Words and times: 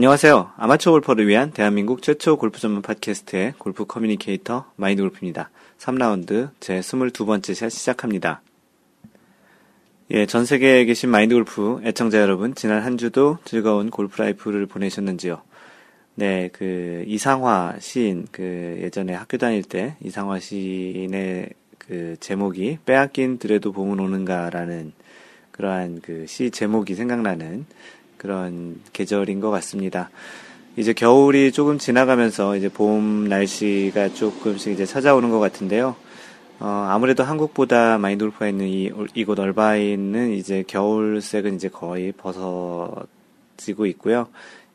안녕하세요. 0.00 0.52
아마추어 0.56 0.92
골퍼를 0.92 1.28
위한 1.28 1.50
대한민국 1.50 2.00
최초 2.00 2.38
골프 2.38 2.58
전문 2.58 2.80
팟캐스트의 2.80 3.52
골프 3.58 3.84
communicator 3.84 4.64
마인드 4.76 5.02
골프입니다. 5.02 5.50
3라운드 5.78 6.48
제 6.58 6.80
22번째 6.80 7.52
샷 7.54 7.68
시작합니다. 7.68 8.40
예, 10.12 10.24
전 10.24 10.46
세계에 10.46 10.86
계신 10.86 11.10
마인드 11.10 11.34
골프 11.34 11.82
애청자 11.84 12.18
여러분, 12.18 12.54
지난 12.54 12.82
한 12.82 12.96
주도 12.96 13.36
즐거운 13.44 13.90
골프 13.90 14.22
life를 14.22 14.64
보내셨는지요? 14.64 15.42
네, 16.14 16.48
그 16.50 17.04
이상화 17.06 17.74
시인, 17.80 18.26
그 18.32 18.78
예전에 18.80 19.12
학교 19.12 19.36
다닐 19.36 19.62
때 19.62 19.96
이상화 20.02 20.40
시인의 20.40 21.50
그 21.76 22.16
제목이 22.20 22.78
빼앗긴 22.86 23.36
들에도 23.38 23.72
봄은 23.72 24.00
오는가라는 24.00 24.94
그러한 25.52 26.00
그 26.00 26.24
시 26.26 26.50
제목이 26.50 26.94
생각나는 26.94 27.66
그런 28.20 28.78
계절인 28.92 29.40
것 29.40 29.50
같습니다. 29.50 30.10
이제 30.76 30.92
겨울이 30.92 31.52
조금 31.52 31.78
지나가면서 31.78 32.54
이제 32.54 32.68
봄 32.68 33.28
날씨가 33.28 34.12
조금씩 34.12 34.74
이제 34.74 34.84
찾아오는 34.84 35.30
것 35.30 35.40
같은데요. 35.40 35.96
어, 36.60 36.66
아무래도 36.90 37.24
한국보다 37.24 37.96
많이 37.96 38.18
돌파 38.18 38.46
있는 38.46 38.68
이, 38.68 38.92
이곳 39.14 39.40
얼바인은 39.40 40.32
이제 40.32 40.62
겨울색은 40.66 41.54
이제 41.56 41.70
거의 41.70 42.12
벗어지고 42.12 43.86
있고요. 43.86 44.28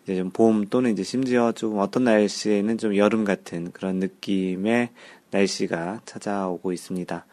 이제 0.03 0.15
좀 0.15 0.31
봄 0.31 0.65
또는 0.65 0.91
이제 0.91 1.03
심지어 1.03 1.51
조금 1.51 1.77
어떤 1.77 2.05
날씨에는 2.05 2.79
좀 2.79 2.95
여름 2.95 3.23
같은 3.23 3.71
그런 3.71 3.97
느낌의 3.97 4.89
날씨가 5.29 6.01
찾아오고 6.05 6.71
있습니다. 6.71 7.25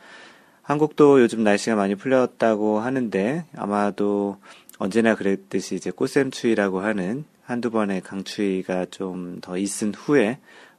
한국도 0.63 1.21
요즘 1.21 1.43
날씨가 1.43 1.75
많이 1.77 1.95
풀렸다고 1.95 2.81
하는데 2.81 3.45
아마도 3.57 4.37
언제나 4.83 5.15
그랬듯이 5.15 5.77
이제 5.77 5.93
꽃샘추위라고 5.93 6.81
하는 6.81 7.25
한두 7.45 7.71
번의 7.71 8.01
강추위가 8.01 8.87
좀 8.87 9.39
더 9.41 9.57
있은 9.57 9.95
후에 9.95 10.39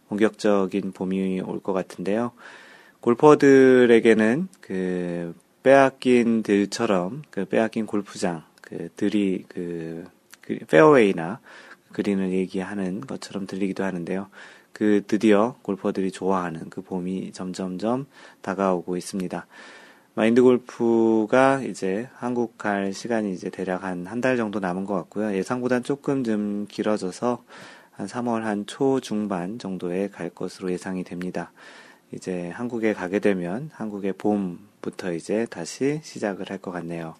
본격적인 0.10 0.92
봄이 0.92 1.40
올 1.40 1.62
것 1.62 1.72
같은데요. 1.72 2.34
골퍼들에게는 3.00 4.50
그 4.60 5.34
빼앗긴 5.64 6.44
들처럼 6.44 7.22
그 7.30 7.46
빼앗긴 7.46 7.86
골프장, 7.86 8.44
그 8.62 8.90
들이 8.98 9.46
그, 9.48 10.04
그 10.42 10.58
페어웨이나 10.68 11.40
그린을 11.94 12.32
얘기하는 12.34 13.00
것처럼 13.00 13.48
들리기도 13.48 13.86
하는데요. 13.86 14.28
그 14.74 15.02
드디어 15.08 15.56
골퍼들이 15.62 16.12
좋아하는 16.12 16.70
그 16.70 16.82
봄이 16.82 17.32
점점점 17.32 18.08
다가오고 18.42 18.98
있습니다. 18.98 19.46
마인드 20.16 20.44
골프가 20.44 21.62
이제 21.62 22.08
한국 22.16 22.58
갈 22.58 22.94
시간이 22.94 23.34
이제 23.34 23.50
대략 23.50 23.84
한 23.84 24.06
한 24.08 24.22
달 24.22 24.38
정도 24.38 24.60
남은 24.60 24.86
것 24.86 24.94
같고요. 24.96 25.34
예상보단 25.36 25.84
조금 25.84 26.24
좀 26.24 26.68
길어져서 26.70 27.44
한 27.92 28.08
3월 28.08 28.44
한 28.44 28.66
초 28.68 29.00
중반 29.00 29.58
정도에 29.60 30.10
갈 30.10 30.30
것으로 30.30 30.72
예상이 30.72 31.04
됩니다. 31.04 31.52
이제 32.12 32.50
한국에 32.50 32.94
가게 32.94 33.18
되면 33.20 33.72
한국의 33.74 34.14
봄부터 34.14 35.14
이제 35.14 35.48
다시 35.50 36.00
시작을 36.04 36.50
할 36.50 36.60
것 36.60 36.72
같네요. 36.72 37.16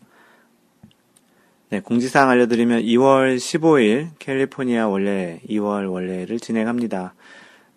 네, 1.70 1.80
공지사항 1.80 2.30
알려드리면 2.30 2.84
2월 2.84 3.38
15일 3.38 4.10
캘리포니아 4.20 4.88
원래 4.88 5.40
2월 5.50 5.88
원래를 5.88 6.40
진행합니다. 6.40 7.16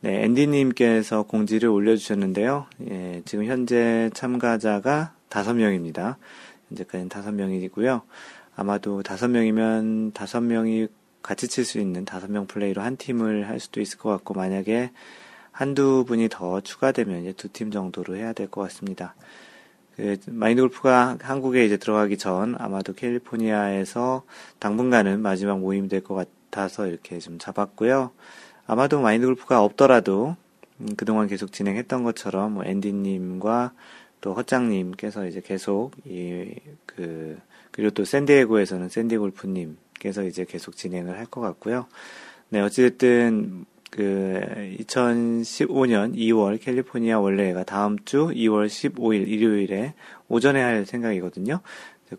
네, 0.01 0.25
앤디님께서 0.25 1.25
공지를 1.25 1.69
올려주셨는데요. 1.69 2.67
예, 2.91 3.23
지금 3.25 3.47
현재 3.47 4.11
참가자가 4.15 5.15
5명입니다. 5.31 6.17
현재까지는 6.69 7.09
5명이고요. 7.09 8.03
아마도 8.55 9.03
5명이면 9.03 10.13
5명이 10.13 10.89
같이 11.23 11.49
칠 11.49 11.65
수 11.65 11.81
있는 11.81 12.05
5명 12.05 12.47
플레이로 12.47 12.83
한 12.83 12.97
팀을 12.97 13.49
할 13.49 13.59
수도 13.59 13.81
있을 13.81 13.99
것 13.99 14.11
같고, 14.11 14.35
만약에 14.35 14.93
한두 15.51 16.05
분이 16.07 16.29
더 16.31 16.61
추가되면 16.61 17.23
이제 17.23 17.33
두 17.33 17.49
팀 17.49 17.71
정도로 17.71 18.17
해야 18.17 18.33
될 18.33 18.49
것 18.49 18.61
같습니다. 18.63 19.15
그 19.97 20.19
마인드 20.27 20.61
골프가 20.61 21.17
한국에 21.23 21.65
이제 21.65 21.79
들어가기 21.79 22.19
전 22.19 22.55
아마도 22.59 22.93
캘리포니아에서 22.93 24.25
당분간은 24.59 25.21
마지막 25.23 25.59
모임이 25.59 25.89
될 25.89 26.03
것 26.03 26.15
같아서 26.51 26.87
이렇게 26.87 27.19
좀 27.19 27.39
잡았고요. 27.39 28.13
아마도 28.67 29.01
마인드 29.01 29.27
골프가 29.27 29.63
없더라도 29.63 30.37
음, 30.81 30.89
그동안 30.97 31.27
계속 31.29 31.53
진행했던 31.53 32.05
것처럼 32.05 32.53
뭐 32.55 32.65
앤디님과 32.65 33.73
또 34.21 34.35
허짱님께서 34.35 35.27
이제 35.27 35.41
계속 35.41 35.93
이 36.05 36.55
그 36.97 37.39
그리고 37.71 37.91
또 37.91 38.05
샌디에고에서는 38.05 38.89
샌디 38.89 39.19
골프님께서 39.19 40.25
이제 40.25 40.45
계속 40.49 40.77
진행을 40.77 41.19
할 41.19 41.27
것 41.27 41.41
같고요. 41.43 41.87
네 42.49 42.61
어찌됐든 42.61 43.67
그 43.91 44.41
2015년 44.81 46.15
2월 46.17 46.61
캘리포니아 46.61 47.21
원래가 47.21 47.65
다음 47.65 47.99
주 48.05 48.29
2월 48.29 48.67
15일 48.67 49.29
일요일에 49.29 49.95
오전에 50.29 50.61
할 50.61 50.87
생각이거든요. 50.87 51.61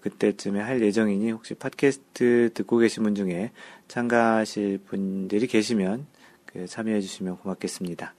그때쯤에 0.02 0.60
할 0.60 0.82
예정이니 0.82 1.32
혹시 1.32 1.54
팟캐스트 1.56 2.52
듣고 2.54 2.78
계신 2.78 3.04
분 3.04 3.16
중에 3.16 3.52
참가하실 3.88 4.80
분들이 4.86 5.48
계시면 5.48 6.00
그 6.00 6.17
참여해 6.66 7.02
주시면 7.02 7.38
고맙겠습니다. 7.38 8.14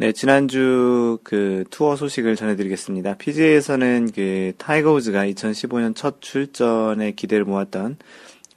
네, 0.00 0.12
지난주 0.12 1.18
그 1.24 1.64
투어 1.70 1.96
소식을 1.96 2.36
전해드리겠습니다. 2.36 3.16
PGA에서는 3.16 4.10
그 4.14 4.52
타이거 4.56 4.92
우즈가 4.92 5.24
2015년 5.26 5.96
첫 5.96 6.20
출전에 6.20 7.12
기대를 7.12 7.44
모았던 7.44 7.96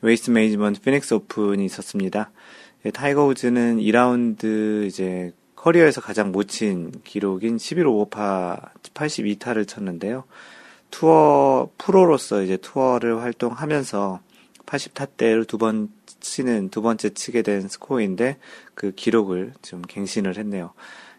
웨이스트 0.02 0.30
매니지먼트 0.32 0.82
피닉스 0.82 1.14
오픈이 1.16 1.66
있었습니다. 1.66 2.32
예, 2.86 2.92
타이거 2.92 3.26
우즈는 3.26 3.78
2라운드 3.80 4.86
이제 4.86 5.34
커리어에서 5.56 6.02
가장 6.02 6.32
못 6.32 6.48
친 6.48 6.92
기록인 7.04 7.58
11 7.58 7.88
오버파 7.88 8.58
82타를 8.94 9.68
쳤는데요. 9.68 10.26
투어 10.92 11.70
프로로서 11.78 12.44
이제 12.44 12.58
투어를 12.58 13.22
활동하면서 13.22 14.20
80타 14.66 15.08
대를 15.18 15.46
두 15.46 15.58
번 15.58 15.90
치는 16.22 16.70
두 16.70 16.82
번째 16.82 17.10
치게 17.10 17.42
된 17.42 17.68
스코어인데 17.68 18.38
그 18.76 18.92
기록을 18.92 19.54
좀 19.62 19.82
갱신을 19.82 20.38
했네요. 20.38 20.72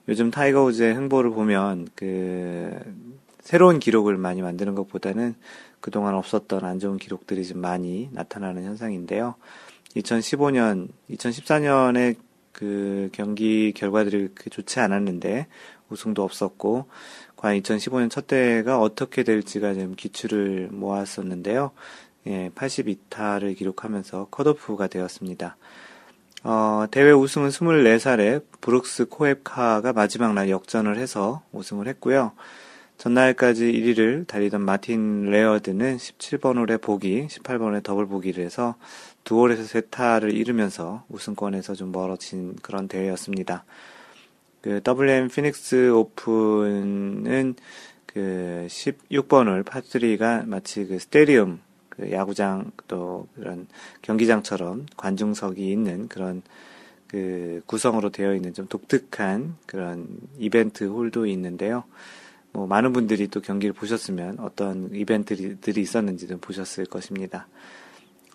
요즘 0.08 0.30
타이거 0.30 0.64
우즈의 0.64 0.94
행보를 0.94 1.30
보면 1.30 1.88
그 1.94 2.78
새로운 3.40 3.78
기록을 3.78 4.16
많이 4.16 4.40
만드는 4.42 4.74
것보다는 4.74 5.34
그동안 5.80 6.14
없었던 6.14 6.64
안 6.64 6.78
좋은 6.78 6.96
기록들이 6.96 7.44
좀 7.46 7.60
많이 7.60 8.08
나타나는 8.12 8.64
현상인데요. 8.64 9.34
2015년, 9.96 10.88
2014년에 11.10 12.16
그 12.52 13.08
경기 13.12 13.72
결과들이 13.72 14.28
그 14.34 14.50
좋지 14.50 14.80
않았는데 14.80 15.48
우승도 15.88 16.22
없었고 16.22 16.86
과연 17.36 17.60
2015년 17.60 18.10
첫 18.10 18.26
대회가 18.26 18.80
어떻게 18.80 19.24
될지가 19.24 19.74
좀 19.74 19.94
기대를 19.96 20.68
모았었는데요. 20.70 21.72
예, 22.26 22.50
82타를 22.54 23.56
기록하면서 23.56 24.28
컷오프가 24.30 24.86
되었습니다. 24.86 25.56
어, 26.44 26.84
대회 26.90 27.12
우승은 27.12 27.50
24살에 27.50 28.44
브룩스 28.60 29.06
켑카가 29.06 29.92
마지막 29.92 30.34
날 30.34 30.50
역전을 30.50 30.98
해서 30.98 31.42
우승을 31.52 31.86
했고요. 31.88 32.32
전날까지 32.98 33.64
1위를 33.64 34.26
달리던 34.28 34.60
마틴 34.60 35.30
레어드는 35.30 35.96
17번 35.96 36.56
홀에 36.56 36.76
보기, 36.76 37.26
18번에 37.28 37.82
더블 37.82 38.06
보기를 38.06 38.44
해서 38.44 38.76
두 39.24 39.40
홀에서 39.40 39.64
세 39.64 39.80
타를 39.80 40.32
잃으면서 40.32 41.04
우승권에서 41.08 41.74
좀 41.74 41.90
멀어진 41.90 42.54
그런 42.62 42.86
대회였습니다. 42.86 43.64
그 44.60 44.80
WM 44.86 45.28
피닉스 45.28 45.90
오픈은 45.90 47.56
그 48.06 48.66
16번 48.68 49.48
홀 49.48 49.64
파3가 49.64 50.46
마치 50.46 50.86
그 50.86 50.98
스테디움 50.98 51.60
그 51.92 52.10
야구장 52.10 52.70
또 52.88 53.26
그런 53.34 53.66
경기장처럼 54.00 54.86
관중석이 54.96 55.70
있는 55.70 56.08
그런 56.08 56.42
그 57.06 57.60
구성으로 57.66 58.08
되어 58.08 58.34
있는 58.34 58.54
좀 58.54 58.66
독특한 58.66 59.56
그런 59.66 60.08
이벤트 60.38 60.84
홀도 60.84 61.26
있는데요. 61.26 61.84
뭐 62.52 62.66
많은 62.66 62.94
분들이 62.94 63.28
또 63.28 63.40
경기를 63.40 63.74
보셨으면 63.74 64.38
어떤 64.40 64.90
이벤트들이 64.94 65.80
있었는지도 65.82 66.38
보셨을 66.38 66.86
것입니다. 66.86 67.46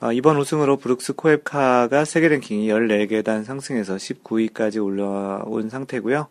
어, 0.01 0.11
이번 0.11 0.37
우승으로 0.37 0.77
브룩스 0.77 1.13
코에카가 1.13 2.05
세계 2.05 2.27
랭킹이 2.27 2.67
14계단 2.67 3.43
상승해서 3.43 3.95
19위까지 3.95 4.83
올라온 4.83 5.69
상태고요. 5.69 6.27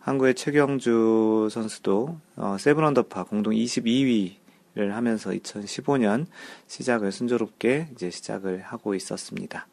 한국의 0.00 0.34
최경주 0.34 1.48
선수도 1.50 2.18
어, 2.36 2.56
seven 2.60 2.84
언더파 2.84 3.24
공동 3.24 3.54
22위 3.54 4.34
를 4.76 4.94
하면서 4.94 5.30
2015년 5.30 6.26
시작을 6.66 7.10
순조롭게 7.10 7.88
이제 7.92 8.10
시작을 8.10 8.60
하고 8.60 8.94
있었습니다. 8.94 9.66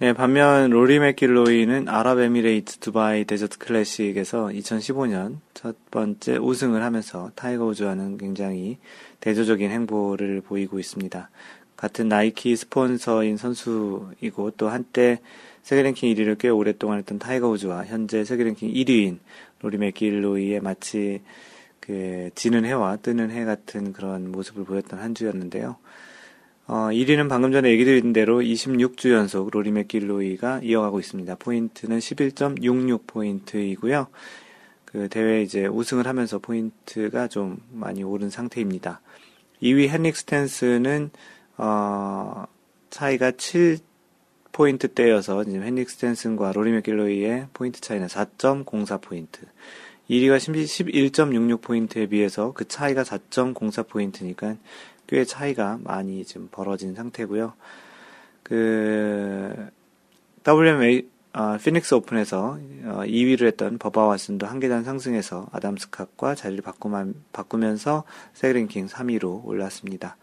네, 0.00 0.12
반면 0.12 0.70
로리 0.70 0.98
맥길로이는 0.98 1.88
아랍에미레이트 1.88 2.78
두바이 2.78 3.24
데저트 3.24 3.58
클래식에서 3.58 4.48
2015년 4.48 5.36
첫 5.54 5.76
번째 5.92 6.38
우승을 6.38 6.82
하면서 6.82 7.30
타이거 7.36 7.66
우즈와는 7.66 8.18
굉장히 8.18 8.78
대조적인 9.20 9.70
행보를 9.70 10.40
보이고 10.40 10.80
있습니다. 10.80 11.30
같은 11.76 12.08
나이키 12.08 12.56
스폰서인 12.56 13.36
선수이고 13.36 14.50
또 14.56 14.68
한때 14.68 15.20
세계 15.62 15.82
랭킹 15.82 16.12
1위를 16.12 16.36
꽤 16.36 16.48
오랫동안 16.48 16.98
했던 16.98 17.20
타이거 17.20 17.48
우즈와 17.48 17.84
현재 17.84 18.24
세계 18.24 18.42
랭킹 18.42 18.72
1위인 18.72 19.18
로리 19.60 19.78
맥길로이의 19.78 20.60
마치 20.60 21.22
그 21.84 22.30
지는 22.34 22.64
해와 22.64 22.96
뜨는 22.96 23.30
해 23.30 23.44
같은 23.44 23.92
그런 23.92 24.32
모습을 24.32 24.64
보였던 24.64 24.98
한 24.98 25.14
주였는데요. 25.14 25.76
어, 26.66 26.88
1위는 26.90 27.28
방금 27.28 27.52
전에 27.52 27.70
얘기 27.70 27.84
드린 27.84 28.14
대로 28.14 28.40
26주 28.40 29.10
연속 29.10 29.50
로리 29.50 29.70
맥길로이가 29.70 30.60
이어가고 30.62 30.98
있습니다. 30.98 31.34
포인트는 31.34 31.98
11.66포인트이고요. 31.98 34.06
그 34.86 35.10
대회 35.10 35.42
이제 35.42 35.66
우승을 35.66 36.06
하면서 36.06 36.38
포인트가 36.38 37.28
좀 37.28 37.58
많이 37.70 38.02
오른 38.02 38.30
상태입니다. 38.30 39.02
2위 39.62 39.92
헨릭 39.92 40.16
스탠슨은 40.16 41.10
어, 41.58 42.46
차이가 42.88 43.30
7포인트대여서 43.32 45.44
지금 45.44 45.64
헨릭 45.64 45.90
스탠슨과 45.90 46.52
로리 46.52 46.72
맥길로이의 46.72 47.48
포인트 47.52 47.82
차이는 47.82 48.06
4.04포인트. 48.06 49.40
1위가 50.10 50.36
11.66포인트에 50.36 52.10
비해서 52.10 52.52
그 52.52 52.68
차이가 52.68 53.02
4.04포인트니까 53.02 54.58
꽤 55.06 55.24
차이가 55.24 55.78
많이 55.82 56.24
지금 56.24 56.48
벌어진 56.50 56.94
상태고요. 56.94 57.54
그 58.42 59.70
WM 60.46 61.08
어, 61.32 61.56
피닉스 61.56 61.94
오픈에서 61.94 62.58
어, 62.84 63.02
2위를 63.04 63.46
했던 63.46 63.76
버바 63.78 64.02
왓슨도 64.08 64.44
한 64.44 64.60
계단 64.60 64.84
상승해서 64.84 65.48
아담 65.50 65.74
스캇과 65.74 66.36
자리를 66.36 66.62
바꾸면 67.32 67.76
서 67.76 68.04
세계랭킹 68.34 68.86
3위로 68.86 69.44
올랐습니다. 69.44 70.16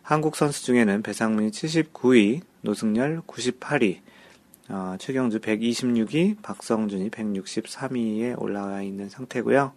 한국 0.00 0.36
선수 0.36 0.64
중에는 0.64 1.02
배상문이 1.02 1.50
79위, 1.50 2.40
노승열 2.62 3.20
98위, 3.26 3.98
어, 4.68 4.96
최경주 4.98 5.40
126위, 5.40 6.42
박성준이 6.42 7.10
163위에 7.10 8.40
올라와 8.40 8.82
있는 8.82 9.08
상태고요. 9.08 9.72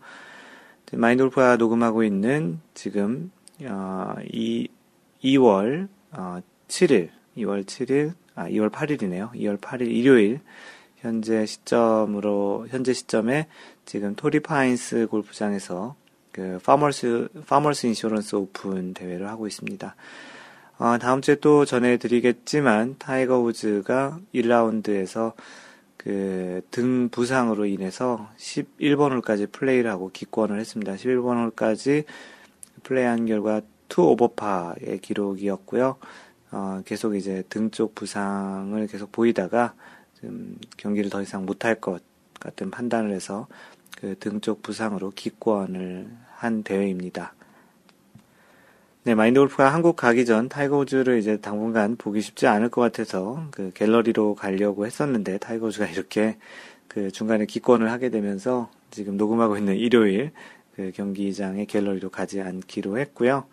마인돌프가 0.94 1.56
녹음하고 1.56 2.04
있는 2.04 2.60
지금 2.74 3.32
어, 3.64 4.14
2, 4.32 4.68
2월 5.24 5.88
어, 6.12 6.40
7일, 6.68 7.10
2월 7.38 7.66
7일, 7.66 8.14
아 8.36 8.48
2월 8.50 8.70
8일이네요. 8.70 9.32
2월 9.34 9.60
8일 9.60 9.90
일요일 9.92 10.42
현재 10.98 11.46
시점으로 11.46 12.68
현재 12.70 12.94
시점에 12.94 13.48
지금 13.86 14.16
토리파인스 14.16 15.08
골프장에서 15.08 15.96
그 16.32 16.60
파머스 16.64 17.30
파머스 17.48 17.88
인슈런스 17.88 18.36
오픈 18.36 18.94
대회를 18.94 19.28
하고 19.28 19.48
있습니다. 19.48 19.96
어, 20.82 20.98
다음 20.98 21.22
주에 21.22 21.36
또 21.36 21.64
전해드리겠지만 21.66 22.96
타이거 23.00 23.40
우즈가 23.40 24.20
1라운드에서 24.34 25.34
그 25.98 26.62
등 26.72 27.10
부상으로 27.10 27.66
인해서 27.68 28.30
11번 28.38 29.12
홀까지 29.14 29.48
플레이를 29.48 29.92
하고 29.92 30.10
기권을 30.12 30.60
했습니다. 30.60 30.96
11번 30.96 31.38
홀까지 31.44 32.06
플레이한 32.84 33.28
결과 33.28 33.62
two 33.90 34.04
오버파의 34.04 35.00
기록이었고요. 35.02 35.98
어, 36.52 36.82
계속 36.86 37.16
이제 37.16 37.44
등 37.50 37.70
쪽 37.72 37.94
부상을 37.96 38.88
계속 38.88 39.12
보이다가 39.12 39.76
좀 40.22 40.58
경기를 40.78 41.10
더 41.12 41.22
이상 41.22 41.46
못할 41.46 41.76
것 41.82 42.02
같은 42.40 42.72
판단을 42.72 43.12
해서 43.14 43.48
그 44.00 44.16
등 44.20 44.42
쪽 44.42 44.64
부상으로 44.64 45.12
기권을 45.12 46.10
한 46.36 46.64
대회입니다. 46.64 47.36
네, 49.04 49.16
마인드 49.16 49.40
골프가 49.40 49.74
한국 49.74 49.96
가기 49.96 50.26
전 50.26 50.48
타이거 50.48 50.78
우즈를 50.78 51.18
이제 51.18 51.38
당분간 51.38 51.96
보기 51.96 52.22
쉽지 52.22 52.46
않을 52.46 52.70
것 52.70 52.82
같아서 52.82 53.48
그 53.50 53.72
갤러리로 53.74 54.36
가려고 54.36 54.86
했었는데 54.86 55.40
타이거 55.40 55.66
우즈가 55.66 55.88
이렇게 55.88 56.38
그 56.88 57.10
중간에 57.10 57.48
기권을 57.48 57.90
하게 57.90 58.10
되면서 58.10 58.70
지금 58.92 59.18
녹음하고 59.18 59.58
있는 59.58 59.76
일요일 59.76 60.30
그 60.76 60.92
경기장의 60.94 61.66
갤러리로 61.66 62.12
가지 62.12 62.42
않기로 62.42 63.00
했고요. 63.00 63.46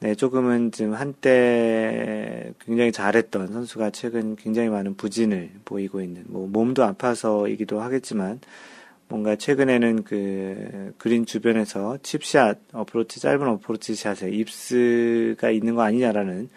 네, 0.00 0.14
조금은 0.14 0.72
지금 0.72 0.92
한때 0.92 2.52
굉장히 2.60 2.92
잘했던 2.92 3.46
선수가 3.54 3.90
최근 3.90 4.36
굉장히 4.36 4.68
많은 4.68 4.96
부진을 4.96 5.52
보이고 5.64 6.02
있는, 6.02 6.24
뭐, 6.26 6.46
몸도 6.48 6.84
아파서이기도 6.84 7.80
하겠지만, 7.80 8.40
뭔가 9.08 9.36
최근에는 9.36 10.02
그 10.02 10.94
그린 10.98 11.26
주변에서 11.26 11.98
칩샷, 12.02 12.58
어프로치, 12.72 13.20
짧은 13.20 13.46
어프로치 13.46 13.94
샷에 13.94 14.30
yips가 14.30 15.50
있는 15.50 15.74
거 15.76 15.82
아니냐라는 15.82 16.48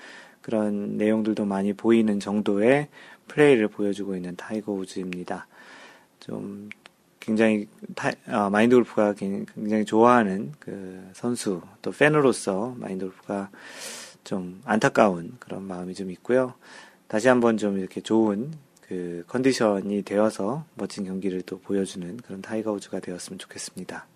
그런 0.41 0.97
내용들도 0.97 1.45
많이 1.45 1.73
보이는 1.73 2.19
정도의 2.19 2.87
플레이를 3.27 3.67
보여주고 3.67 4.15
있는 4.15 4.35
타이거 4.35 4.71
우즈입니다. 4.71 5.47
좀 6.19 6.69
굉장히 7.19 7.67
타, 7.95 8.11
어, 8.27 8.49
마인드 8.49 8.75
골프가 8.75 9.13
굉장히 9.13 9.85
좋아하는 9.85 10.51
그 10.59 11.07
선수 11.13 11.61
또 11.81 11.91
팬으로서 11.91 12.75
마인드 12.77 13.05
골프가 13.05 13.49
좀 14.23 14.61
안타까운 14.65 15.35
그런 15.39 15.63
마음이 15.63 15.93
좀 15.93 16.09
있고요. 16.11 16.55
다시 17.07 17.27
한번 17.27 17.57
좀 17.57 17.77
이렇게 17.77 18.01
좋은 18.01 18.51
그 18.89 19.23
컨디션이 19.27 20.01
되어서 20.01 20.65
멋진 20.73 21.05
경기를 21.05 21.43
또 21.43 21.59
보여주는 21.59 22.17
그런 22.17 22.41
타이거 22.41 22.71
우즈가 22.71 22.99
되었으면 22.99 23.37
좋겠습니다. 23.37 24.07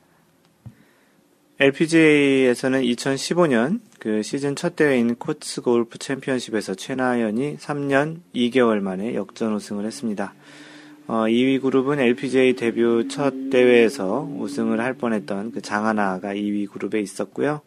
LPGA에서는 1.60 2.82
2015년 2.82 3.82
그 4.00 4.24
시즌 4.24 4.56
첫 4.56 4.76
대회인 4.76 5.14
코츠 5.14 5.62
골프 5.62 6.00
챔피언십에서 6.00 6.74
최나연이 6.74 7.58
3년 7.58 8.22
2개월 8.34 8.80
만에 8.80 9.14
역전 9.14 9.54
우승을 9.54 9.86
했습니다. 9.86 10.34
어, 11.06 11.26
2위 11.26 11.62
그룹은 11.62 12.00
LPGA 12.00 12.56
데뷔 12.56 12.82
첫 13.10 13.52
대회에서 13.52 14.28
우승을 14.40 14.82
할 14.82 14.96
뻔했던 14.96 15.52
그 15.52 15.62
장하나가 15.62 16.34
2위 16.34 16.68
그룹에 16.68 17.00
있었고요. 17.00 17.62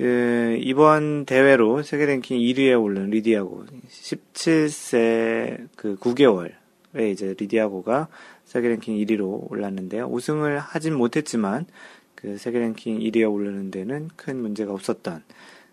그 0.00 0.56
이번 0.62 1.26
대회로 1.26 1.82
세계 1.82 2.06
랭킹 2.06 2.38
1위에 2.38 2.82
오른 2.82 3.10
리디아고 3.10 3.66
17세 3.90 5.68
그 5.76 5.96
9개월에 5.96 6.54
이제 7.12 7.34
리디아고가 7.38 8.08
세계 8.46 8.68
랭킹 8.70 8.96
1위로 8.96 9.50
올랐는데요. 9.50 10.06
우승을 10.06 10.58
하진 10.58 10.94
못했지만 10.94 11.66
그 12.14 12.38
세계 12.38 12.60
랭킹 12.60 13.00
1위에 13.00 13.30
오르는 13.30 13.70
데는 13.70 14.08
큰 14.16 14.40
문제가 14.40 14.72
없었던 14.72 15.22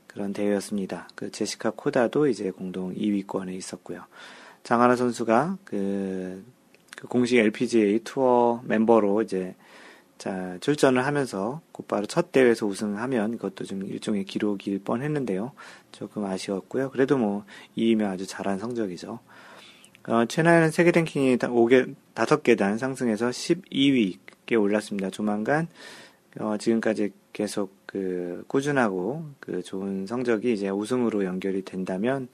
그런 0.07 0.33
대회였습니다. 0.33 1.07
그 1.15 1.31
제시카 1.31 1.71
코다도 1.73 2.27
이제 2.27 2.51
공동 2.51 2.93
2위권에 2.93 3.53
있었고요. 3.53 4.03
장하나 4.63 4.97
선수가 4.97 5.59
그, 5.63 6.43
그 6.97 7.07
공식 7.07 7.37
LPGA 7.37 8.01
투어 8.03 8.61
멤버로 8.65 9.21
이제 9.21 9.55
자, 10.17 10.57
출전을 10.61 11.05
하면서 11.05 11.61
곧바로 11.71 12.05
첫 12.07 12.31
대회에서 12.31 12.65
우승하면 12.65 13.35
이것도 13.35 13.65
좀 13.65 13.83
일종의 13.83 14.25
기록일 14.25 14.79
뻔 14.83 15.03
했는데요. 15.03 15.51
조금 15.91 16.25
아쉬웠고요. 16.25 16.89
그래도 16.91 17.17
뭐, 17.17 17.45
2위면 17.77 18.05
아주 18.05 18.25
잘한 18.25 18.57
성적이죠. 18.57 19.19
어, 20.07 20.25
최나연은 20.25 20.71
세계 20.71 20.91
랭킹이 20.91 21.37
5개, 21.37 21.93
5계단 22.15 22.77
상승해서 22.77 23.29
12위에 23.29 24.59
올랐습니다. 24.59 25.09
조만간, 25.11 25.67
어, 26.39 26.57
지금까지 26.57 27.11
계속 27.33 27.75
그, 27.85 28.43
꾸준하고 28.47 29.25
그 29.39 29.61
좋은 29.61 30.07
성적이 30.07 30.53
이제 30.53 30.69
우승으로 30.69 31.25
연결이 31.25 31.63
된다면, 31.63 32.27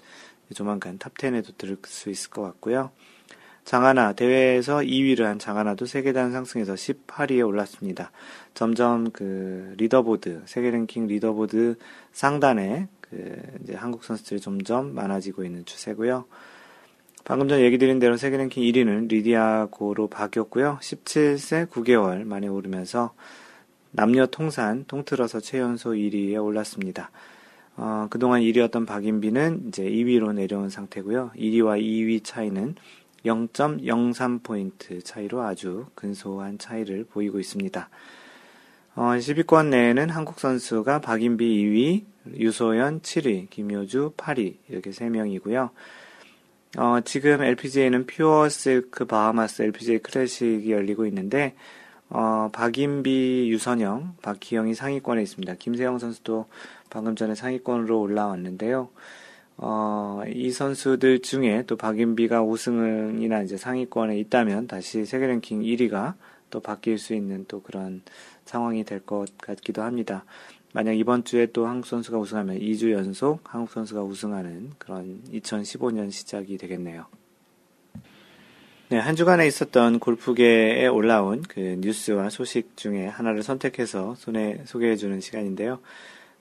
조만간 0.54 1.00
top 1.00 1.21
10에도 1.22 1.58
들을 1.58 1.78
수 1.86 2.10
있을 2.10 2.30
것 2.30 2.44
같고요. 2.44 2.92
장하나 3.66 4.14
대회에서 4.14 4.78
2위를 4.78 5.24
한 5.24 5.40
장하나도 5.40 5.86
세 5.86 5.97
계단 5.97 6.32
상승해서 6.32 6.74
18위에 6.74 7.46
올랐습니다. 7.48 8.12
점점 8.54 9.12
그 9.12 9.74
leaderboard 9.78 10.44
세계 10.46 10.72
랭킹 10.72 11.08
leaderboard 11.08 11.78
상단에 12.12 12.88
그 13.02 13.42
이제 13.64 13.74
한국 13.74 14.04
선수들이 14.04 14.42
점점 14.42 14.94
많아지고 14.94 15.44
있는 15.46 15.66
추세고요. 15.66 16.26
방금 17.24 17.48
전 17.48 17.62
얘기 17.62 17.78
드린 17.78 18.00
대로 18.00 18.18
세계 18.18 18.36
랭킹 18.38 18.64
1위는 18.64 19.08
리디아고로 19.08 20.08
바뀌었고요. 20.08 20.80
17세 20.82 21.68
9개월 21.68 22.26
만에 22.26 22.48
오르면서 22.48 23.14
남녀 23.92 24.26
통산 24.26 24.84
통틀어서 24.88 25.40
최연소 25.40 25.92
1위에 25.92 26.44
올랐습니다. 26.44 27.12
어, 27.76 28.08
그동안 28.10 28.42
1위였던 28.42 28.86
박인비는 28.86 29.66
이제 29.68 29.84
2위로 29.84 30.34
내려온 30.34 30.70
상태고요. 30.70 31.32
1위와 31.36 31.82
2위 31.82 32.24
차이는 32.24 32.76
0.03포인트 33.26 35.04
차이로 35.04 35.42
아주 35.42 35.86
근소한 35.96 36.58
차이를 36.58 37.06
보이고 37.06 37.40
있습니다. 37.40 37.90
어, 38.96 39.02
10위권 39.02 39.70
내에는 39.70 40.10
한국 40.10 40.40
선수가 40.40 41.02
박인비 41.02 41.46
2위, 41.46 42.04
유소연 42.40 43.02
7위, 43.02 43.50
김효주 43.50 44.14
8위 44.18 44.58
이렇게 44.70 44.92
3명이고요. 44.92 45.70
어, 46.78 47.00
지금 47.06 47.42
LPGA는 47.42 48.06
퓨어 48.06 48.50
실크 48.50 49.06
바하마스 49.06 49.62
LPGA 49.62 50.00
클래식이 50.00 50.72
열리고 50.72 51.06
있는데 51.08 51.56
어, 52.10 52.50
박인비, 52.54 53.50
유선영, 53.50 54.18
박희영이 54.22 54.76
상위권에 54.76 55.22
있습니다. 55.24 55.56
김세영 55.56 55.98
선수도 55.98 56.46
방금 56.90 57.16
전에 57.16 57.34
상위권으로 57.34 58.00
올라왔는데요. 58.00 58.90
어, 59.58 60.22
이 60.28 60.52
선수들 60.52 61.20
중에 61.20 61.64
또 61.68 61.76
박인비가 61.78 62.42
우승이나 62.44 63.44
이제 63.44 63.56
상위권에 63.58 64.18
있다면 64.20 64.68
다시 64.68 65.06
세계 65.06 65.28
랭킹 65.28 65.62
1위가 65.62 66.16
또 66.50 66.60
바뀔 66.60 66.98
수 66.98 67.14
있는 67.14 67.46
또 67.48 67.62
그런 67.62 68.02
상황이 68.46 68.84
될 68.84 69.00
것 69.00 69.38
같기도 69.38 69.82
합니다. 69.84 70.26
만약 70.74 70.94
이번 70.94 71.24
주에 71.24 71.46
또 71.48 71.68
한국 71.68 71.86
선수가 71.88 72.18
우승하면 72.18 72.58
2주 72.60 72.92
연속 72.92 73.42
한국 73.44 73.72
선수가 73.72 74.02
우승하는 74.04 74.72
그런 74.80 75.22
2015년 75.32 76.12
시작이 76.12 76.58
되겠네요. 76.58 77.06
네, 78.90 78.98
한 79.00 79.16
주간에 79.16 79.48
있었던 79.48 80.00
골프계에 80.00 80.88
올라온 80.88 81.42
그 81.48 81.78
뉴스와 81.80 82.30
소식 82.30 82.76
중에 82.76 83.08
하나를 83.08 83.42
선택해서 83.44 84.16
손에 84.16 84.62
소개해주는 84.66 85.20
시간인데요. 85.22 85.80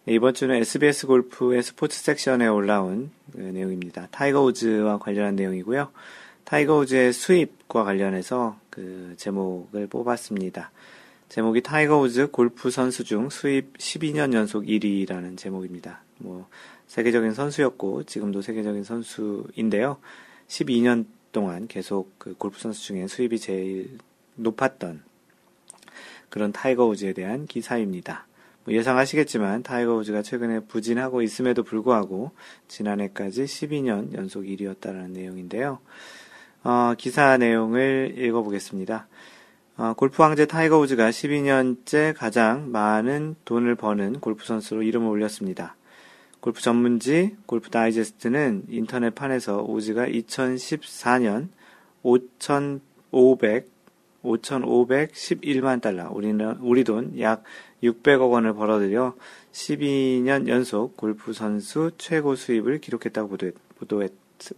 네, 0.04 0.14
이번 0.14 0.34
주는 0.34 0.56
SBS 0.56 1.06
골프의 1.06 1.62
스포츠 1.62 1.96
섹션에 1.96 2.48
올라온 2.48 3.12
그 3.30 3.38
내용입니다. 3.38 4.08
타이거 4.10 4.42
우즈와 4.42 4.98
관련한 4.98 5.36
내용이고요. 5.36 5.92
타이거 6.42 6.78
우즈의 6.78 7.12
수입과 7.12 7.84
관련해서 7.84 8.58
그 8.68 9.14
제목을 9.16 9.86
뽑았습니다. 9.86 10.72
제목이 11.28 11.62
타이거 11.62 12.00
우즈 12.00 12.32
골프 12.32 12.72
선수 12.72 13.04
중 13.04 13.30
수입 13.30 13.78
12년 13.78 14.32
연속 14.32 14.64
1위라는 14.64 15.38
제목입니다. 15.38 16.02
뭐 16.18 16.48
세계적인 16.88 17.32
선수였고 17.32 18.02
지금도 18.02 18.42
세계적인 18.42 18.82
선수인데요. 18.82 19.98
12년 20.48 21.06
동안 21.30 21.68
계속 21.68 22.10
그 22.18 22.34
골프 22.34 22.58
선수 22.58 22.82
중에 22.82 23.06
수입이 23.06 23.38
제일 23.38 23.98
높았던 24.34 25.04
그런 26.28 26.50
타이거 26.50 26.86
우즈에 26.86 27.12
대한 27.12 27.46
기사입니다. 27.46 28.26
뭐 28.64 28.74
예상하시겠지만 28.74 29.62
타이거 29.62 29.94
우즈가 29.96 30.22
최근에 30.22 30.60
부진하고 30.60 31.22
있음에도 31.22 31.62
불구하고 31.62 32.30
지난해까지 32.68 33.44
12년 33.44 34.14
연속 34.14 34.44
1위였다는 34.44 35.10
내용인데요. 35.10 35.78
어, 36.62 36.94
기사 36.96 37.36
내용을 37.36 38.14
읽어보겠습니다. 38.16 39.08
어, 39.78 39.94
골프 39.96 40.22
황제 40.22 40.46
타이거 40.46 40.78
우즈가 40.78 41.10
12년째 41.10 42.14
가장 42.16 42.70
많은 42.70 43.34
돈을 43.44 43.74
버는 43.74 44.20
골프 44.20 44.44
선수로 44.44 44.82
이름을 44.82 45.08
올렸습니다. 45.08 45.74
골프 46.38 46.60
전문지 46.60 47.36
골프 47.46 47.70
다이제스트는 47.70 48.64
인터넷판에서 48.68 49.62
우즈가 49.62 50.06
2014년 50.06 51.48
5,500 52.02 53.72
5,511만 54.22 55.80
달러, 55.80 56.08
우리는 56.12 56.56
우리 56.60 56.84
돈 56.84 57.18
약 57.18 57.42
600억 57.82 58.30
원을 58.30 58.54
벌어들여 58.54 59.14
12년 59.52 60.48
연속 60.48 60.96
골프 60.96 61.32
선수 61.32 61.90
최고 61.98 62.36
수입을 62.36 62.80
기록했다고 62.80 63.28
보도했, 63.28 63.54
보도했, 63.78 64.12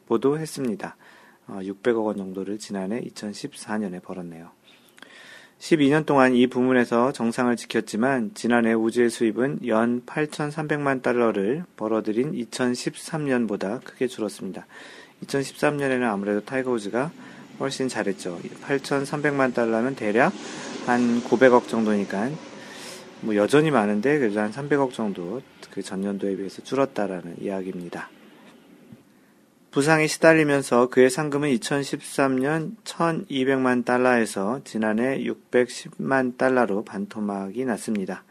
보도했습니다. 0.07 0.97
어, 1.49 1.61
600억 1.62 2.04
원 2.04 2.16
정도를 2.16 2.59
지난해 2.59 3.00
2014년에 3.02 4.02
벌었네요. 4.02 4.50
12년 5.59 6.04
동안 6.04 6.35
이 6.35 6.47
부문에서 6.47 7.12
정상을 7.12 7.54
지켰지만 7.57 8.33
지난해 8.35 8.73
우즈의 8.75 9.09
수입은 9.09 9.61
연 9.66 10.04
8,300만 10.04 11.02
달러를 11.02 11.64
벌어들인 11.76 12.33
2013년보다 12.33 13.83
크게 13.83 14.07
줄었습니다. 14.07 14.66
2013년에는 15.25 16.02
아무래도 16.02 16.40
타이거 16.40 16.73
우즈가 16.73 17.11
훨씬 17.61 17.88
잘했죠. 17.88 18.38
8,300만 18.62 19.54
달러면 19.54 19.95
대략 19.95 20.33
한 20.87 21.23
900억 21.23 21.69
정도니까 21.69 22.31
뭐 23.25 23.37
여전히 23.37 23.71
많은데 23.71 24.19
그래도 24.19 24.40
한 24.40 24.50
300억 24.50 24.93
정도 24.93 25.40
그 25.71 25.83
전년도에 25.83 26.37
비해서 26.37 26.62
줄었다라는 26.62 27.37
이야기입니다. 27.40 28.11
부상에 29.71 30.07
시달리면서 30.07 30.88
그의 30.88 31.11
상금은 31.11 31.49
2013년 31.57 32.76
1200만 32.85 33.85
달러에서 33.85 34.61
지난해 34.62 35.19
610만 35.25 36.37
달러로 36.37 36.85
반토막이 36.85 37.64
났습니다. 37.64 38.23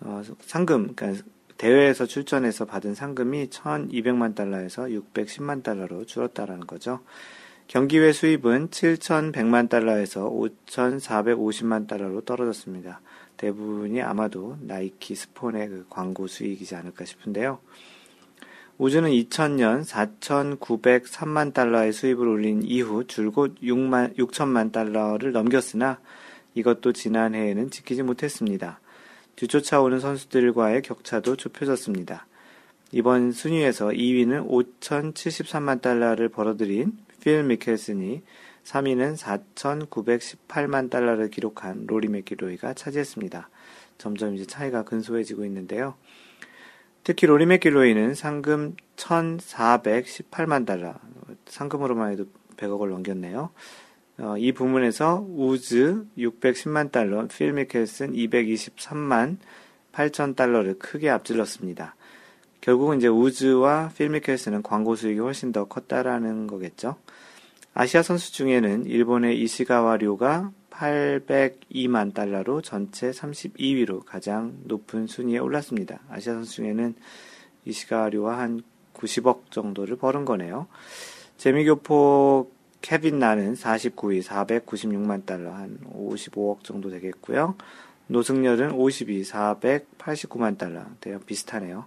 어, 0.00 0.22
상금, 0.40 0.94
그러니까 0.94 1.24
대회에서 1.56 2.06
출전해서 2.06 2.66
받은 2.66 2.94
상금이 2.94 3.48
1200만 3.48 4.36
달러에서 4.36 4.84
610만 4.84 5.64
달러로 5.64 6.04
줄었다라는 6.04 6.66
거죠. 6.68 7.00
경기 7.66 7.98
외 7.98 8.12
수입은 8.12 8.68
7100만 8.68 9.68
달러에서 9.68 10.30
5450만 10.30 11.88
달러로 11.88 12.20
떨어졌습니다. 12.20 13.00
대부분이 13.36 14.02
아마도 14.02 14.56
나이키 14.60 15.14
스폰의 15.14 15.68
그 15.68 15.86
광고 15.88 16.26
수익이지 16.26 16.74
않을까 16.74 17.04
싶은데요. 17.04 17.58
우주는 18.78 19.08
2000년 19.08 19.84
4,903만 19.84 21.54
달러의 21.54 21.92
수입을 21.92 22.28
올린 22.28 22.62
이후 22.62 23.06
줄곧 23.06 23.54
6만, 23.62 24.16
6천만 24.18 24.70
달러를 24.70 25.32
넘겼으나 25.32 25.98
이것도 26.54 26.92
지난해에는 26.92 27.70
지키지 27.70 28.02
못했습니다. 28.02 28.80
뒤쫓아오는 29.36 30.00
선수들과의 30.00 30.82
격차도 30.82 31.36
좁혀졌습니다. 31.36 32.26
이번 32.92 33.32
순위에서 33.32 33.88
2위는 33.88 34.48
5,073만 34.48 35.80
달러를 35.80 36.28
벌어들인 36.28 36.92
필 37.20 37.42
미켈슨이 37.44 38.22
3위는 38.66 39.16
4,918만 39.16 40.90
달러를 40.90 41.30
기록한 41.30 41.86
로리 41.86 42.08
맥기로이가 42.08 42.74
차지했습니다. 42.74 43.48
점점 43.96 44.34
이제 44.34 44.44
차이가 44.44 44.82
근소해지고 44.82 45.44
있는데요. 45.44 45.94
특히 47.04 47.28
로리 47.28 47.46
맥길로이는 47.46 48.14
상금 48.14 48.74
1,418만 48.96 50.66
달러, 50.66 50.94
상금으로만 51.46 52.12
해도 52.12 52.26
100억을 52.56 52.90
넘겼네요. 52.90 53.50
어, 54.18 54.34
이 54.38 54.50
부문에서 54.50 55.24
우즈 55.28 56.04
610만 56.18 56.90
달러, 56.90 57.28
필 57.28 57.52
미켈슨 57.52 58.14
223만 58.14 59.36
8천 59.92 60.34
달러를 60.34 60.78
크게 60.78 61.08
앞질렀습니다. 61.08 61.94
결국은 62.60 62.96
이제 62.96 63.06
우즈와 63.06 63.92
필 63.96 64.08
미켈슨은 64.08 64.62
광고 64.62 64.96
수익이 64.96 65.20
훨씬 65.20 65.52
더 65.52 65.66
컸다라는 65.66 66.48
거겠죠. 66.48 66.96
아시아 67.78 68.00
선수 68.00 68.32
중에는 68.32 68.86
일본의 68.86 69.38
이시가와 69.42 69.98
료가 69.98 70.50
802만 70.70 72.14
달러로 72.14 72.62
전체 72.62 73.10
32위로 73.10 74.02
가장 74.02 74.56
높은 74.64 75.06
순위에 75.06 75.36
올랐습니다. 75.36 76.00
아시아 76.08 76.32
선수 76.32 76.54
중에는 76.54 76.94
이시가류와 77.66 78.38
한 78.38 78.62
90억 78.94 79.50
정도를 79.50 79.96
벌은 79.96 80.24
거네요. 80.24 80.68
재미교포 81.36 82.50
케빈 82.80 83.18
나는 83.18 83.52
49위 83.52 84.22
496만 84.22 85.26
달러 85.26 85.52
한 85.52 85.78
55억 85.92 86.64
정도 86.64 86.88
되겠고요. 86.88 87.56
노승열은 88.06 88.72
52 88.72 89.20
489만 89.20 90.56
달러 90.56 90.86
대략 91.00 91.26
비슷하네요. 91.26 91.84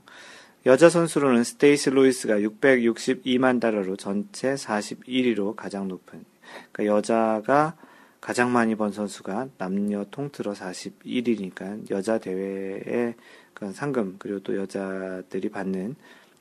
여자 0.69 0.87
선수로는 0.87 1.43
스테이시 1.43 1.89
루이스가 1.89 2.35
662만 2.41 3.59
달러로 3.59 3.95
전체 3.95 4.53
41위로 4.53 5.55
가장 5.55 5.87
높은 5.87 6.23
그러니까 6.71 6.95
여자가 6.95 7.75
가장 8.21 8.53
많이 8.53 8.75
번 8.75 8.91
선수가 8.91 9.47
남녀 9.57 10.05
통틀어 10.11 10.53
41위니까 10.53 11.89
여자 11.89 12.19
대회의 12.19 13.15
그 13.55 13.73
상금 13.73 14.17
그리고 14.19 14.41
또 14.41 14.55
여자들이 14.55 15.49
받는 15.49 15.95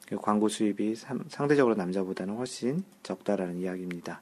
그 0.07 0.19
광고 0.19 0.51
수입이 0.51 0.95
상대적으로 1.29 1.75
남자보다는 1.77 2.37
훨씬 2.37 2.85
적다라는 3.05 3.61
이야기입니다. 3.61 4.21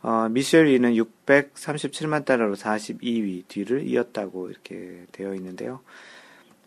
어, 0.00 0.30
미셸 0.30 0.64
리는 0.64 0.94
637만 0.94 2.24
달러로 2.24 2.56
42위 2.56 3.46
뒤를 3.46 3.86
이었다고 3.86 4.48
이렇게 4.48 5.04
되어 5.12 5.34
있는데요. 5.34 5.80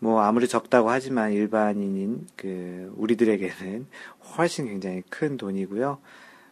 뭐 0.02 0.20
아무리 0.20 0.48
적다고 0.48 0.90
하지만 0.90 1.32
일반인인 1.32 2.26
그 2.34 2.92
우리들에게는 2.96 3.86
훨씬 4.36 4.66
굉장히 4.66 5.02
큰 5.08 5.36
돈이고요. 5.36 5.98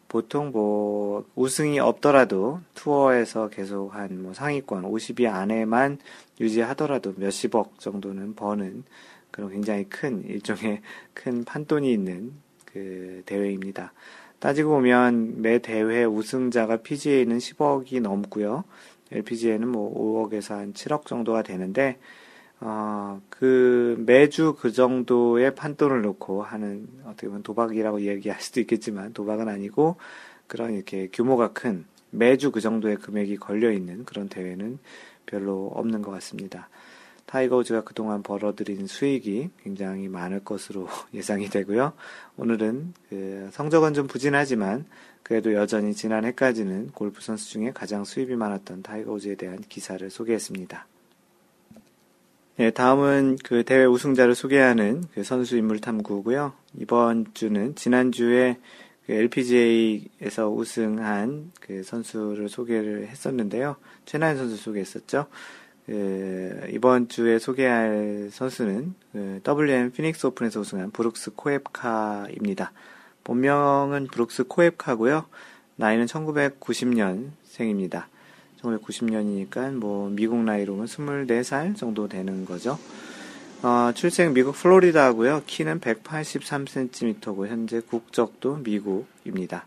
보통 0.07 0.53
뭐 0.53 1.27
우승이 1.35 1.81
없더라도 1.81 2.61
투어에서 2.75 3.49
계속 3.49 3.93
한 3.93 4.23
뭐 4.23 4.35
상위권 4.35 4.85
50위 4.85 5.27
안에만 5.27 5.99
유지하더라도 6.39 7.15
몇십억 7.17 7.81
정도는 7.81 8.37
버는 8.37 8.85
그런 9.33 9.51
굉장히 9.51 9.83
큰 9.89 10.25
일종의 10.25 10.81
큰 11.13 11.43
판돈이 11.43 11.93
있는 11.93 12.33
그 12.67 13.23
대회입니다. 13.27 13.93
따지고 14.39 14.71
보면 14.71 15.43
매 15.43 15.59
대회 15.59 16.05
우승자가 16.05 16.77
PGA는 16.79 17.39
10억이 17.39 18.01
넘고요. 18.01 18.63
LPGA는 19.11 19.67
뭐 19.67 20.29
5억에서 20.29 20.55
한 20.55 20.73
7억 20.73 21.07
정도가 21.07 21.43
되는데 21.43 21.99
어, 22.61 23.23
그, 23.31 24.03
매주 24.07 24.55
그 24.59 24.73
정도의 24.73 25.55
판돈을 25.55 26.03
놓고 26.03 26.43
하는, 26.43 26.89
어떻게 27.05 27.27
보면 27.27 27.43
도박이라고 27.43 28.03
얘기할 28.03 28.41
수도 28.41 28.61
있겠지만, 28.61 29.15
도박은 29.15 29.49
아니고, 29.49 29.97
그런 30.47 30.75
이렇게 30.75 31.09
규모가 31.11 31.53
큰, 31.53 31.87
매주 32.11 32.51
그 32.51 32.61
정도의 32.61 32.97
금액이 32.97 33.39
걸려있는 33.39 34.05
그런 34.05 34.29
대회는 34.29 34.79
별로 35.25 35.69
없는 35.75 36.03
것 36.03 36.11
같습니다. 36.11 36.69
타이거우즈가 37.31 37.85
그동안 37.85 38.25
벌어들인 38.25 38.89
수익이 38.89 39.51
굉장히 39.63 40.09
많을 40.09 40.43
것으로 40.43 40.89
예상이 41.15 41.49
되고요. 41.49 41.93
오늘은 42.37 42.93
그 43.09 43.49
성적은 43.53 43.95
좀 43.95 44.09
부진하지만 44.09 44.85
그래도 45.23 45.55
여전히 45.55 45.95
지난해까지는 45.95 46.91
골프 46.91 47.23
선수 47.23 47.51
중에 47.51 47.71
가장 47.73 48.03
수입이 48.03 48.35
많았던 48.35 48.83
타이거우즈에 48.83 49.37
대한 49.37 49.61
기사를 49.69 50.11
소개했습니다. 50.11 50.90
네, 52.57 52.71
다음은 52.71 53.39
그 53.43 53.65
대회 53.65 53.85
우승자를 53.85 54.35
소개하는 54.35 55.05
그 55.15 55.23
선수 55.23 55.57
인물 55.57 55.81
탐구고요. 55.81 56.53
이번 56.79 57.27
주는 57.33 57.75
지난주에 57.75 58.59
그 59.07 59.13
LPGA에서 59.13 60.51
우승한 60.51 61.53
그 61.61 61.83
선수를 61.83 62.49
소개를 62.49 63.09
했었는데요. 63.09 63.77
최나연 64.05 64.37
선수 64.37 64.57
소개했었죠. 64.57 65.27
그 65.87 66.69
이번 66.71 67.09
주에 67.09 67.39
소개할 67.39 68.29
선수는 68.31 68.95
그 69.13 69.41
WM 69.45 69.91
피닉스 69.91 70.27
오픈에서 70.27 70.61
우승한 70.61 70.91
브룩스 70.91 71.33
코에프카입니다. 71.35 72.73
본명은 73.25 74.09
브룩스 74.09 74.45
코에프카고요. 74.45 75.25
나이는 75.77 76.07
1990년생입니다. 76.07 78.05
1990년이니까 78.63 79.73
뭐 79.75 80.09
미국 80.11 80.39
나이로 80.39 80.77
는 80.77 80.85
24살 80.85 81.77
정도 81.77 82.09
되는 82.09 82.45
거죠. 82.45 82.79
어, 83.63 83.93
출생 83.95 84.33
미국 84.33 84.55
플로리다고요. 84.55 85.43
키는 85.47 85.81
183cm고 85.81 87.47
현재 87.47 87.81
국적도 87.81 88.57
미국입니다. 88.57 89.67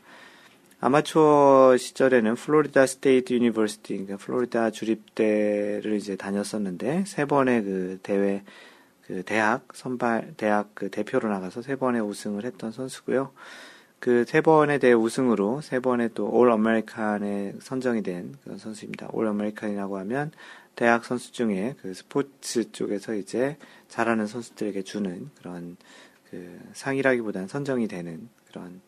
아마추어 0.79 1.77
시절에는 1.77 2.35
Florida 2.35 2.85
State 2.87 3.33
University, 3.33 3.93
그러니까 3.93 4.17
플로리다 4.17 4.71
주립대를 4.71 5.95
이제 5.95 6.17
다녔었는데 6.17 7.05
세 7.07 7.23
번의 7.25 7.63
그 7.63 7.99
대회 8.03 8.43
그 9.07 9.23
대학 9.23 9.67
선발 9.73 10.33
대학 10.37 10.71
그 10.73 10.89
대표로 10.89 11.29
나가서 11.29 11.61
세 11.61 11.75
번의 11.77 12.01
우승을 12.01 12.43
했던 12.43 12.71
선수고요. 12.71 13.31
그 14.03 14.25
세 14.27 14.41
번의 14.41 14.79
대회 14.79 14.91
우승으로 14.91 15.61
세 15.61 15.79
번의 15.79 16.09
또 16.13 16.32
All 16.32 16.51
American에 16.51 17.53
선정이 17.61 18.03
된 18.03 18.35
그런 18.43 18.57
선수입니다. 18.57 19.07
All 19.13 19.27
American이라고 19.27 19.97
하면 19.99 20.33
대학 20.75 21.05
선수 21.05 21.31
중에 21.31 21.75
그 21.81 21.93
스포츠 21.93 22.69
쪽에서 22.73 23.13
이제 23.13 23.55
잘하는 23.87 24.27
선수들에게 24.27 24.81
주는 24.81 25.29
그런 25.37 25.77
그 26.29 26.59
상이라기보다는 26.73 27.47
선정이 27.47 27.87
되는 27.87 28.27
그런 28.49 28.81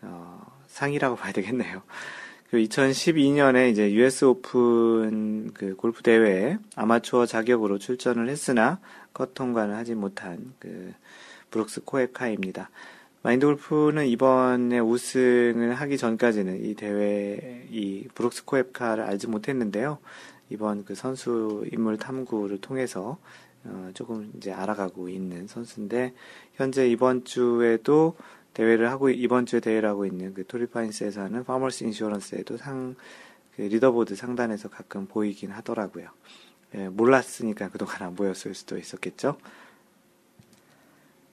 어 0.00 0.40
상이라고 0.68 1.16
봐야 1.16 1.34
되겠네요. 1.34 1.82
그 2.48 2.56
2012년에 2.56 3.70
이제 3.70 3.92
US 3.92 4.24
오픈 4.24 5.52
그 5.52 5.76
골프 5.76 6.02
대회에 6.02 6.56
아마추어 6.76 7.26
자격으로 7.26 7.76
출전을 7.78 8.30
했으나 8.30 8.80
컷 9.12 9.34
통과는 9.34 9.74
하지 9.74 9.94
못한 9.94 10.54
그 10.58 10.94
브룩스 11.50 11.84
코에프카입니다. 11.84 12.70
마인드 13.26 13.44
골프는 13.44 14.06
이번에 14.06 14.78
우승을 14.78 15.74
하기 15.74 15.98
전까지는 15.98 16.64
이 16.64 16.74
대회 16.74 17.66
이 17.72 18.06
브룩스 18.14 18.44
코에프카를 18.44 19.02
알지 19.02 19.26
못했는데요. 19.26 19.98
이번 20.48 20.84
그 20.84 20.94
선수 20.94 21.66
인물 21.72 21.96
탐구를 21.96 22.60
통해서 22.60 23.18
어 23.64 23.90
조금 23.94 24.30
이제 24.36 24.52
알아가고 24.52 25.08
있는 25.08 25.48
선수인데 25.48 26.14
현재 26.54 26.88
이번 26.88 27.24
주에도 27.24 28.16
대회를 28.54 28.92
하고 28.92 29.10
이번 29.10 29.44
주에 29.44 29.58
대회를 29.58 29.88
하고 29.88 30.06
있는 30.06 30.32
그 30.32 30.46
토리파인스에서 30.46 31.22
하는 31.22 31.42
Farmers 31.42 31.82
Insurance에도 31.82 32.56
상 32.56 32.94
그 33.56 33.62
leaderboard 33.62 34.14
상단에서 34.14 34.68
가끔 34.68 35.06
보이긴 35.06 35.50
하더라고요. 35.50 36.08
예, 36.74 36.88
몰랐으니까 36.88 37.70
그동안 37.70 38.02
안 38.02 38.14
보였을 38.14 38.54
수도 38.54 38.76
있었겠죠. 38.76 39.38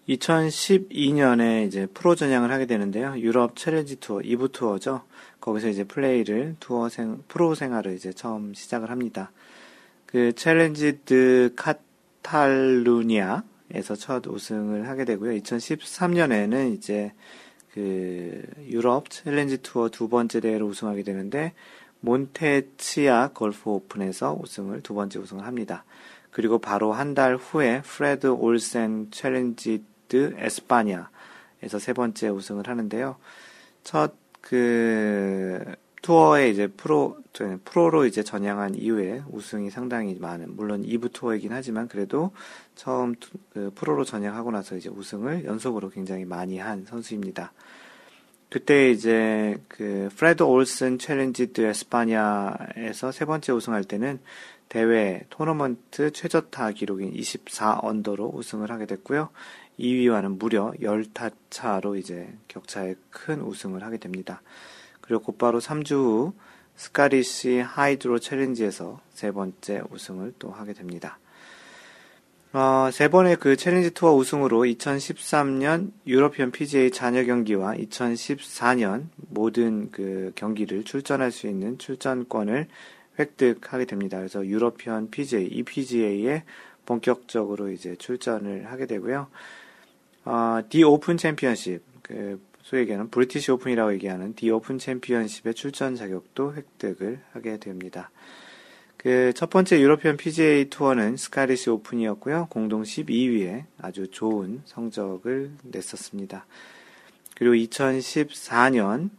2012년에 0.07 1.65
이제 1.67 1.85
프로 1.93 2.15
전향을 2.15 2.51
하게 2.51 2.65
되는데요. 2.65 3.17
유럽 3.17 3.55
Challenge 3.55 3.97
Tour 3.97 4.19
2부 4.19 4.51
투어죠. 4.51 5.03
거기서 5.39 5.69
이제 5.69 5.83
플레이를 5.83 6.55
투어 6.59 6.89
생 6.89 7.23
프로 7.27 7.55
생활을 7.55 7.93
이제 7.93 8.11
처음 8.11 8.53
시작을 8.53 8.89
합니다. 8.89 9.31
그 10.05 10.33
Challenge 10.33 10.99
de 11.05 11.53
Catalunya에서 11.55 13.95
첫 13.95 14.27
우승을 14.27 14.87
하게 14.87 15.05
되고요. 15.05 15.31
2013년에는 15.39 16.75
이제 16.75 17.13
그 17.73 18.43
유럽 18.67 19.09
Challenge 19.09 19.57
Tour 19.57 19.89
두 19.89 20.09
번째 20.09 20.41
대회로 20.41 20.67
우승하게 20.67 21.03
되는데 21.03 21.53
Montecchia 22.01 23.31
Golf 23.33 23.69
Open에서 23.71 24.37
우승을 24.39 24.81
두 24.81 24.93
번째 24.93 25.19
우승을 25.19 25.45
합니다. 25.45 25.85
그리고 26.29 26.59
바로 26.59 26.93
한 26.93 27.13
달 27.15 27.35
후에 27.35 27.81
Fred 27.83 28.27
Olsen 28.27 29.07
Challenge 29.11 29.83
de 30.13 30.35
España에서 30.37 31.79
세 31.79 31.93
번째 31.93 32.29
우승을 32.29 32.67
하는데요. 32.67 33.17
첫 33.83 34.23
그 34.43 35.63
투어에 36.01 36.49
이제 36.49 36.67
프로, 36.67 37.17
프로로 37.63 38.05
이제 38.05 38.23
전향한 38.23 38.75
이후에 38.75 39.23
우승이 39.31 39.69
상당히 39.69 40.17
많은, 40.19 40.53
물론 40.55 40.83
2부 40.83 41.13
투어이긴 41.13 41.53
하지만 41.53 41.87
그래도 41.87 42.31
처음 42.75 43.15
그 43.53 43.71
프로로 43.73 44.03
전향하고 44.03 44.51
나서 44.51 44.75
이제 44.75 44.89
우승을 44.89 45.45
연속으로 45.45 45.89
굉장히 45.89 46.25
많이 46.25 46.59
한 46.59 46.85
선수입니다. 46.85 47.53
그때 48.49 48.91
이제 48.91 49.57
그 49.69 50.09
Fred 50.17 50.43
Olsen 50.43 50.99
Challenge 50.99 51.53
de 51.53 51.61
España에서 51.61 53.13
세 53.13 53.23
번째 53.23 53.53
우승할 53.53 53.85
때는 53.85 54.19
대회 54.67 55.25
토너먼트 55.29 56.11
최저타 56.11 56.71
기록인 56.71 57.13
24 57.13 57.79
언더로 57.81 58.31
우승을 58.35 58.71
하게 58.71 58.85
됐고요. 58.87 59.29
2위와는 59.79 60.37
무려 60.37 60.71
10타 60.79 61.31
차로 61.49 61.95
이제 61.95 62.33
격차에 62.47 62.95
큰 63.09 63.41
우승을 63.41 63.83
하게 63.83 63.97
됩니다. 63.97 64.41
그리고 65.01 65.21
곧바로 65.23 65.59
3주 65.59 65.95
후 65.95 66.33
Scottish 66.75 67.59
Hydro 67.59 68.19
Challenge에서 68.19 68.99
세 69.13 69.31
번째 69.31 69.81
우승을 69.91 70.33
또 70.39 70.51
하게 70.51 70.73
됩니다. 70.73 71.19
어, 72.53 72.89
세 72.91 73.07
번의 73.07 73.37
그 73.37 73.55
Challenge 73.55 73.91
Tour 73.91 74.13
우승으로 74.13 74.59
2013년 74.61 75.91
European 76.05 76.51
PGA 76.51 76.91
잔여 76.91 77.23
경기와 77.23 77.73
2014년 77.73 79.07
모든 79.29 79.89
그 79.89 80.31
경기를 80.35 80.83
출전할 80.83 81.31
수 81.31 81.47
있는 81.47 81.79
출전권을 81.79 82.67
획득하게 83.17 83.85
됩니다. 83.85 84.17
그래서 84.17 84.45
European 84.45 85.09
PGA, 85.09 85.47
EPGA에 85.47 86.43
본격적으로 86.85 87.71
이제 87.71 87.95
출전을 87.95 88.71
하게 88.71 88.85
되고요. 88.85 89.27
어, 90.25 90.61
The 90.69 90.83
Open 90.83 91.17
Championship, 91.17 91.81
그 92.01 92.41
소위 92.61 92.81
얘기하는 92.81 93.09
British 93.09 93.51
Open이라고 93.51 93.93
얘기하는 93.93 94.35
The 94.35 94.49
Open 94.49 94.77
Championship의 94.79 95.53
출전 95.53 95.95
자격도 95.95 96.53
획득을 96.55 97.19
하게 97.33 97.57
됩니다. 97.57 98.09
그 98.97 99.33
첫 99.35 99.49
번째 99.49 99.81
European 99.81 100.15
PGA 100.15 100.69
투어는 100.69 101.17
Scottish 101.17 101.69
Open이었고요. 101.69 102.47
공동 102.49 102.83
12위에 102.83 103.65
아주 103.81 104.07
좋은 104.09 104.61
성적을 104.63 105.51
냈었습니다. 105.63 106.45
그리고 107.35 107.55
2014년 107.55 109.09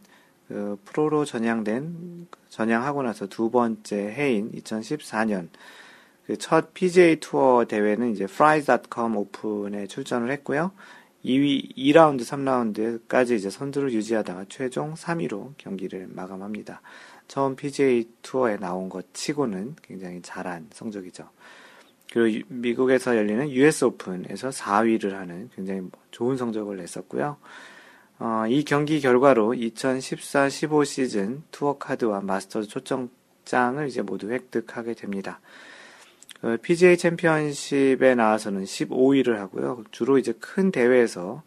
그 0.47 0.79
프로로 0.85 1.23
전향된 1.25 2.27
전향하고 2.49 3.03
나서 3.03 3.27
두 3.27 3.51
번째 3.51 3.95
해인 3.95 4.51
2014년 4.53 5.49
그 6.25 6.37
첫 6.37 6.73
PGA 6.73 7.19
투어 7.19 7.65
대회는 7.65 8.11
이제 8.11 8.23
fries.com 8.23 9.15
오픈에 9.15 9.87
출전을 9.87 10.31
했고요. 10.31 10.71
2위, 11.25 11.75
2라운드, 11.75 12.21
3라운드까지 12.21 13.35
이제 13.35 13.49
선두를 13.49 13.91
유지하다가 13.93 14.45
최종 14.47 14.93
3위로 14.93 15.53
경기를 15.57 16.07
마감합니다. 16.07 16.81
처음 17.27 17.55
PGA 17.55 18.07
투어에 18.21 18.57
나온 18.57 18.89
것 18.89 19.11
치고는 19.13 19.75
굉장히 19.81 20.21
잘한 20.21 20.67
성적이죠. 20.71 21.27
그리고 22.13 22.45
미국에서 22.49 23.17
열리는 23.17 23.49
US 23.49 23.85
오픈에서 23.85 24.49
4위를 24.49 25.13
하는 25.13 25.49
굉장히 25.55 25.81
좋은 26.11 26.37
성적을 26.37 26.77
냈었고요. 26.77 27.37
어, 28.19 28.45
이 28.47 28.63
경기 28.63 29.01
결과로 29.01 29.53
2014-15 29.53 30.85
시즌 30.85 31.43
투어 31.51 31.77
카드와 31.77 32.21
마스터즈 32.21 32.69
초청장을 32.69 33.87
이제 33.87 34.03
모두 34.03 34.29
획득하게 34.29 34.93
됩니다. 34.93 35.41
그 36.45 36.57
PGA 36.57 36.95
챔피언십에 36.95 38.13
나와서는 38.13 38.65
15위를 38.65 39.37
하고요. 39.37 39.83
주로 39.89 40.19
이제 40.19 40.31
큰 40.39 40.71
대회에서 40.71 41.41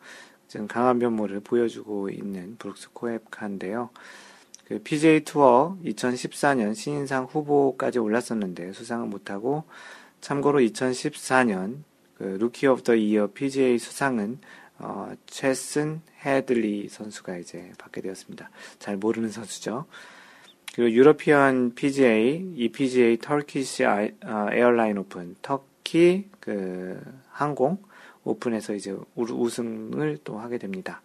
지금 0.48 0.66
강한 0.66 0.98
면모를 0.98 1.38
보여주고 1.38 2.10
있는 2.10 2.56
브룩스 2.58 2.90
코에프카인데요. 2.94 3.90
그 4.66 4.80
PGA 4.82 5.20
투어 5.20 5.78
2014년 5.84 6.74
신인상 6.74 7.26
후보까지 7.26 8.00
올랐었는데 8.00 8.72
수상은 8.72 9.08
못하고 9.08 9.62
참고로 10.20 10.58
2014년 10.58 11.84
그 12.16 12.36
Rookie 12.40 12.66
of 12.66 12.82
the 12.82 12.96
Year 12.96 13.28
PGA 13.28 13.78
수상은 13.78 14.40
어, 14.80 15.12
체슨 15.26 16.02
해들리 16.24 16.88
선수가 16.88 17.36
이제 17.36 17.70
받게 17.78 18.00
되었습니다. 18.00 18.50
잘 18.80 18.96
모르는 18.96 19.30
선수죠. 19.30 19.86
그리고 20.74 20.90
European 20.92 21.74
PGA, 21.74 22.52
EPGA 22.54 23.16
Turkish 23.18 23.82
Airline 23.82 24.98
Open, 24.98 25.34
터키 25.42 26.28
그 26.40 27.00
항공 27.30 27.78
오픈에서 28.24 28.74
이제 28.74 28.94
우승을 29.16 30.18
또 30.24 30.38
하게 30.38 30.58
됩니다. 30.58 31.02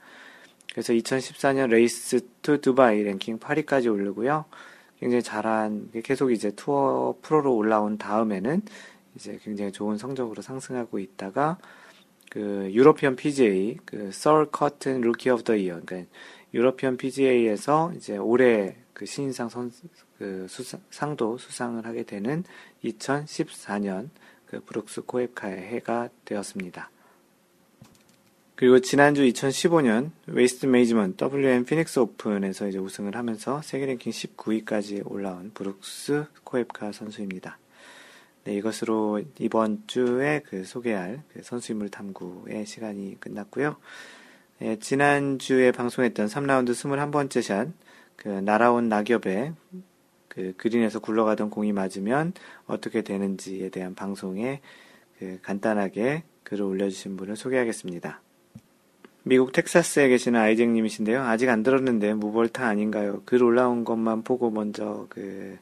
그래서 0.71 0.93
2014년 0.93 1.69
Race 1.69 2.21
to 2.41 2.59
Dubai 2.59 3.03
랭킹 3.03 3.39
8위까지 3.39 3.91
오르고요. 3.91 4.45
굉장히 4.99 5.21
잘한 5.21 5.89
계속 6.03 6.31
이제 6.31 6.51
투어 6.51 7.15
프로로 7.21 7.55
올라온 7.55 7.97
다음에는 7.97 8.61
이제 9.15 9.39
굉장히 9.43 9.71
좋은 9.71 9.97
성적으로 9.97 10.41
상승하고 10.41 10.99
있다가 10.99 11.57
그 12.29 12.69
European 12.71 13.15
PGA 13.15 13.77
그 13.85 14.09
Sir 14.11 14.45
Cotton 14.51 15.01
Rookie 15.01 15.29
of 15.29 15.43
the 15.43 15.55
Year 15.55 15.79
그러니까 15.85 16.09
European 16.53 16.97
PGA에서 16.97 17.93
이제 17.95 18.17
올해 18.17 18.75
그 19.03 19.05
신인상 19.05 19.49
선, 19.49 19.69
그 20.17 20.47
수상, 20.47 20.79
상도 20.89 21.37
수상을 21.37 21.85
하게 21.85 22.03
되는 22.03 22.45
2014년 22.85 24.07
그 24.45 24.61
브룩스 24.61 25.01
코에카의 25.01 25.57
해가 25.57 26.07
되었습니다. 26.23 26.89
그리고 28.55 28.79
지난주 28.79 29.23
2015년 29.23 30.11
웨이스트 30.27 30.67
메이지먼 30.67 31.17
WM 31.21 31.65
피닉스 31.65 31.99
오픈에서 31.99 32.69
이제 32.69 32.77
우승을 32.77 33.17
하면서 33.17 33.61
세계 33.61 33.87
랭킹 33.87 34.13
19위까지 34.13 35.01
올라온 35.05 35.51
브룩스 35.53 36.27
코에카 36.45 36.93
선수입니다. 36.93 37.57
네, 38.45 38.55
이것으로 38.55 39.21
이번 39.37 39.83
주에 39.85 40.43
그 40.45 40.63
소개할 40.63 41.23
그 41.33 41.43
선수인물 41.43 41.89
탐구의 41.89 42.65
시간이 42.65 43.19
끝났고요. 43.19 43.75
네, 44.59 44.79
지난주에 44.79 45.73
방송했던 45.73 46.27
3라운드 46.27 46.69
21번째 46.69 47.41
샷, 47.41 47.67
그 48.15 48.27
날아온 48.27 48.89
낙엽에 48.89 49.53
그 50.27 50.53
그린에서 50.57 50.99
굴러가던 50.99 51.49
공이 51.49 51.73
맞으면 51.73 52.33
어떻게 52.65 53.01
되는지에 53.01 53.69
대한 53.69 53.95
방송에 53.95 54.61
그 55.19 55.39
간단하게 55.41 56.23
글을 56.43 56.63
올려주신 56.63 57.17
분을 57.17 57.35
소개하겠습니다. 57.35 58.21
미국 59.25 59.53
텍사스에 59.53 60.09
계시는 60.09 60.39
아이잭님이신데요. 60.39 61.21
아직 61.21 61.49
안 61.49 61.63
들었는데 61.63 62.13
무볼타 62.13 62.67
아닌가요? 62.67 63.21
글 63.25 63.41
올라온 63.41 63.85
것만 63.85 64.23
보고 64.23 64.51
먼저 64.51 65.05
그 65.09 65.57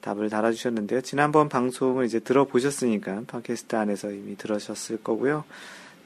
답을 0.00 0.28
달아주셨는데요. 0.28 1.02
지난번 1.02 1.48
방송을 1.48 2.04
이제 2.04 2.18
들어보셨으니까 2.20 3.22
팟캐스트 3.26 3.76
안에서 3.76 4.10
이미 4.10 4.36
들으셨을 4.36 5.02
거고요. 5.02 5.44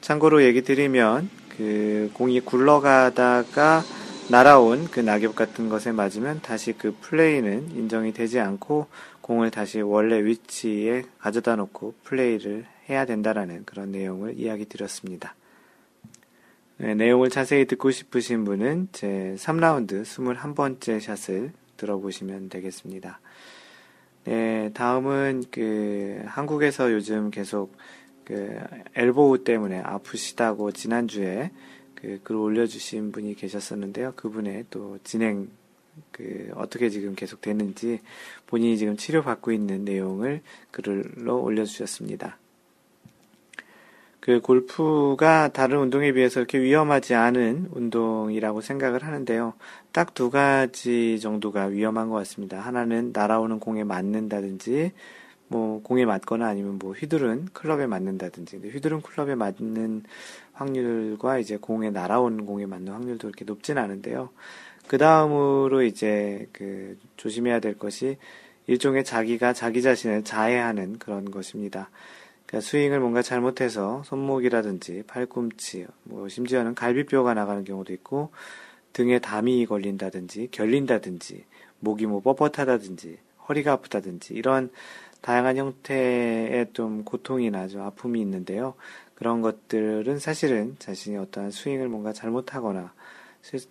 참고로 0.01 0.43
얘기 0.43 0.63
드리면 0.63 1.29
그 1.57 2.09
공이 2.13 2.41
굴러가다가 2.41 3.83
날아온 4.31 4.87
그 4.89 5.01
낙엽 5.01 5.35
같은 5.35 5.67
것에 5.67 5.91
맞으면 5.91 6.39
다시 6.41 6.71
그 6.71 6.95
플레이는 7.01 7.71
인정이 7.71 8.13
되지 8.13 8.39
않고 8.39 8.87
공을 9.19 9.51
다시 9.51 9.81
원래 9.81 10.23
위치에 10.23 11.03
가져다 11.19 11.57
놓고 11.57 11.95
플레이를 12.05 12.65
해야 12.87 13.05
된다라는 13.05 13.65
그런 13.65 13.91
내용을 13.91 14.39
이야기 14.39 14.63
드렸습니다. 14.63 15.35
네, 16.77 16.95
내용을 16.95 17.29
자세히 17.29 17.65
듣고 17.65 17.91
싶으신 17.91 18.45
분은 18.45 18.87
제 18.93 19.35
3라운드 19.37 20.03
21번째 20.03 21.01
샷을 21.01 21.51
들어보시면 21.75 22.47
되겠습니다. 22.47 23.19
네, 24.23 24.71
다음은 24.73 25.43
그 25.51 26.21
한국에서 26.25 26.93
요즘 26.93 27.31
계속 27.31 27.75
그 28.23 28.57
엘보우 28.95 29.43
때문에 29.43 29.81
아프시다고 29.81 30.71
지난주에 30.71 31.51
그 32.01 32.19
글을 32.23 32.39
올려주신 32.39 33.11
분이 33.11 33.35
계셨었는데요. 33.35 34.13
그분의 34.15 34.65
또 34.69 34.97
진행 35.03 35.49
그 36.11 36.49
어떻게 36.55 36.89
지금 36.89 37.15
계속 37.15 37.41
되는지 37.41 37.99
본인이 38.47 38.77
지금 38.77 38.97
치료받고 38.97 39.51
있는 39.51 39.85
내용을 39.85 40.41
글로 40.71 41.41
올려주셨습니다. 41.41 42.37
그 44.21 44.39
골프가 44.39 45.47
다른 45.47 45.79
운동에 45.79 46.11
비해서 46.11 46.39
이렇게 46.39 46.61
위험하지 46.61 47.15
않은 47.15 47.69
운동이라고 47.71 48.61
생각을 48.61 49.03
하는데요. 49.03 49.53
딱 49.91 50.13
두 50.13 50.29
가지 50.29 51.19
정도가 51.19 51.65
위험한 51.65 52.09
것 52.09 52.15
같습니다. 52.17 52.59
하나는 52.59 53.11
날아오는 53.13 53.59
공에 53.59 53.83
맞는다든지, 53.83 54.91
뭐 55.47 55.81
공에 55.81 56.05
맞거나 56.05 56.47
아니면 56.47 56.77
뭐 56.77 56.93
휘두른 56.93 57.47
클럽에 57.51 57.87
맞는다든지. 57.87 58.59
근데 58.59 58.69
휘두른 58.69 59.01
클럽에 59.01 59.33
맞는 59.35 60.03
확률과 60.53 61.39
이제 61.39 61.57
공에 61.57 61.89
날아오는 61.89 62.45
공에 62.45 62.65
맞는 62.65 62.91
확률도 62.91 63.27
그렇게 63.27 63.45
높진 63.45 63.77
않은데요. 63.77 64.29
그 64.87 64.97
다음으로 64.97 65.83
이제 65.83 66.47
그 66.51 66.97
조심해야 67.17 67.59
될 67.59 67.77
것이 67.77 68.17
일종의 68.67 69.03
자기가 69.03 69.53
자기 69.53 69.81
자신을 69.81 70.23
자해하는 70.23 70.99
그런 70.99 71.31
것입니다. 71.31 71.89
그러니까 72.45 72.67
스윙을 72.67 72.99
뭔가 72.99 73.21
잘못해서 73.21 74.03
손목이라든지 74.03 75.03
팔꿈치, 75.07 75.87
뭐 76.03 76.27
심지어는 76.27 76.75
갈비뼈가 76.75 77.33
나가는 77.33 77.63
경우도 77.63 77.93
있고 77.93 78.31
등에 78.93 79.19
담이 79.19 79.65
걸린다든지 79.65 80.49
결린다든지 80.51 81.45
목이 81.79 82.05
뭐 82.07 82.21
뻣뻣하다든지 82.21 83.17
허리가 83.47 83.73
아프다든지 83.73 84.33
이런 84.33 84.69
다양한 85.21 85.57
형태의 85.57 86.67
좀 86.73 87.03
고통이나 87.03 87.67
좀 87.67 87.81
아픔이 87.81 88.19
있는데요. 88.21 88.73
그런 89.21 89.41
것들은 89.41 90.17
사실은 90.17 90.75
자신이 90.79 91.15
어떠한 91.15 91.51
스윙을 91.51 91.89
뭔가 91.89 92.11
잘못하거나 92.11 92.91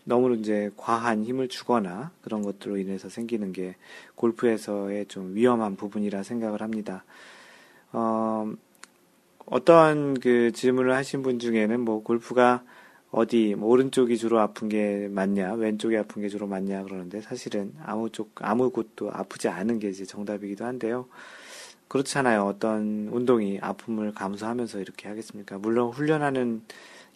너무 0.04 0.36
이제 0.36 0.70
과한 0.76 1.24
힘을 1.24 1.48
주거나 1.48 2.12
그런 2.22 2.42
것들로 2.42 2.78
인해서 2.78 3.08
생기는 3.08 3.52
게 3.52 3.74
골프에서의 4.14 5.06
좀 5.06 5.34
위험한 5.34 5.74
부분이라 5.74 6.22
생각을 6.22 6.62
합니다. 6.62 7.02
어, 7.90 8.52
어떤 9.44 10.14
그 10.20 10.52
질문을 10.52 10.94
하신 10.94 11.22
분 11.22 11.40
중에는 11.40 11.80
뭐 11.80 12.04
골프가 12.04 12.62
어디 13.10 13.56
뭐 13.56 13.70
오른쪽이 13.70 14.18
주로 14.18 14.38
아픈 14.38 14.68
게 14.68 15.08
맞냐 15.10 15.54
왼쪽이 15.54 15.96
아픈 15.96 16.22
게 16.22 16.28
주로 16.28 16.46
맞냐 16.46 16.84
그러는데 16.84 17.22
사실은 17.22 17.74
아무 17.82 18.08
쪽 18.10 18.30
아무 18.36 18.70
곳도 18.70 19.10
아프지 19.12 19.48
않은 19.48 19.80
게 19.80 19.88
이제 19.88 20.04
정답이기도 20.04 20.64
한데요. 20.64 21.08
그렇잖아요. 21.90 22.44
어떤 22.44 23.08
운동이 23.10 23.58
아픔을 23.60 24.14
감수하면서 24.14 24.78
이렇게 24.78 25.08
하겠습니까? 25.08 25.58
물론 25.58 25.90
훈련하는 25.90 26.62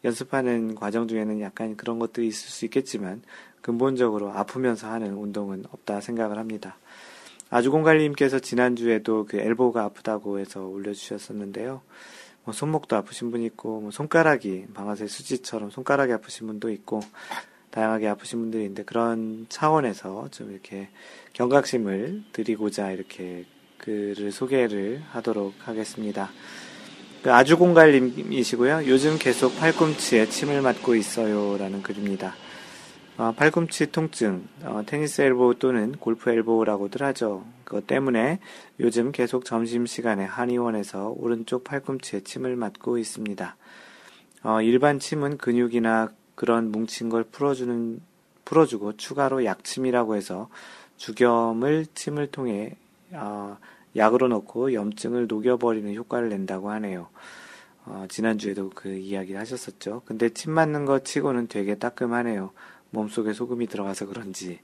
연습하는 0.04 0.74
과정 0.74 1.06
중에는 1.06 1.40
약간 1.40 1.76
그런 1.76 2.00
것들이 2.00 2.26
있을 2.26 2.50
수 2.50 2.64
있겠지만 2.64 3.22
근본적으로 3.62 4.32
아프면서 4.32 4.90
하는 4.90 5.14
운동은 5.14 5.64
없다 5.70 6.00
생각을 6.00 6.38
합니다. 6.38 6.76
아주공갈님께서 7.50 8.40
지난주에도 8.40 9.26
그 9.26 9.38
엘보가 9.38 9.84
아프다고 9.84 10.40
해서 10.40 10.66
올려주셨었는데요. 10.66 11.80
뭐 12.42 12.52
손목도 12.52 12.96
아프신 12.96 13.30
분이 13.30 13.46
있고 13.46 13.80
뭐 13.80 13.90
손가락이 13.92 14.66
방아쇠 14.74 15.06
수지처럼 15.06 15.70
손가락이 15.70 16.12
아프신 16.12 16.48
분도 16.48 16.68
있고 16.72 16.98
다양하게 17.70 18.08
아프신 18.08 18.40
분들이 18.40 18.64
있는데 18.64 18.82
그런 18.82 19.46
차원에서 19.48 20.30
좀 20.32 20.50
이렇게 20.50 20.88
경각심을 21.32 22.24
드리고자 22.32 22.90
이렇게 22.90 23.44
글을 23.78 24.32
소개를 24.32 25.02
하도록 25.10 25.54
하겠습니다. 25.58 26.30
그 27.22 27.32
아주공갈님이시고요. 27.32 28.86
요즘 28.86 29.18
계속 29.18 29.56
팔꿈치에 29.58 30.28
침을 30.28 30.60
맞고 30.60 30.94
있어요라는 30.94 31.82
글입니다. 31.82 32.34
어, 33.16 33.32
팔꿈치 33.32 33.92
통증, 33.92 34.48
어, 34.64 34.82
테니스 34.84 35.22
엘보 35.22 35.54
또는 35.54 35.92
골프 35.92 36.30
엘보라고들 36.30 37.02
하죠. 37.02 37.44
그것 37.64 37.86
때문에 37.86 38.40
요즘 38.80 39.12
계속 39.12 39.44
점심시간에 39.44 40.24
한의원에서 40.24 41.14
오른쪽 41.16 41.62
팔꿈치에 41.62 42.20
침을 42.20 42.56
맞고 42.56 42.98
있습니다. 42.98 43.56
어, 44.42 44.60
일반 44.60 44.98
침은 44.98 45.38
근육이나 45.38 46.10
그런 46.34 46.72
뭉친 46.72 47.08
걸 47.08 47.22
풀어주는, 47.24 48.00
풀어주고 48.44 48.96
추가로 48.96 49.44
약침이라고 49.44 50.16
해서 50.16 50.48
주겸을 50.96 51.86
침을 51.94 52.26
통해 52.26 52.76
어, 53.14 53.58
약으로 53.96 54.28
넣고 54.28 54.72
염증을 54.72 55.26
녹여버리는 55.26 55.94
효과를 55.94 56.28
낸다고 56.28 56.70
하네요. 56.70 57.08
어, 57.86 58.06
지난주에도 58.08 58.70
그 58.74 58.88
이야기를 58.88 59.40
하셨었죠. 59.40 60.02
근데 60.04 60.30
침 60.30 60.52
맞는 60.52 60.84
것 60.84 61.04
치고는 61.04 61.48
되게 61.48 61.74
따끔하네요. 61.76 62.52
몸속에 62.90 63.32
소금이 63.32 63.66
들어가서 63.66 64.06
그런지 64.06 64.60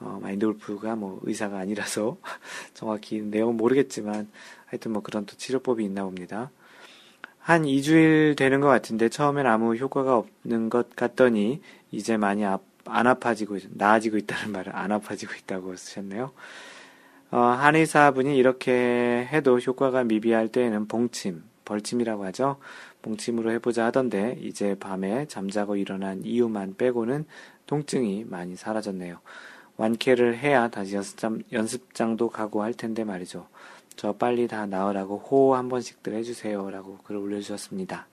어, 0.00 0.18
마인드 0.20 0.46
골프가 0.46 0.96
뭐 0.96 1.20
의사가 1.22 1.58
아니라서 1.58 2.18
정확히 2.74 3.20
내용은 3.20 3.56
모르겠지만 3.56 4.28
하여튼 4.66 4.92
뭐 4.92 5.02
그런 5.02 5.26
또 5.26 5.36
치료법이 5.36 5.84
있나 5.84 6.04
봅니다. 6.04 6.50
한 7.38 7.64
2주일 7.64 8.36
되는 8.36 8.60
것 8.60 8.68
같은데 8.68 9.08
처음엔 9.08 9.46
아무 9.46 9.74
효과가 9.74 10.16
없는 10.16 10.70
것 10.70 10.94
같더니 10.94 11.60
이제 11.90 12.16
많이 12.16 12.44
아, 12.44 12.58
안 12.86 13.06
아파지고 13.06 13.58
나아지고 13.70 14.16
있다는 14.16 14.52
말을 14.52 14.74
안 14.76 14.92
아파지고 14.92 15.34
있다고 15.34 15.76
쓰셨네요. 15.76 16.32
어, 17.32 17.38
한의사분이 17.38 18.36
이렇게 18.36 19.26
해도 19.32 19.58
효과가 19.58 20.04
미비할 20.04 20.48
때에는 20.48 20.86
봉침, 20.86 21.42
벌침이라고 21.64 22.26
하죠. 22.26 22.58
봉침으로 23.00 23.50
해보자 23.52 23.86
하던데 23.86 24.36
이제 24.42 24.76
밤에 24.78 25.26
잠자고 25.26 25.76
일어난 25.76 26.20
이유만 26.24 26.76
빼고는 26.76 27.24
통증이 27.66 28.26
많이 28.28 28.54
사라졌네요. 28.54 29.18
완쾌를 29.78 30.36
해야 30.36 30.68
다시 30.68 30.94
연습장, 30.94 31.42
연습장도 31.50 32.28
가고 32.28 32.62
할 32.62 32.74
텐데 32.74 33.02
말이죠. 33.02 33.46
저 33.96 34.12
빨리 34.12 34.46
다 34.46 34.66
나으라고 34.66 35.16
호호 35.16 35.54
한 35.54 35.70
번씩들 35.70 36.12
해주세요 36.12 36.68
라고 36.68 36.98
글을 36.98 37.18
올려주셨습니다. 37.18 38.08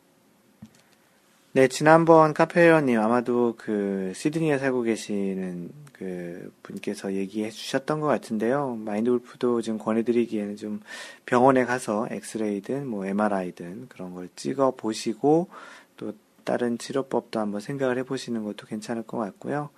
네, 1.52 1.68
지난번 1.68 2.34
카페 2.34 2.62
회원님 2.62 3.02
아마도 3.02 3.56
그 3.58 4.14
시드니에 4.16 4.60
살고 4.60 4.84
계시는 4.84 5.72
그 6.00 6.52
분께서 6.64 7.14
얘기해 7.14 7.52
주셨던 7.52 8.00
것 8.00 8.08
같은데요. 8.08 8.76
마인드 8.76 9.12
골프도 9.12 9.62
지금 9.62 9.78
권해드리기에는 9.78 10.56
좀 10.56 10.80
병원에 11.26 11.66
가서 11.66 12.08
엑스레이든 12.10 12.88
뭐 12.88 13.06
MRI든 13.06 13.90
그런 13.90 14.14
걸 14.14 14.30
찍어 14.36 14.72
보시고 14.72 15.50
또 15.98 16.14
다른 16.46 16.78
치료법도 16.78 17.40
한번 17.40 17.60
생각을 17.60 17.98
해 17.98 18.04
보시는 18.04 18.46
것도 18.46 18.66
괜찮을 18.66 19.04
것 19.04 19.18
같고요. 19.18 19.70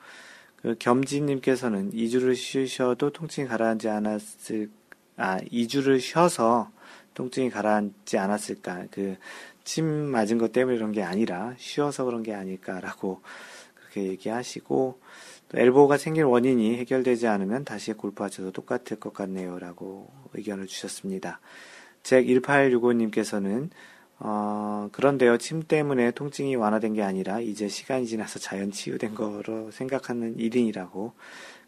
그 0.58 0.76
겸지님께서는 0.78 1.92
2주를 1.92 2.36
쉬셔도 2.36 3.10
통증이 3.10 3.48
가라앉지 3.48 3.90
않았을, 3.90 4.70
아, 5.18 5.40
2주를 5.40 6.00
쉬어서 6.00 6.70
통증이 7.16 7.50
가라앉지 7.50 8.18
않았을까. 8.18 8.86
그 8.92 9.18
침 9.64 9.86
맞은 9.86 10.38
것 10.38 10.52
때문에 10.52 10.78
그런 10.78 10.92
게 10.92 11.04
아니라 11.04 11.54
쉬어서 11.58 12.04
그런 12.06 12.24
게 12.24 12.34
아닐까라고 12.34 13.22
그렇게 13.76 14.04
얘기하시고 14.04 15.00
또 15.00 15.00
엘보가 15.54 15.98
생길 15.98 16.24
원인이 16.24 16.78
해결되지 16.78 17.28
않으면 17.28 17.66
다시 17.66 17.94
골프하셔도 17.94 18.52
똑같을 18.52 19.00
것 19.00 19.14
같네요 19.14 19.60
라고 19.60 20.12
의견을 20.34 20.68
주셨습니다. 20.68 21.40
잭 22.04 22.26
1865님께서는 22.26 23.70
어, 24.24 24.88
그런데요, 24.92 25.40
침 25.40 25.64
때문에 25.64 26.12
통증이 26.12 26.56
완화된 26.56 26.94
게 26.94 27.02
아니라 27.02 27.40
이제 27.40 27.68
시간이 27.68 28.06
지나서 28.06 28.38
자연 28.38 28.72
치유된 28.72 29.16
거로 29.16 29.72
생각하는 29.72 30.38
일인이라고 30.38 31.14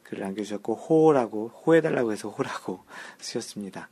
글을 0.03 0.23
남겨주셨고, 0.23 0.75
호라고, 0.75 1.47
호해달라고 1.47 2.11
해서 2.11 2.29
호라고 2.29 2.81
쓰셨습니다. 3.17 3.89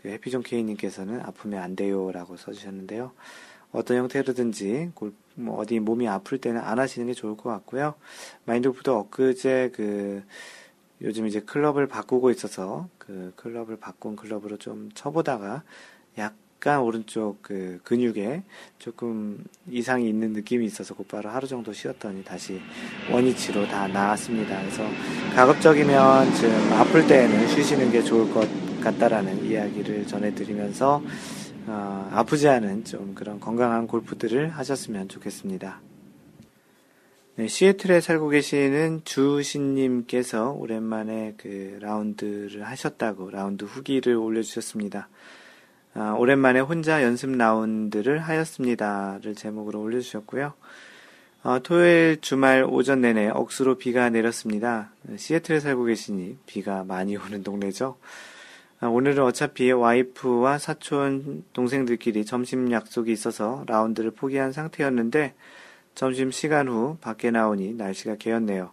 그 0.00 0.08
해피존 0.08 0.42
케이님께서는 0.42 1.20
아프면 1.20 1.62
안 1.62 1.76
돼요 1.76 2.10
라고 2.10 2.38
써주셨는데요. 2.38 3.12
어떤 3.72 3.98
형태로든지 3.98 4.92
뭐 5.38 5.58
어디 5.58 5.78
몸이 5.78 6.08
아플 6.08 6.38
때는 6.38 6.60
안 6.60 6.78
하시는 6.78 7.06
게 7.06 7.14
좋을 7.14 7.36
것 7.36 7.48
같고요. 7.50 7.94
마인드골프도 8.44 8.98
엊그제 8.98 9.72
그 9.74 10.22
요즘 11.00 11.26
이제 11.26 11.40
클럽을 11.40 11.86
바꾸고 11.86 12.30
있어서 12.30 12.88
그 12.98 13.32
클럽을 13.36 13.76
바꾼 13.76 14.16
클럽으로 14.16 14.56
좀 14.56 14.90
쳐보다가 14.94 15.62
약간 16.18 16.80
오른쪽 16.80 17.40
그 17.40 17.78
근육에 17.84 18.42
조금 18.80 19.44
이상이 19.70 20.08
있는 20.08 20.32
느낌이 20.32 20.66
있어서 20.66 20.94
곧바로 20.94 21.30
하루 21.30 21.46
정도 21.46 21.72
쉬었더니 21.72 22.24
다시 22.24 22.60
원위치로 23.12 23.68
다 23.68 23.86
나았습니다. 23.86 24.60
그래서 24.60 24.82
가급적이면 25.36 26.34
좀 26.34 26.50
아플 26.72 27.06
때에는 27.06 27.46
쉬시는 27.46 27.92
게 27.92 28.02
좋을 28.02 28.32
것 28.34 28.48
같다라는 28.80 29.44
이야기를 29.44 30.06
전해드리면서 30.08 31.00
어, 31.70 32.08
아프지 32.12 32.48
않은 32.48 32.84
좀 32.84 33.14
그런 33.14 33.40
건강한 33.40 33.86
골프들을 33.86 34.48
하셨으면 34.48 35.08
좋겠습니다. 35.08 35.80
네, 37.36 37.46
시애틀에 37.46 38.00
살고 38.00 38.30
계시는 38.30 39.02
주신님께서 39.04 40.52
오랜만에 40.52 41.34
그 41.36 41.76
라운드를 41.80 42.64
하셨다고 42.64 43.30
라운드 43.30 43.64
후기를 43.64 44.16
올려주셨습니다. 44.16 45.08
아, 45.94 46.12
오랜만에 46.18 46.60
혼자 46.60 47.02
연습 47.02 47.30
라운드를 47.32 48.18
하였습니다를 48.18 49.34
제목으로 49.34 49.82
올려주셨고요. 49.82 50.54
어, 51.44 51.58
토요일 51.62 52.18
주말 52.22 52.64
오전 52.64 53.02
내내 53.02 53.28
억수로 53.28 53.76
비가 53.76 54.08
내렸습니다. 54.08 54.90
시애틀에 55.16 55.60
살고 55.60 55.84
계시니 55.84 56.38
비가 56.46 56.82
많이 56.82 57.16
오는 57.16 57.42
동네죠. 57.42 57.98
아, 58.80 58.86
오늘은 58.86 59.24
어차피 59.24 59.72
와이프와 59.72 60.58
사촌 60.58 61.42
동생들끼리 61.52 62.24
점심 62.24 62.70
약속이 62.70 63.10
있어서 63.10 63.64
라운드를 63.66 64.12
포기한 64.12 64.52
상태였는데 64.52 65.34
점심 65.96 66.30
시간 66.30 66.68
후 66.68 66.96
밖에 67.00 67.32
나오니 67.32 67.74
날씨가 67.74 68.14
개었네요. 68.16 68.70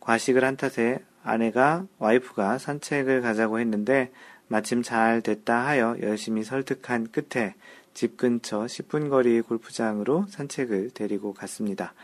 과식을 0.00 0.44
한 0.44 0.58
탓에 0.58 0.98
아내가 1.22 1.86
와이프가 1.98 2.58
산책을 2.58 3.22
가자고 3.22 3.58
했는데 3.58 4.12
마침 4.48 4.82
잘 4.82 5.22
됐다 5.22 5.66
하여 5.66 5.96
열심히 6.02 6.44
설득한 6.44 7.10
끝에 7.10 7.54
집 7.94 8.18
근처 8.18 8.66
10분 8.66 9.08
거리 9.08 9.40
골프장으로 9.40 10.26
산책을 10.28 10.90
데리고 10.90 11.32
갔습니다. 11.32 11.94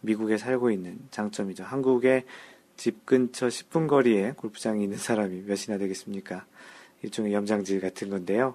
미국에 0.00 0.38
살고 0.38 0.72
있는 0.72 0.98
장점이죠. 1.12 1.62
한국에 1.62 2.24
집 2.76 3.06
근처 3.06 3.46
10분 3.46 3.86
거리에 3.86 4.32
골프장이 4.32 4.82
있는 4.82 4.98
사람이 4.98 5.42
몇이나 5.42 5.78
되겠습니까? 5.78 6.46
일종의 7.02 7.32
염장질 7.32 7.80
같은 7.80 8.10
건데요. 8.10 8.54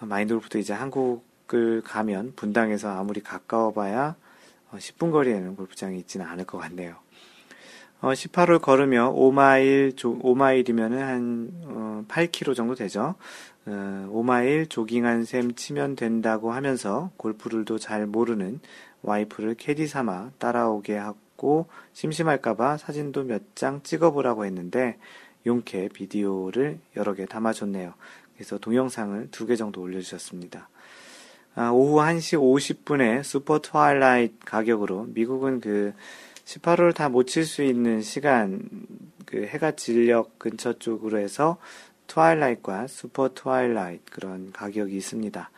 마인드 0.00 0.34
골프도 0.34 0.58
이제 0.58 0.72
한국을 0.72 1.82
가면 1.84 2.32
분당에서 2.34 2.90
아무리 2.90 3.20
가까워 3.20 3.72
봐야 3.72 4.16
10분 4.72 5.08
어, 5.08 5.12
거리에는 5.12 5.56
골프장이 5.56 5.98
있지는 5.98 6.26
않을 6.26 6.44
것 6.44 6.58
같네요. 6.58 6.96
어, 8.00 8.08
18홀 8.12 8.60
걸으며 8.60 9.12
5마일, 9.12 9.96
조, 9.96 10.18
5마일이면은 10.18 10.96
한, 10.96 11.52
어, 11.64 12.04
8km 12.08 12.56
정도 12.56 12.74
되죠. 12.74 13.14
어, 13.66 14.08
5마일 14.12 14.68
조깅한 14.68 15.24
셈 15.24 15.54
치면 15.54 15.94
된다고 15.94 16.50
하면서 16.52 17.12
골프를도 17.16 17.78
잘 17.78 18.06
모르는 18.06 18.58
와이프를 19.02 19.54
캐디 19.54 19.86
삼아 19.86 20.32
따라오게 20.38 20.96
하고 20.96 21.66
심심할까봐 21.92 22.76
사진도 22.78 23.22
몇 23.24 23.42
장 23.54 23.82
찍어보라고 23.82 24.46
했는데 24.46 24.98
용케 25.46 25.88
비디오를 25.88 26.78
여러 26.96 27.14
개 27.14 27.26
담아줬네요. 27.26 27.94
그래서 28.34 28.58
동영상을 28.58 29.28
두 29.30 29.46
개 29.46 29.56
정도 29.56 29.80
올려주셨습니다. 29.82 30.68
아, 31.54 31.70
오후 31.70 32.00
1시 32.00 32.38
50분에 32.40 33.22
super 33.22 33.60
twilight 33.60 34.34
가격으로 34.44 35.04
미국은 35.10 35.60
그 35.60 35.92
18홀을 36.44 36.94
다 36.94 37.08
못 37.08 37.26
칠 37.26 37.44
수 37.44 37.62
있는 37.62 38.00
시간 38.02 38.68
그 39.26 39.46
해가 39.46 39.72
진력 39.72 40.38
근처 40.38 40.72
쪽으로 40.78 41.18
해서 41.18 41.58
트와일라이트과 42.06 42.86
super 42.88 43.32
twilight 43.34 44.02
그런 44.10 44.52
가격이 44.52 44.96
있습니다. 44.96 45.50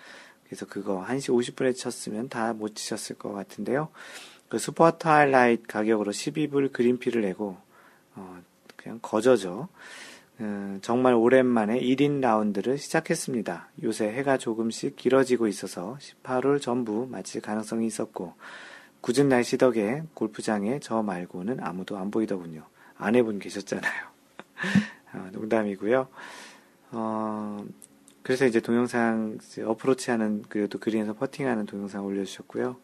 그래서 0.46 0.66
그거 0.66 1.04
1시 1.08 1.30
50분에 1.32 1.76
쳤으면 1.76 2.28
다 2.28 2.52
못 2.52 2.74
치셨을 2.74 3.16
것 3.16 3.32
같은데요. 3.32 3.88
그 4.48 4.58
슈퍼 4.58 4.98
트와일라이트 4.98 5.62
가격으로 5.68 6.12
12불 6.12 6.72
그린피를 6.72 7.22
내고 7.22 7.56
어, 8.14 8.40
그냥 8.84 8.98
거저죠. 9.00 9.68
음, 10.40 10.78
정말 10.82 11.14
오랜만에 11.14 11.80
1인 11.80 12.20
라운드를 12.20 12.76
시작했습니다. 12.76 13.70
요새 13.82 14.06
해가 14.08 14.36
조금씩 14.36 14.96
길어지고 14.96 15.48
있어서 15.48 15.96
18홀 16.00 16.60
전부 16.60 17.06
마칠 17.10 17.40
가능성이 17.40 17.86
있었고, 17.86 18.34
굳은 19.00 19.30
날씨 19.30 19.56
덕에 19.56 20.02
골프장에 20.12 20.80
저 20.80 21.02
말고는 21.02 21.60
아무도 21.62 21.96
안 21.96 22.10
보이더군요. 22.10 22.66
아내분 22.96 23.38
계셨잖아요. 23.38 24.02
어, 25.14 25.28
농담이고요. 25.32 26.08
어, 26.92 27.64
그래서 28.22 28.44
이제 28.44 28.60
동영상 28.60 29.38
어프로치 29.64 30.10
하는 30.10 30.42
그래도 30.48 30.78
그린에서 30.78 31.14
퍼팅하는 31.14 31.64
동영상 31.66 32.04
올려주셨고요. 32.04 32.76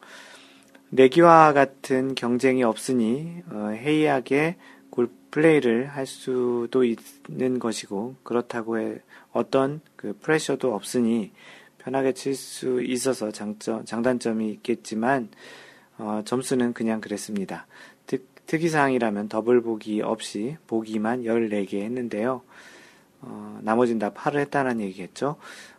내기와 0.90 1.52
같은 1.52 2.14
경쟁이 2.14 2.62
없으니 2.64 3.42
어, 3.50 3.68
해이하게 3.68 4.56
골프 4.90 5.08
플레이를 5.30 5.86
할 5.86 6.06
수도 6.06 6.84
있는 6.84 7.58
것이고 7.58 8.16
그렇다고 8.22 8.78
해 8.78 9.00
어떤 9.32 9.80
그 9.96 10.16
pressure도 10.20 10.74
없으니 10.74 11.32
편하게 11.78 12.12
칠 12.12 12.34
수 12.34 12.82
있어서 12.82 13.30
장점 13.30 13.84
장단점이 13.84 14.50
있겠지만 14.50 15.28
어, 15.98 16.22
점수는 16.24 16.72
그냥 16.72 17.00
그랬습니다. 17.00 17.66
특, 18.06 18.26
특이사항이라면 18.46 19.28
더블 19.28 19.60
보기 19.60 20.00
없이 20.02 20.56
보기만 20.66 21.22
14개 21.24 21.82
했는데요. 21.82 22.42
어, 23.22 23.60
나머진 23.62 23.98
다 23.98 24.10
파를 24.10 24.40
했다는 24.40 24.80
얘기겠죠. 24.80 25.36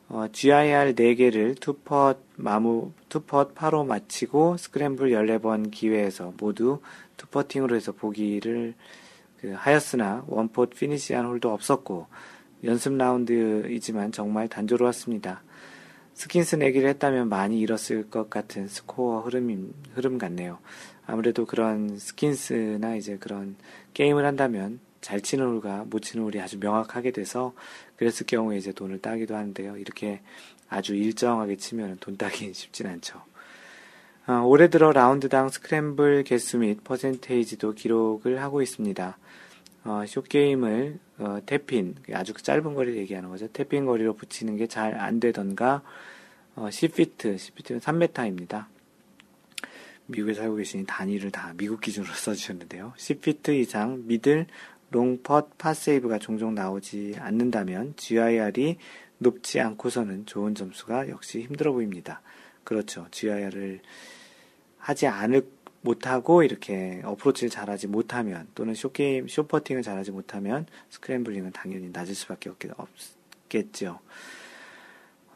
어, 0.10 0.28
GIR 0.32 0.94
4개를 0.94 1.60
투펫 1.60 2.18
마무, 2.36 2.92
투펫 3.10 3.56
8호 3.56 3.86
마치고 3.86 4.58
스크램블 4.58 5.12
14번 5.12 5.72
기회에서 5.72 6.34
모두 6.38 6.82
two 7.18 7.30
putting으로 7.30 7.76
해서 7.76 7.92
보기를 7.92 8.76
그 9.42 9.54
하였으나 9.56 10.24
one 10.28 10.49
putt 10.49 10.78
피니시한 10.78 11.26
홀도 11.26 11.52
없었고 11.52 12.08
연습 12.64 12.94
라운드이지만 12.94 14.12
정말 14.12 14.48
단조로웠습니다. 14.48 15.42
skins 16.14 16.58
내기를 16.58 16.88
했다면 16.90 17.30
많이 17.30 17.60
잃었을 17.60 18.10
것 18.10 18.30
같은 18.30 18.68
스코어 18.68 19.22
흐름, 19.22 19.74
흐름 19.96 20.18
같네요. 20.20 20.60
아무래도 21.08 21.46
그런 21.46 21.98
skins나 21.98 22.96
이제 22.96 23.18
그런 23.18 23.56
게임을 23.94 24.26
한다면 24.26 24.80
잘 25.02 25.20
치는 25.22 25.46
홀과 25.46 25.86
못 25.90 26.02
치는 26.02 26.26
홀이 26.26 26.40
아주 26.40 26.60
명확하게 26.60 27.12
돼서 27.12 27.54
그랬을 27.96 28.28
경우에 28.28 28.58
이제 28.58 28.72
돈을 28.72 29.02
따기도 29.02 29.36
하는데요. 29.36 29.78
이렇게 29.78 30.22
아주 30.70 30.96
일정하게 30.96 31.58
치면 31.58 31.98
돈 32.00 32.18
따기 32.18 32.54
쉽진 32.54 32.86
않죠. 32.86 33.31
어, 34.32 34.46
올해 34.46 34.70
들어 34.70 34.94
라운드당 34.94 35.50
스크램블 35.50 36.24
개수 36.24 36.58
및 36.60 36.82
percentage도 36.86 37.74
기록을 37.74 38.42
하고 38.42 38.62
있습니다. 38.62 39.18
어, 39.84 40.04
short 40.08 40.46
game을 40.46 41.00
어, 41.18 41.40
tap-in 41.46 41.96
아주 42.14 42.32
짧은 42.34 42.74
거리를 42.74 42.98
얘기하는 43.00 43.28
거죠. 43.30 43.48
tap-in 43.50 43.86
거리로 43.86 44.14
붙이는 44.14 44.56
게 44.56 44.68
잘 44.68 44.96
안 44.96 45.20
되던가 45.20 45.82
어, 46.56 46.70
10피트, 46.70 47.36
10피트는 47.36 47.82
3m입니다. 47.82 48.68
미국에 50.06 50.34
살고 50.34 50.56
계시니 50.56 50.86
단위를 50.86 51.32
다 51.32 51.54
미국 51.58 51.82
기준으로 51.82 52.12
써주셨는데요. 52.16 52.94
10피트 52.96 53.50
이상 53.60 54.04
middle 54.08 54.46
long 54.92 55.25
putt 55.25 55.58
par 55.58 55.78
save가 55.78 56.20
종종 56.20 56.56
나오지 56.56 57.16
않는다면 57.20 57.96
GIR이 57.98 58.78
높지 59.18 59.60
않고서는 59.60 60.26
좋은 60.26 60.56
점수가 60.56 61.10
역시 61.10 61.42
힘들어 61.42 61.74
보입니다. 61.74 62.22
그렇죠. 62.64 63.08
GIR을 63.12 63.82
하지 64.82 65.08
않을 65.08 65.48
못하고 65.82 66.44
이렇게 66.44 67.02
어프로치를 67.06 67.50
잘하지 67.50 67.88
못하면 67.88 68.48
또는 68.54 68.76
short 68.76 69.05
game 69.05 69.28
short 69.28 69.46
putting을 69.46 69.82
잘하지 69.82 70.12
못하면 70.12 70.68
scrambling은 70.90 71.54
당연히 71.54 71.90
낮을 71.92 72.14
수밖에 72.14 72.52
없겠죠. 72.52 74.00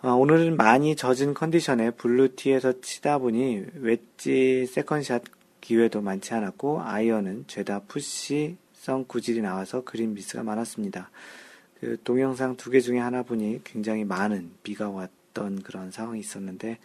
어, 0.02 0.10
오늘은 0.10 0.56
많이 0.58 0.96
젖은 0.96 1.34
컨디션에 1.34 1.92
blue 1.92 2.24
tee에서 2.24 2.82
치다 2.82 3.18
보니 3.18 3.66
웨지 3.76 4.68
second 4.68 5.01
shot 5.01 5.24
기회도 5.62 6.02
많지 6.02 6.34
않았고 6.36 6.82
아이언은 6.84 7.46
죄다 7.48 7.80
푸시성 7.88 9.04
구질이 9.08 9.42
나와서 9.42 9.84
그린 9.84 10.14
미스가 10.14 10.44
많았습니다. 10.44 11.10
그 11.80 11.98
동영상 12.04 12.56
두 12.56 12.70
개 12.70 12.82
중에 12.82 13.00
하나 13.00 13.24
보니 13.24 13.62
굉장히 13.64 14.04
많은 14.06 14.52
비가 14.62 14.90
왔던 14.92 15.64
그런 15.64 15.90
상황이 15.90 16.20
있었는데 16.20 16.78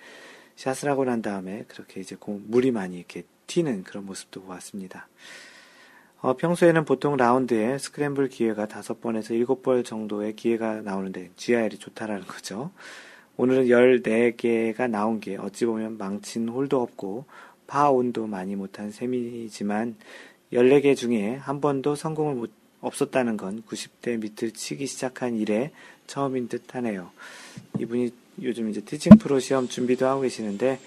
샷을 0.61 0.91
하고 0.91 1.07
난 1.07 1.23
다음에 1.23 1.65
그렇게 1.69 2.01
이제 2.01 2.17
공, 2.19 2.43
물이 2.49 2.71
많이 2.71 2.99
이렇게 2.99 3.23
튀는 3.47 3.83
그런 3.83 4.05
모습도 4.05 4.43
보았습니다. 4.43 5.09
어, 6.21 6.37
평소에는 6.37 6.85
보통 6.85 7.17
라운드에 7.17 7.79
스크램블 7.79 8.29
기회가 8.29 8.69
다섯 8.69 9.01
번에서 9.01 9.33
일곱 9.33 9.63
번 9.63 9.83
정도의 9.83 10.37
기회가 10.37 10.83
나오는데 10.83 11.31
GIR이 11.37 11.79
좋다라는 11.79 12.27
거죠. 12.27 12.73
오늘은 13.39 13.69
14개가 13.69 14.91
나온 14.91 15.19
게 15.19 15.39
어찌 15.39 15.65
보면 15.65 15.97
망친 15.97 16.51
홀도 16.51 16.83
없고 16.83 17.25
파온도 17.67 18.27
많이 18.27 18.55
못한 18.55 18.91
셈이지만 18.91 19.97
14개 20.53 20.95
중에 20.95 21.37
한 21.37 21.63
번도 21.63 21.95
성공을 21.95 22.35
못, 22.35 22.51
없었다는 22.83 23.39
건 23.39 23.63
90대 23.63 24.21
밑을 24.21 24.51
치기 24.51 24.87
시작한 24.87 25.37
이래 25.37 25.71
처음인 26.07 26.49
듯 26.49 26.75
하네요. 26.75 27.11
이분이 27.79 28.11
요즘 28.43 28.71
이제 28.71 28.81
teaching 28.81 29.19
프로 29.19 29.39
시험 29.39 29.69
준비도 29.69 30.07
하고 30.07 30.23
계시는데 30.23 30.81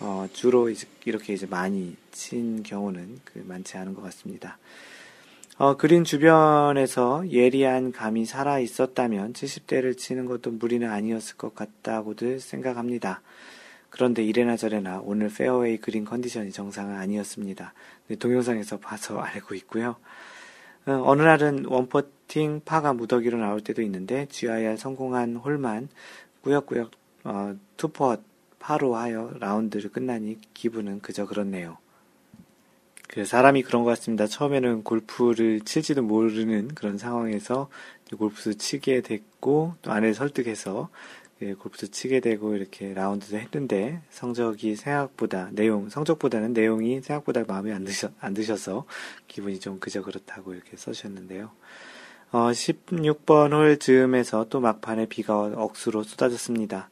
어, 0.00 0.26
주로 0.32 0.70
이제 0.70 0.86
이렇게 1.04 1.34
이제 1.34 1.46
많이 1.46 1.96
친 2.10 2.62
경우는 2.62 3.20
그 3.24 3.44
많지 3.46 3.76
않은 3.76 3.94
것 3.94 4.02
같습니다. 4.02 4.58
어, 5.58 5.76
그린 5.76 6.04
주변에서 6.04 7.30
예리한 7.30 7.92
감이 7.92 8.24
살아 8.24 8.58
있었다면 8.58 9.34
70대를 9.34 9.96
치는 9.98 10.24
것도 10.24 10.52
무리는 10.52 10.90
아니었을 10.90 11.36
것 11.36 11.54
같다고들 11.54 12.40
생각합니다. 12.40 13.20
그런데 13.90 14.22
이래나 14.22 14.56
저래나 14.56 15.02
오늘 15.04 15.28
페어웨이 15.28 15.76
그린 15.76 16.06
컨디션이 16.06 16.52
정상은 16.52 16.96
아니었습니다. 16.96 17.74
동영상에서 18.18 18.78
봐서 18.78 19.18
알고 19.20 19.54
있고요. 19.56 19.96
어, 20.86 21.02
어느 21.04 21.20
날은 21.20 21.66
원퍼팅 21.66 22.62
파가 22.64 22.94
무더기로 22.94 23.36
나올 23.36 23.60
때도 23.60 23.82
있는데 23.82 24.26
GIR 24.30 24.78
성공한 24.78 25.36
홀만 25.36 25.90
꾸역꾸역 26.42 26.99
어, 27.24 27.54
투퍼 27.76 28.18
파로 28.58 28.94
하여 28.96 29.32
라운드를 29.38 29.90
끝나니 29.90 30.38
기분은 30.54 31.00
그저 31.00 31.26
그렇네요. 31.26 31.78
그 33.08 33.24
사람이 33.24 33.62
그런 33.62 33.82
것 33.82 33.90
같습니다. 33.90 34.26
처음에는 34.26 34.84
골프를 34.84 35.60
칠지도 35.60 36.02
모르는 36.02 36.68
그런 36.68 36.96
상황에서 36.96 37.68
골프도 38.16 38.54
치게 38.54 39.00
됐고 39.00 39.74
또 39.82 39.90
아내를 39.90 40.14
설득해서 40.14 40.90
예, 41.42 41.54
골프도 41.54 41.86
치게 41.86 42.20
되고 42.20 42.54
이렇게 42.54 42.92
라운드도 42.92 43.38
했는데 43.38 44.02
성적이 44.10 44.76
생각보다 44.76 45.48
내용 45.52 45.88
성적보다는 45.88 46.52
내용이 46.52 47.00
생각보다 47.00 47.44
마음에 47.48 47.72
안 47.72 47.84
드셔 47.84 48.10
안 48.20 48.34
드셔서 48.34 48.84
기분이 49.26 49.58
좀 49.58 49.80
그저 49.80 50.02
그렇다고 50.02 50.52
이렇게 50.52 50.76
써주셨는데요. 50.76 51.50
어, 52.32 52.50
16번 52.50 53.52
홀 53.52 53.78
즈음에서 53.78 54.46
또 54.50 54.60
막판에 54.60 55.06
비가 55.06 55.36
억수로 55.40 56.04
쏟아졌습니다. 56.04 56.90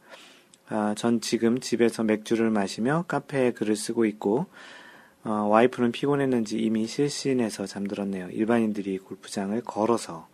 아, 0.71 0.95
전 0.97 1.21
지금 1.21 1.61
집에서 1.61 2.03
맥주를 2.03 2.51
마시며 2.51 3.05
카페에 3.09 3.53
글을 3.53 3.75
쓰고 3.75 4.05
있고 4.05 4.47
어, 5.25 5.31
와이프는 5.31 5.93
피곤했는지 5.93 6.59
이미 6.59 6.87
실신해서 6.87 7.67
잠들었네요. 7.67 8.29
일반인들이 8.31 8.99
골프장을 8.99 9.59
걸어서 9.63 10.29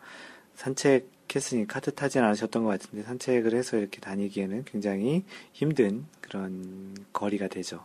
산책했으니 0.56 1.66
카트 1.66 1.92
타진 1.92 2.22
않으셨던 2.22 2.64
것 2.64 2.70
같은데 2.70 3.04
산책을 3.04 3.54
해서 3.54 3.76
이렇게 3.76 4.00
다니기에는 4.00 4.64
굉장히 4.64 5.24
힘든 5.52 6.04
그런 6.20 6.94
거리가 7.12 7.48
되죠. 7.48 7.84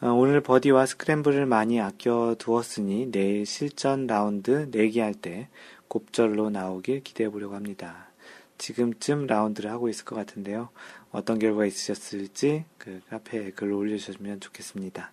어, 0.00 0.08
오늘 0.10 0.40
버디와 0.40 0.86
스크램블을 0.86 1.46
많이 1.46 1.80
아껴 1.80 2.34
두었으니 2.38 3.10
내일 3.10 3.46
실전 3.46 4.06
라운드 4.06 4.68
내기할 4.70 5.14
때 5.14 5.48
곱절로 5.88 6.50
나오길 6.50 7.02
기대해 7.02 7.30
보려고 7.30 7.54
합니다. 7.54 8.08
지금쯤 8.58 9.26
라운드를 9.26 9.70
하고 9.70 9.88
있을 9.88 10.04
것 10.04 10.14
같은데요. 10.14 10.68
어떤 11.10 11.38
결과가 11.38 11.66
있으셨을지 11.66 12.64
그 12.76 13.00
카페에 13.08 13.50
글을 13.52 13.72
올려주시면 13.72 14.40
좋겠습니다. 14.40 15.12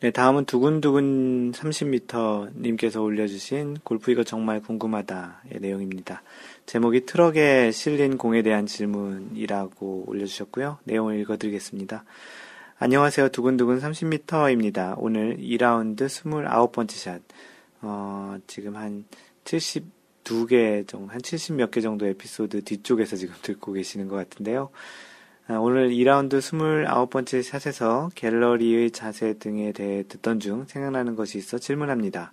네, 0.00 0.10
다음은 0.10 0.44
두근두근 0.44 1.52
30m 1.52 2.56
님께서 2.56 3.00
올려주신 3.00 3.78
골프 3.84 4.10
이거 4.10 4.22
정말 4.22 4.60
궁금하다의 4.60 5.60
내용입니다. 5.60 6.22
제목이 6.66 7.06
트럭에 7.06 7.70
실린 7.70 8.18
공에 8.18 8.42
대한 8.42 8.66
질문이라고 8.66 10.04
올려주셨고요. 10.06 10.80
내용을 10.84 11.18
읽어드리겠습니다. 11.20 12.04
안녕하세요. 12.78 13.30
두근두근 13.30 13.78
30m입니다. 13.78 14.94
오늘 14.98 15.38
2라운드 15.38 16.06
29번째 16.06 16.90
샷. 16.90 17.22
어, 17.80 18.36
지금 18.46 18.76
한 18.76 19.06
72개 20.24 20.86
정도, 20.88 21.12
한70몇 21.12 21.70
개 21.70 21.80
정도 21.80 22.06
에피소드 22.06 22.64
뒤쪽에서 22.64 23.16
지금 23.16 23.34
듣고 23.42 23.72
계시는 23.72 24.08
것 24.08 24.16
같은데요. 24.16 24.70
아, 25.46 25.54
오늘 25.54 25.90
2라운드 25.90 26.38
29번째 26.38 27.42
샷에서 27.42 28.10
갤러리의 28.14 28.90
자세 28.90 29.34
등에 29.34 29.72
대해 29.72 30.02
듣던 30.08 30.40
중 30.40 30.64
생각나는 30.64 31.16
것이 31.16 31.38
있어 31.38 31.58
질문합니다. 31.58 32.32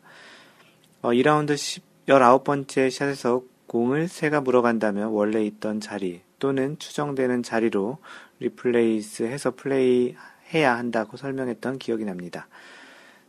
어, 1.01 1.09
2라운드 1.09 1.57
10, 1.57 1.83
19번째 2.07 2.89
샷에서 2.89 3.43
공을 3.67 4.07
새가 4.07 4.41
물어간다면 4.41 5.09
원래 5.09 5.43
있던 5.45 5.79
자리 5.79 6.21
또는 6.39 6.77
추정되는 6.79 7.43
자리로 7.43 7.99
리플레이스 8.39 9.23
해서 9.23 9.51
플레이 9.55 10.15
해야 10.53 10.77
한다고 10.77 11.17
설명했던 11.17 11.79
기억이 11.79 12.05
납니다. 12.05 12.47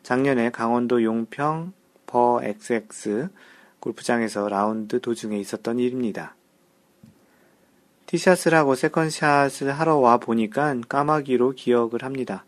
작년에 0.02 0.50
강원도 0.50 1.02
용평 1.02 1.72
버 2.06 2.40
XX 2.42 3.28
골프장에서 3.82 4.48
라운드 4.48 5.00
도중에 5.00 5.38
있었던 5.40 5.80
일입니다. 5.80 6.36
티샷을 8.06 8.54
하고 8.54 8.76
세컨샷을 8.76 9.72
하러 9.72 9.96
와 9.96 10.18
보니까 10.18 10.76
까마귀로 10.88 11.52
기억을 11.52 12.04
합니다. 12.04 12.44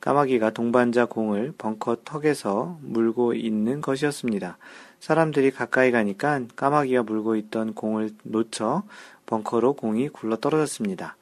까마귀가 0.00 0.50
동반자 0.50 1.06
공을 1.06 1.52
벙커 1.58 1.98
턱에서 2.04 2.78
물고 2.80 3.34
있는 3.34 3.82
것이었습니다. 3.82 4.56
사람들이 5.00 5.50
가까이 5.50 5.90
가니까 5.90 6.40
까마귀가 6.56 7.02
물고 7.02 7.36
있던 7.36 7.74
공을 7.74 8.10
놓쳐 8.22 8.84
벙커로 9.26 9.74
공이 9.74 10.08
굴러 10.08 10.36
떨어졌습니다. 10.36 11.16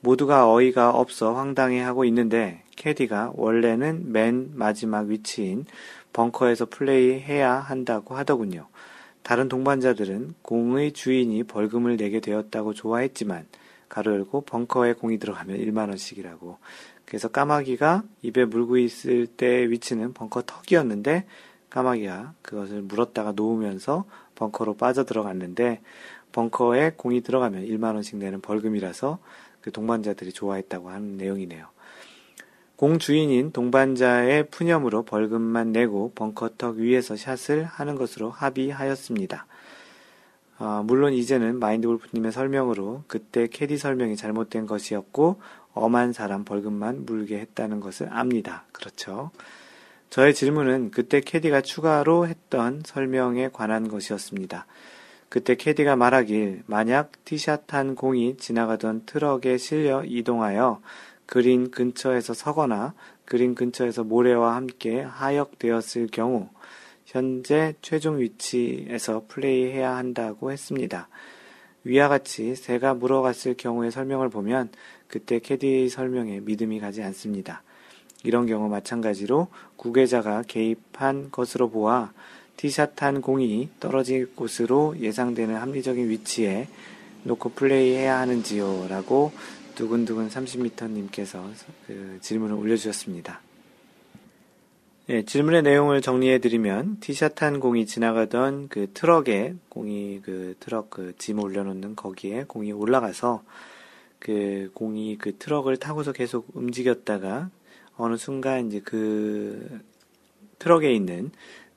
모두가 0.00 0.52
어이가 0.52 0.90
없어 0.90 1.34
황당해하고 1.34 2.04
있는데 2.04 2.62
캐디가 2.76 3.32
원래는 3.34 4.12
맨 4.12 4.50
마지막 4.54 5.06
위치인 5.06 5.64
벙커에서 6.12 6.66
플레이해야 6.66 7.54
한다고 7.54 8.16
하더군요. 8.16 8.66
다른 9.28 9.50
동반자들은 9.50 10.36
공의 10.40 10.92
주인이 10.92 11.44
벌금을 11.44 11.98
내게 11.98 12.18
되었다고 12.18 12.72
좋아했지만 12.72 13.44
가로 13.90 14.14
열고 14.14 14.40
벙커에 14.40 14.94
공이 14.94 15.18
들어가면 15.18 15.58
1만 15.58 15.88
원씩이라고 15.90 16.56
그래서 17.04 17.28
까마귀가 17.28 18.04
입에 18.22 18.46
물고 18.46 18.78
있을 18.78 19.26
때 19.26 19.68
위치는 19.68 20.14
벙커 20.14 20.44
턱이었는데 20.46 21.26
까마귀가 21.68 22.36
그것을 22.40 22.80
물었다가 22.80 23.32
놓으면서 23.32 24.06
벙커로 24.34 24.78
빠져 24.78 25.04
들어갔는데 25.04 25.82
벙커에 26.32 26.92
공이 26.96 27.20
들어가면 27.20 27.66
1만 27.66 27.96
원씩 27.96 28.16
내는 28.16 28.40
벌금이라서 28.40 29.18
그 29.60 29.70
동반자들이 29.70 30.32
좋아했다고 30.32 30.88
하는 30.88 31.18
내용이네요. 31.18 31.66
공 32.78 33.00
주인인 33.00 33.50
동반자의 33.50 34.50
푸념으로 34.50 35.02
벌금만 35.02 35.72
내고 35.72 36.12
벙커턱 36.14 36.76
위에서 36.76 37.16
샷을 37.16 37.64
하는 37.64 37.96
것으로 37.96 38.30
합의하였습니다. 38.30 39.46
어, 40.60 40.82
물론 40.84 41.12
이제는 41.12 41.58
마인드 41.58 41.88
골프님의 41.88 42.30
설명으로 42.30 43.02
그때 43.08 43.48
캐디 43.48 43.78
설명이 43.78 44.14
잘못된 44.14 44.66
것이었고 44.66 45.40
엄한 45.74 46.12
사람 46.12 46.44
벌금만 46.44 47.04
물게 47.04 47.40
했다는 47.40 47.80
것을 47.80 48.10
압니다. 48.12 48.62
그렇죠. 48.70 49.32
저의 50.08 50.32
질문은 50.32 50.92
그때 50.92 51.20
캐디가 51.20 51.62
추가로 51.62 52.28
했던 52.28 52.82
설명에 52.86 53.48
관한 53.52 53.88
것이었습니다. 53.88 54.66
그때 55.28 55.56
캐디가 55.56 55.96
말하길 55.96 56.62
만약 56.66 57.10
티샷한 57.24 57.96
공이 57.96 58.36
지나가던 58.36 59.02
트럭에 59.04 59.58
실려 59.58 60.04
이동하여 60.04 60.80
그린 61.28 61.70
근처에서 61.70 62.32
서거나 62.32 62.94
그린 63.26 63.54
근처에서 63.54 64.02
모래와 64.02 64.56
함께 64.56 65.02
하역되었을 65.02 66.08
경우 66.10 66.48
현재 67.04 67.74
최종 67.82 68.18
위치에서 68.18 69.24
플레이해야 69.28 69.94
한다고 69.94 70.50
했습니다. 70.50 71.08
위와 71.84 72.08
같이 72.08 72.54
새가 72.54 72.94
물어갔을 72.94 73.58
경우의 73.58 73.90
설명을 73.90 74.30
보면 74.30 74.70
그때 75.06 75.38
캐디의 75.38 75.90
설명에 75.90 76.40
믿음이 76.40 76.80
가지 76.80 77.02
않습니다. 77.02 77.62
이런 78.24 78.46
경우 78.46 78.70
마찬가지로 78.70 79.48
구계자가 79.76 80.44
개입한 80.48 81.28
것으로 81.30 81.68
보아 81.68 82.10
티샷한 82.56 83.20
공이 83.20 83.68
떨어질 83.80 84.34
곳으로 84.34 84.96
예상되는 84.98 85.56
합리적인 85.56 86.08
위치에 86.08 86.68
놓고 87.24 87.50
플레이해야 87.50 88.18
하는지요? 88.18 88.86
라고 88.88 89.30
두근두근 89.78 90.28
30m님께서 90.28 91.40
그 91.86 92.18
질문을 92.20 92.56
올려주셨습니다. 92.56 93.40
예, 95.08 95.22
질문의 95.22 95.62
내용을 95.62 96.02
정리해 96.02 96.40
드리면 96.40 96.98
티샷 96.98 97.40
한 97.44 97.60
공이 97.60 97.86
지나가던 97.86 98.66
그 98.70 98.90
트럭에 98.92 99.54
공이 99.68 100.22
그 100.22 100.56
트럭 100.58 100.90
그 100.90 101.12
짐 101.16 101.38
올려놓는 101.38 101.94
거기에 101.94 102.42
공이 102.48 102.72
올라가서 102.72 103.44
그 104.18 104.72
공이 104.74 105.16
그 105.16 105.38
트럭을 105.38 105.76
타고서 105.76 106.10
계속 106.10 106.48
움직였다가 106.54 107.48
어느 107.96 108.16
순간 108.16 108.66
이제 108.66 108.80
그 108.84 109.80
트럭에 110.58 110.92
있는 110.92 111.30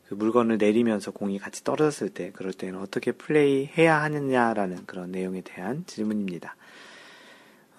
그 0.07 0.15
물건을 0.15 0.57
내리면서 0.57 1.11
공이 1.11 1.37
같이 1.37 1.63
떨어졌을 1.63 2.09
때 2.09 2.31
그럴 2.31 2.51
때는 2.51 2.79
어떻게 2.79 3.11
플레이해야 3.11 4.01
하느냐라는 4.01 4.87
그런 4.87 5.11
내용에 5.11 5.41
대한 5.41 5.83
질문입니다. 5.85 6.55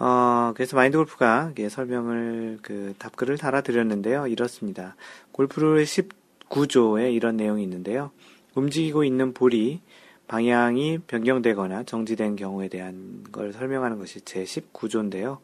어, 0.05 0.53
그래서 0.57 0.75
마인드 0.75 0.97
골프가 0.99 1.53
설명을 1.71 2.59
그 2.61 2.93
답글을 2.99 3.39
달아드렸는데요. 3.39 4.27
이렇습니다. 4.27 4.97
골프를 5.31 5.85
19조에 5.85 7.15
이런 7.15 7.37
내용이 7.37 7.63
있는데요. 7.63 8.11
움직이고 8.57 9.05
있는 9.05 9.33
볼이 9.33 9.81
방향이 10.27 10.99
변경되거나 11.07 11.85
정지된 11.85 12.35
경우에 12.35 12.67
대한 12.67 13.23
걸 13.31 13.53
설명하는 13.53 14.01
것이 14.01 14.23
제 14.23 14.43
19조인데요. 14.43 15.39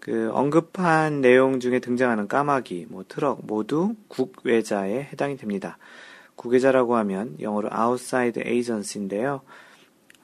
그 0.00 0.30
언급한 0.32 1.20
내용 1.20 1.60
중에 1.60 1.78
등장하는 1.78 2.28
까마귀, 2.28 2.86
뭐 2.88 3.04
트럭 3.06 3.40
모두 3.44 3.94
국외자에 4.08 5.02
해당이 5.02 5.36
됩니다. 5.36 5.76
국외자라고 6.34 6.96
하면 6.96 7.36
영어로 7.42 7.68
outside 7.68 8.42
agency인데요. 8.42 9.42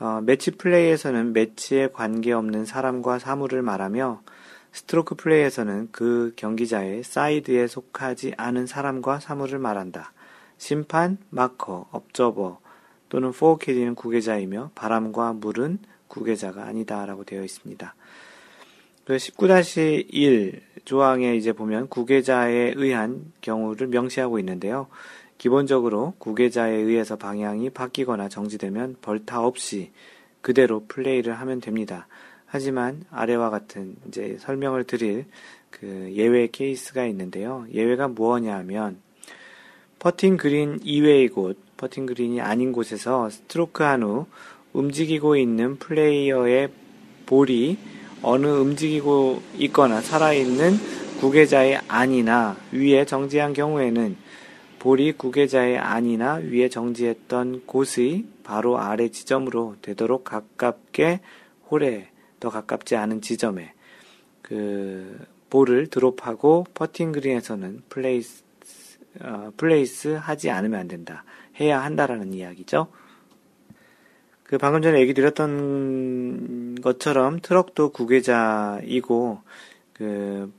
어, 0.02 0.20
매치 0.20 0.50
플레이에서는 0.50 1.32
매치에 1.32 1.90
관계없는 1.92 2.64
사람과 2.64 3.20
사물을 3.20 3.62
말하며 3.62 4.22
스트로크 4.72 5.14
플레이에서는 5.14 5.90
그 5.92 6.32
경기자의 6.34 7.04
사이드에 7.04 7.68
속하지 7.68 8.34
않은 8.36 8.66
사람과 8.66 9.20
사물을 9.20 9.60
말한다. 9.60 10.12
심판, 10.58 11.18
마커, 11.30 11.86
업저버 11.92 12.58
또는 13.10 13.30
포캐디는 13.30 13.94
구계자이며 13.94 14.72
바람과 14.74 15.34
물은 15.34 15.78
구계자가 16.08 16.64
아니다라고 16.64 17.22
되어 17.22 17.44
있습니다. 17.44 17.94
그19-1 19.06 20.60
조항에 20.84 21.36
이제 21.36 21.52
보면 21.52 21.88
구계자에 21.88 22.72
의한 22.74 23.32
경우를 23.40 23.86
명시하고 23.86 24.40
있는데요. 24.40 24.88
기본적으로 25.42 26.14
구계자에 26.18 26.72
의해서 26.72 27.16
방향이 27.16 27.70
바뀌거나 27.70 28.28
정지되면 28.28 28.98
벌타 29.02 29.44
없이 29.44 29.90
그대로 30.40 30.84
플레이를 30.86 31.34
하면 31.40 31.60
됩니다. 31.60 32.06
하지만 32.46 33.04
아래와 33.10 33.50
같은 33.50 33.96
이제 34.06 34.36
설명을 34.38 34.84
드릴 34.84 35.24
그 35.68 36.12
예외 36.12 36.46
케이스가 36.46 37.06
있는데요. 37.06 37.66
예외가 37.72 38.06
무엇냐 38.06 38.54
하면 38.58 38.98
퍼팅 39.98 40.36
그린 40.36 40.78
이외의 40.84 41.26
곳, 41.26 41.58
퍼팅 41.76 42.06
그린이 42.06 42.40
아닌 42.40 42.70
곳에서 42.70 43.28
스트로크 43.28 43.82
한 43.82 44.04
후 44.04 44.26
움직이고 44.72 45.34
있는 45.34 45.76
플레이어의 45.80 46.68
볼이 47.26 47.78
어느 48.22 48.46
움직이고 48.46 49.42
있거나 49.58 50.02
살아있는 50.02 50.74
국외자의 51.18 51.80
안이나 51.88 52.56
위에 52.70 53.04
정지한 53.04 53.54
경우에는 53.54 54.30
볼이 54.82 55.12
국외자의 55.12 55.78
안이나 55.78 56.40
위에 56.42 56.68
정지했던 56.68 57.66
곳의 57.66 58.24
바로 58.42 58.80
아래 58.80 59.10
지점으로 59.10 59.76
되도록 59.80 60.24
가깝게 60.24 61.20
홀에 61.70 62.08
더 62.40 62.50
가깝지 62.50 62.96
않은 62.96 63.20
지점에 63.20 63.74
그 64.42 65.24
볼을 65.50 65.86
드롭하고 65.86 66.66
퍼팅 66.74 67.12
그린에서는 67.12 67.82
플레이스 67.88 68.42
어, 69.20 69.52
플레이스 69.56 70.08
하지 70.08 70.50
않으면 70.50 70.80
안 70.80 70.88
된다. 70.88 71.22
해야 71.60 71.80
한다라는 71.84 72.32
이야기죠. 72.32 72.88
그 74.42 74.58
방금 74.58 74.82
전에 74.82 74.98
얘기 74.98 75.14
드렸던 75.14 76.80
것처럼 76.82 77.38
트럭도 77.38 77.90
국외자이고 77.92 79.42
그 79.92 80.52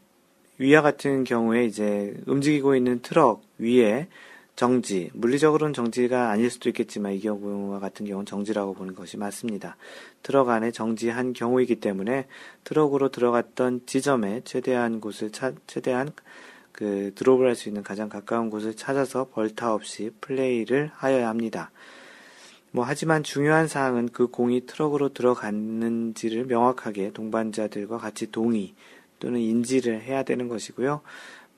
위와 0.59 0.81
같은 0.81 1.25
경우에 1.25 1.65
이제 1.65 2.15
움직이고 2.25 2.77
있는 2.77 3.01
트럭 3.01 3.42
위에 3.63 4.07
정지, 4.55 5.09
물리적으로는 5.13 5.73
정지가 5.73 6.29
아닐 6.29 6.51
수도 6.51 6.69
있겠지만 6.69 7.13
이 7.13 7.19
경우와 7.19 7.79
같은 7.79 8.05
경우는 8.05 8.27
정지라고 8.27 8.75
보는 8.75 8.93
것이 8.93 9.17
맞습니다. 9.17 9.77
트럭 10.21 10.49
안에 10.49 10.71
정지한 10.71 11.33
경우이기 11.33 11.77
때문에 11.77 12.27
트럭으로 12.63 13.09
들어갔던 13.09 13.81
지점에 13.87 14.41
최대한 14.45 15.01
곳을 15.01 15.31
차, 15.31 15.53
최대한 15.65 16.11
그 16.71 17.11
드롭을 17.15 17.47
할 17.47 17.55
수 17.55 17.69
있는 17.69 17.83
가장 17.83 18.09
가까운 18.09 18.49
곳을 18.49 18.75
찾아서 18.75 19.27
벌타 19.31 19.73
없이 19.73 20.11
플레이를 20.21 20.91
하여야 20.93 21.29
합니다. 21.29 21.71
뭐 22.71 22.83
하지만 22.85 23.23
중요한 23.23 23.67
사항은 23.67 24.09
그 24.09 24.27
공이 24.27 24.65
트럭으로 24.65 25.13
들어갔는지를 25.13 26.45
명확하게 26.45 27.11
동반자들과 27.13 27.97
같이 27.97 28.31
동의 28.31 28.73
또는 29.19 29.39
인지를 29.39 30.01
해야 30.01 30.23
되는 30.23 30.47
것이고요. 30.47 31.01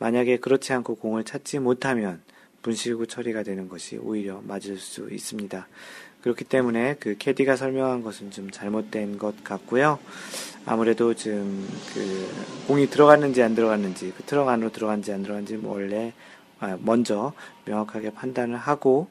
만약에 0.06 0.38
그렇지 0.38 0.72
않고 0.72 0.98
공을 0.98 1.24
찾지 1.24 1.58
못하면 1.58 2.22
분실구 2.62 3.08
처리가 3.08 3.42
되는 3.42 3.68
것이 3.68 3.98
오히려 3.98 4.40
맞을 4.46 4.78
수 4.78 5.10
있습니다. 5.10 5.68
그렇기 6.22 6.44
때문에 6.44 6.98
그 7.00 7.18
캐디가 7.18 7.56
설명한 7.56 8.04
것은 8.04 8.30
좀 8.30 8.52
잘못된 8.52 9.18
것 9.18 9.44
같고요. 9.44 9.98
아무래도 10.64 11.16
지금 11.16 11.68
그 11.96 12.30
공이 12.68 12.88
들어갔는지 12.92 13.42
안 13.42 13.56
들어갔는지 13.56 14.14
그 14.16 14.22
트럭 14.22 14.48
안으로 14.48 14.72
들어갔는지 14.72 15.12
안 15.12 15.24
들어갔는지 15.24 15.58
뭐 15.58 15.74
원래 15.74 16.14
아, 16.60 16.78
먼저 16.82 17.34
명확하게 17.66 18.12
판단을 18.12 18.58
하고 18.58 19.08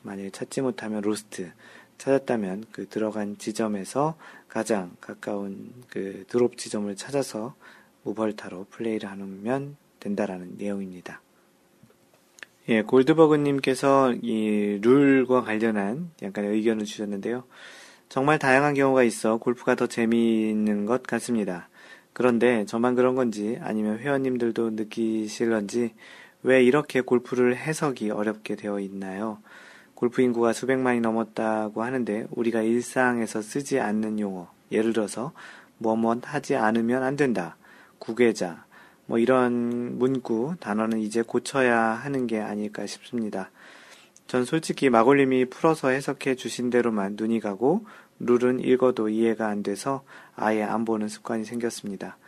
만약에 0.00 0.30
찾지 0.30 0.62
못하면 0.62 1.02
lost, 1.02 1.52
찾았다면 1.98 2.64
그 2.72 2.88
들어간 2.88 3.36
지점에서 3.36 4.16
가장 4.48 4.96
가까운 5.02 5.74
그 5.90 6.24
드롭 6.26 6.56
지점을 6.56 6.96
찾아서 6.96 7.54
무벌타로 8.04 8.68
플레이를 8.70 9.10
하면 9.10 9.76
된다라는 10.08 10.56
내용입니다. 10.58 11.20
예, 12.68 12.82
골드버그님께서 12.82 14.14
이 14.20 14.78
룰과 14.82 15.42
관련한 15.42 16.10
약간의 16.22 16.50
의견을 16.50 16.84
주셨는데요. 16.84 17.44
정말 18.08 18.38
다양한 18.38 18.74
경우가 18.74 19.02
있어 19.04 19.38
골프가 19.38 19.74
더 19.74 19.86
재미있는 19.86 20.86
것 20.86 21.02
같습니다. 21.02 21.68
그런데 22.12 22.64
저만 22.66 22.94
그런 22.94 23.14
건지 23.14 23.58
아니면 23.62 23.98
회원님들도 23.98 24.70
느끼실런지 24.70 25.94
왜 26.42 26.62
이렇게 26.62 27.00
골프를 27.00 27.56
해석이 27.56 28.10
어렵게 28.10 28.56
되어 28.56 28.80
있나요? 28.80 29.38
골프 29.94 30.22
인구가 30.22 30.52
수백만이 30.52 31.00
넘었다고 31.00 31.82
하는데 31.82 32.26
우리가 32.30 32.62
일상에서 32.62 33.42
쓰지 33.42 33.80
않는 33.80 34.20
용어, 34.20 34.48
예를 34.70 34.92
들어서 34.92 35.32
뭐뭐 35.78 36.20
하지 36.22 36.54
않으면 36.54 37.02
안 37.02 37.16
된다, 37.16 37.56
구계자, 37.98 38.64
뭐 39.08 39.18
이런 39.18 39.98
문구, 39.98 40.56
단어는 40.60 41.00
이제 41.00 41.22
고쳐야 41.22 41.78
하는 41.78 42.26
게 42.26 42.40
아닐까 42.40 42.84
싶습니다. 42.86 43.50
전 44.26 44.44
솔직히 44.44 44.90
마골님이 44.90 45.46
풀어서 45.46 45.88
해석해 45.88 46.34
주신 46.34 46.68
대로만 46.68 47.14
눈이 47.16 47.40
가고 47.40 47.86
룰은 48.20 48.60
읽어도 48.60 49.08
이해가 49.08 49.48
안 49.48 49.62
돼서 49.62 50.04
아예 50.36 50.62
안 50.62 50.84
보는 50.84 51.08
습관이 51.08 51.46
생겼습니다. 51.46 52.18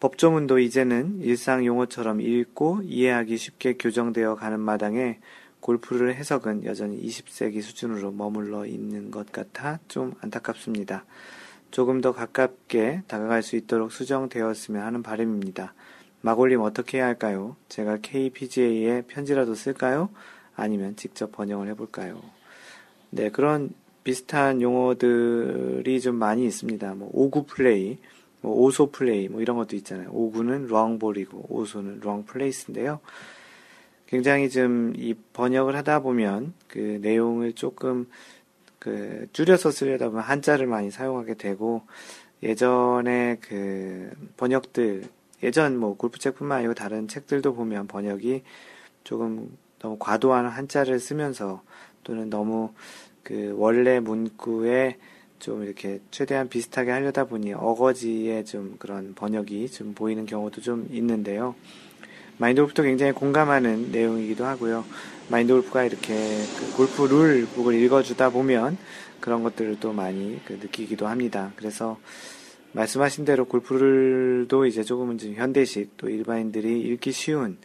법조문도 0.00 0.58
이제는 0.58 1.22
일상 1.22 1.64
용어처럼 1.64 2.20
읽고 2.20 2.82
이해하기 2.84 3.38
쉽게 3.38 3.76
교정되어 3.78 4.34
가는 4.34 4.60
마당에 4.60 5.20
골프를 5.60 6.14
해석은 6.14 6.66
여전히 6.66 7.00
20세기 7.02 7.62
수준으로 7.62 8.12
머물러 8.12 8.66
있는 8.66 9.10
것 9.10 9.32
같아 9.32 9.78
좀 9.88 10.12
안타깝습니다. 10.20 11.06
조금 11.70 12.02
더 12.02 12.12
가깝게 12.12 13.04
다가갈 13.06 13.42
수 13.42 13.56
있도록 13.56 13.90
수정되었으면 13.92 14.82
하는 14.82 15.02
바람입니다. 15.02 15.72
마골님 16.22 16.60
어떻게 16.60 16.98
해야 16.98 17.06
할까요? 17.06 17.56
제가 17.68 17.98
KPGA에 18.02 19.02
편지라도 19.02 19.54
쓸까요? 19.54 20.10
아니면 20.54 20.96
직접 20.96 21.32
번역을 21.32 21.68
해볼까요? 21.68 22.20
네, 23.10 23.30
그런 23.30 23.70
비슷한 24.04 24.60
용어들이 24.62 26.00
좀 26.00 26.16
많이 26.16 26.44
있습니다. 26.46 26.94
뭐, 26.94 27.10
오구 27.12 27.46
플레이, 27.46 27.98
뭐, 28.40 28.54
오소 28.62 28.90
플레이, 28.90 29.28
뭐, 29.28 29.40
이런 29.40 29.56
것도 29.56 29.76
있잖아요. 29.76 30.10
오구는 30.12 30.66
wrong 30.68 30.98
ball이고, 30.98 31.46
오소는 31.48 32.00
wrong 32.00 32.24
place인데요. 32.24 33.00
굉장히 34.10 34.50
좀 34.50 34.92
이 34.96 35.14
번역을 35.32 35.76
하다 35.76 36.00
보면 36.00 36.52
그 36.66 36.98
내용을 37.00 37.52
조금 37.52 38.08
그 38.78 39.28
줄여서 39.32 39.70
쓰려다 39.70 40.08
보면 40.08 40.24
한자를 40.24 40.66
많이 40.66 40.90
사용하게 40.90 41.34
되고 41.34 41.82
예전에 42.42 43.38
그 43.40 44.10
번역들 44.36 45.04
예전 45.42 45.76
뭐 45.76 45.96
골프책뿐만 45.96 46.58
아니고 46.58 46.74
다른 46.74 47.08
책들도 47.08 47.54
보면 47.54 47.86
번역이 47.86 48.42
조금 49.04 49.56
너무 49.78 49.96
과도한 49.98 50.46
한자를 50.46 51.00
쓰면서 51.00 51.62
또는 52.04 52.30
너무 52.30 52.72
그 53.22 53.54
원래 53.56 54.00
문구에 54.00 54.96
좀 55.38 55.64
이렇게 55.64 56.00
최대한 56.10 56.48
비슷하게 56.48 56.90
하려다 56.90 57.24
보니 57.24 57.54
어거지의 57.54 58.44
좀 58.44 58.76
그런 58.78 59.14
번역이 59.14 59.70
좀 59.70 59.94
보이는 59.94 60.26
경우도 60.26 60.60
좀 60.60 60.86
있는데요. 60.90 61.54
마인드 62.36 62.60
골프도 62.60 62.82
굉장히 62.82 63.12
공감하는 63.12 63.90
내용이기도 63.90 64.44
하고요. 64.44 64.84
마인드 65.28 65.52
골프가 65.52 65.84
이렇게 65.84 66.14
그 66.58 66.76
골프 66.76 67.02
룰북을 67.02 67.74
읽어주다 67.74 68.30
보면 68.30 68.78
그런 69.20 69.42
것들을 69.42 69.78
또 69.80 69.92
많이 69.92 70.40
그 70.44 70.54
느끼기도 70.54 71.06
합니다. 71.06 71.52
그래서 71.56 71.98
말씀하신 72.72 73.24
대로 73.24 73.44
골프를도 73.46 74.66
이제 74.66 74.82
조금은 74.82 75.18
좀 75.18 75.34
현대식 75.34 75.96
또 75.96 76.08
일반인들이 76.08 76.80
읽기 76.80 77.12
쉬운 77.12 77.58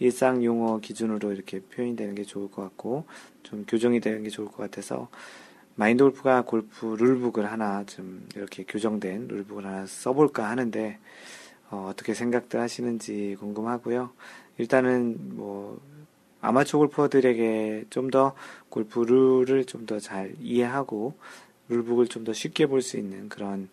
일상 0.00 0.44
용어 0.44 0.78
기준으로 0.80 1.32
이렇게 1.32 1.60
표현이 1.60 1.96
되는 1.96 2.14
게 2.14 2.24
좋을 2.24 2.50
것 2.50 2.62
같고 2.62 3.04
좀 3.42 3.64
교정이 3.66 4.00
되는 4.00 4.22
게 4.22 4.30
좋을 4.30 4.48
것 4.48 4.56
같아서 4.56 5.08
마인드 5.76 6.02
골프가 6.02 6.42
골프 6.42 6.96
룰북을 6.98 7.50
하나 7.50 7.84
좀 7.84 8.26
이렇게 8.34 8.64
교정된 8.64 9.28
룰북을 9.28 9.64
하나 9.64 9.86
써볼까 9.86 10.48
하는데 10.50 10.98
어, 11.70 11.92
떻게 11.96 12.14
생각들 12.14 12.58
하시는지 12.60 13.36
궁금하고요. 13.38 14.10
일단은 14.58 15.36
뭐 15.36 15.80
아마추어 16.40 16.78
골퍼들에게 16.80 17.86
좀 17.90 18.10
더 18.10 18.34
골프 18.70 19.00
룰을 19.00 19.64
좀 19.66 19.86
더 19.86 20.00
잘 20.00 20.34
이해하고 20.40 21.14
룰북을 21.68 22.08
좀 22.08 22.24
더 22.24 22.32
쉽게 22.32 22.66
볼 22.66 22.80
수 22.82 22.96
있는 22.96 23.28
그런 23.28 23.68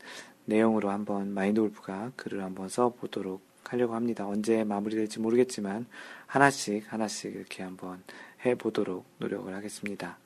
내용으로 0.46 0.90
한번 0.90 1.34
마인드 1.34 1.62
골프가 1.62 2.12
글을 2.16 2.44
한번 2.44 2.70
써보도록 2.70 3.42
하려고 3.64 3.96
합니다. 3.96 4.28
언제 4.28 4.64
마무리될지 4.64 5.20
모르겠지만 5.20 5.86
하나씩 6.28 6.92
하나씩 6.92 7.36
이렇게 7.36 7.64
한번 7.64 8.04
해보도록 8.46 9.06
노력을 9.18 9.54
하겠습니다. 9.54 10.18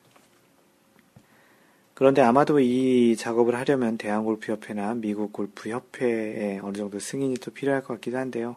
그런데 1.94 2.22
아마도 2.22 2.62
이 2.62 3.18
작업을 3.18 3.56
하려면 3.56 3.98
대한골프협회나 3.98 4.96
미국 4.96 5.34
골프협회에 5.34 6.60
어느 6.64 6.78
정도 6.78 6.98
승인이 6.98 7.36
또 7.36 7.52
필요할 7.52 7.84
것 7.84 7.96
같기도 7.96 8.18
한데요. 8.18 8.56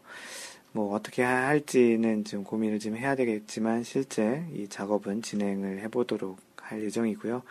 뭐 0.71 0.95
어떻게 0.95 1.23
할지는 1.23 2.25
좀 2.25 2.45
고민을 2.45 2.79
좀 2.79 2.97
해야 2.97 3.17
되겠지만 3.17 3.83
실제 3.83 4.45
이 4.55 4.69
작업은 4.69 5.23
진행을 5.23 5.81
해보도록 5.81 6.39
할 6.57 6.83
예정이고요. 6.85 7.43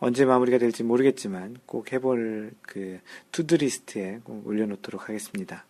언제 0.00 0.24
마무리가 0.24 0.58
될지 0.58 0.82
모르겠지만 0.82 1.58
꼭 1.66 1.92
해볼 1.92 2.52
그 2.62 3.00
to 3.32 3.52
do 3.52 3.71
list에 3.71 4.20
꼭 4.24 4.46
올려놓도록 4.46 5.08
하겠습니다. 5.08 5.66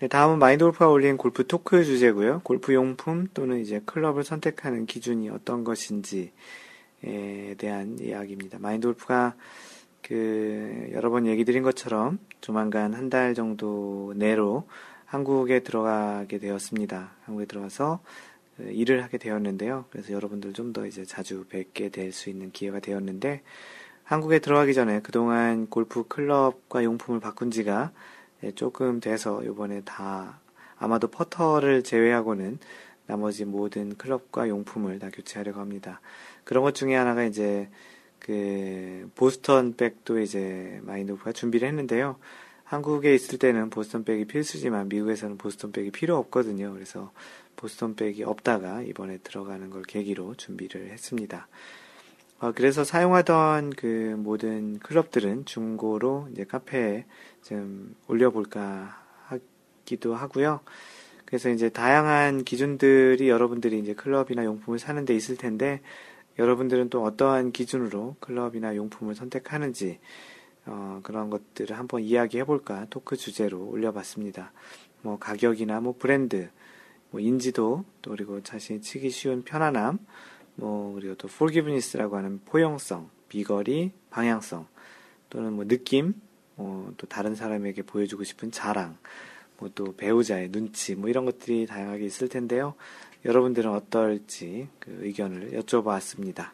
네, 0.00 0.08
다음은 0.08 0.38
마인드 0.38 0.64
골프가 0.64 0.88
올린 0.88 1.16
골프 1.16 1.46
토크 1.46 1.84
주제고요. 1.84 2.40
골프 2.44 2.72
용품 2.72 3.28
또는 3.34 3.60
이제 3.60 3.82
클럽을 3.84 4.24
선택하는 4.24 4.86
기준이 4.86 5.28
어떤 5.28 5.64
것인지에 5.64 6.30
대한 7.58 7.98
이야기입니다. 7.98 8.58
마인드 8.58 8.86
골프가 8.86 9.34
그 10.02 10.88
여러 10.92 11.10
번 11.10 11.26
얘기 11.26 11.44
드린 11.44 11.62
것처럼 11.62 12.18
조만간 12.40 12.94
한 12.94 13.10
달 13.10 13.34
정도 13.34 14.14
내로 14.16 14.66
한국에 15.04 15.60
들어가게 15.60 16.38
되었습니다. 16.38 17.12
한국에 17.24 17.46
들어가서 17.46 18.00
그 18.00 18.06
일을 18.60 19.02
하게 19.04 19.18
되었는데요. 19.18 19.84
그래서 19.90 20.12
여러분들 20.12 20.52
좀 20.52 20.72
더 20.72 20.86
이제 20.86 21.04
자주 21.04 21.44
뵙게 21.48 21.88
될 21.88 22.12
수 22.12 22.30
있는 22.30 22.50
기회가 22.50 22.80
되었는데 22.80 23.42
한국에 24.04 24.38
들어가기 24.38 24.74
전에 24.74 25.00
그동안 25.00 25.66
골프 25.68 26.06
클럽과 26.08 26.84
용품을 26.84 27.20
바꾼 27.20 27.50
지가 27.50 27.92
예, 28.44 28.52
조금 28.52 29.00
돼서 29.00 29.42
이번에 29.42 29.82
다 29.84 30.40
아마도 30.78 31.08
퍼터를 31.08 31.82
제외하고는 31.82 32.58
나머지 33.06 33.44
모든 33.44 33.96
클럽과 33.96 34.48
용품을 34.48 34.98
다 34.98 35.10
교체하려고 35.12 35.60
합니다. 35.60 36.00
그런 36.44 36.62
것 36.62 36.74
중에 36.74 36.94
하나가 36.94 37.24
이제 37.24 37.68
그 38.18 39.10
보스턴 39.14 39.74
백도 39.76 40.20
이제 40.20 40.80
마인드오프가 40.82 41.32
준비를 41.32 41.66
했는데요. 41.68 42.16
한국에 42.64 43.14
있을 43.14 43.38
때는 43.38 43.70
보스턴 43.70 44.04
백이 44.04 44.26
필수지만 44.26 44.88
미국에서는 44.88 45.38
보스턴 45.38 45.72
백이 45.72 45.90
필요 45.90 46.16
없거든요. 46.18 46.72
그래서 46.74 47.12
보스턴 47.58 47.96
백이 47.96 48.22
없다가 48.22 48.82
이번에 48.82 49.18
들어가는 49.18 49.68
걸 49.68 49.82
계기로 49.82 50.36
준비를 50.36 50.90
했습니다. 50.90 51.48
어, 52.38 52.52
그래서 52.52 52.84
사용하던 52.84 53.70
그 53.70 54.14
모든 54.16 54.78
클럽들은 54.78 55.44
중고로 55.44 56.28
이제 56.32 56.44
카페에 56.44 57.04
좀 57.42 57.96
올려볼까 58.06 58.96
하기도 59.24 60.14
하고요. 60.14 60.60
그래서 61.24 61.50
이제 61.50 61.68
다양한 61.68 62.44
기준들이 62.44 63.28
여러분들이 63.28 63.78
이제 63.80 63.92
클럽이나 63.92 64.44
용품을 64.44 64.78
사는 64.78 65.04
데 65.04 65.14
있을 65.14 65.36
텐데 65.36 65.82
여러분들은 66.38 66.90
또 66.90 67.02
어떠한 67.02 67.50
기준으로 67.50 68.16
클럽이나 68.20 68.76
용품을 68.76 69.16
선택하는지 69.16 69.98
어, 70.66 71.00
그런 71.02 71.28
것들을 71.28 71.76
한번 71.76 72.02
이야기해 72.02 72.44
볼까 72.44 72.86
토크 72.88 73.16
주제로 73.16 73.66
올려봤습니다. 73.68 74.52
뭐 75.02 75.18
가격이나 75.18 75.80
뭐 75.80 75.96
브랜드, 75.98 76.50
뭐 77.10 77.20
인지도, 77.20 77.84
또 78.02 78.10
그리고 78.10 78.42
자신이 78.42 78.80
치기 78.80 79.10
쉬운 79.10 79.42
편안함, 79.42 79.98
뭐 80.56 80.94
그리고 80.94 81.14
또 81.14 81.28
forgiveness라고 81.30 82.16
하는 82.16 82.40
포용성, 82.44 83.10
비거리, 83.28 83.92
방향성 84.10 84.66
또는 85.30 85.52
뭐 85.52 85.66
느낌, 85.66 86.14
뭐또 86.56 87.06
다른 87.08 87.34
사람에게 87.34 87.82
보여주고 87.82 88.24
싶은 88.24 88.50
자랑, 88.50 88.98
뭐 89.58 89.70
또 89.74 89.94
배우자의 89.96 90.50
눈치, 90.50 90.94
뭐 90.94 91.08
이런 91.08 91.24
것들이 91.24 91.66
다양하게 91.66 92.04
있을 92.04 92.28
텐데요. 92.28 92.74
여러분들은 93.24 93.70
어떨지 93.70 94.68
그 94.78 94.98
의견을 95.00 95.52
여쭤봤습니다. 95.52 96.50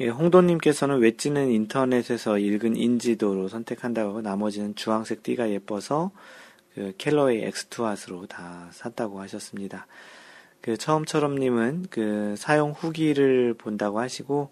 예, 0.00 0.08
홍도님께서는 0.08 1.00
웨지는 1.00 1.50
인터넷에서 1.50 2.38
읽은 2.38 2.76
인지도로 2.76 3.48
선택한다고 3.48 4.10
하고 4.10 4.22
나머지는 4.22 4.74
주황색 4.74 5.22
띠가 5.22 5.50
예뻐서 5.50 6.10
그 6.74 6.92
켈러의 6.98 7.44
엑스투핫으로 7.44 8.26
다 8.26 8.68
샀다고 8.72 9.20
하셨습니다. 9.20 9.86
그 10.60 10.76
처음처럼님은 10.76 11.86
그 11.90 12.34
사용 12.38 12.70
후기를 12.70 13.54
본다고 13.54 14.00
하시고 14.00 14.50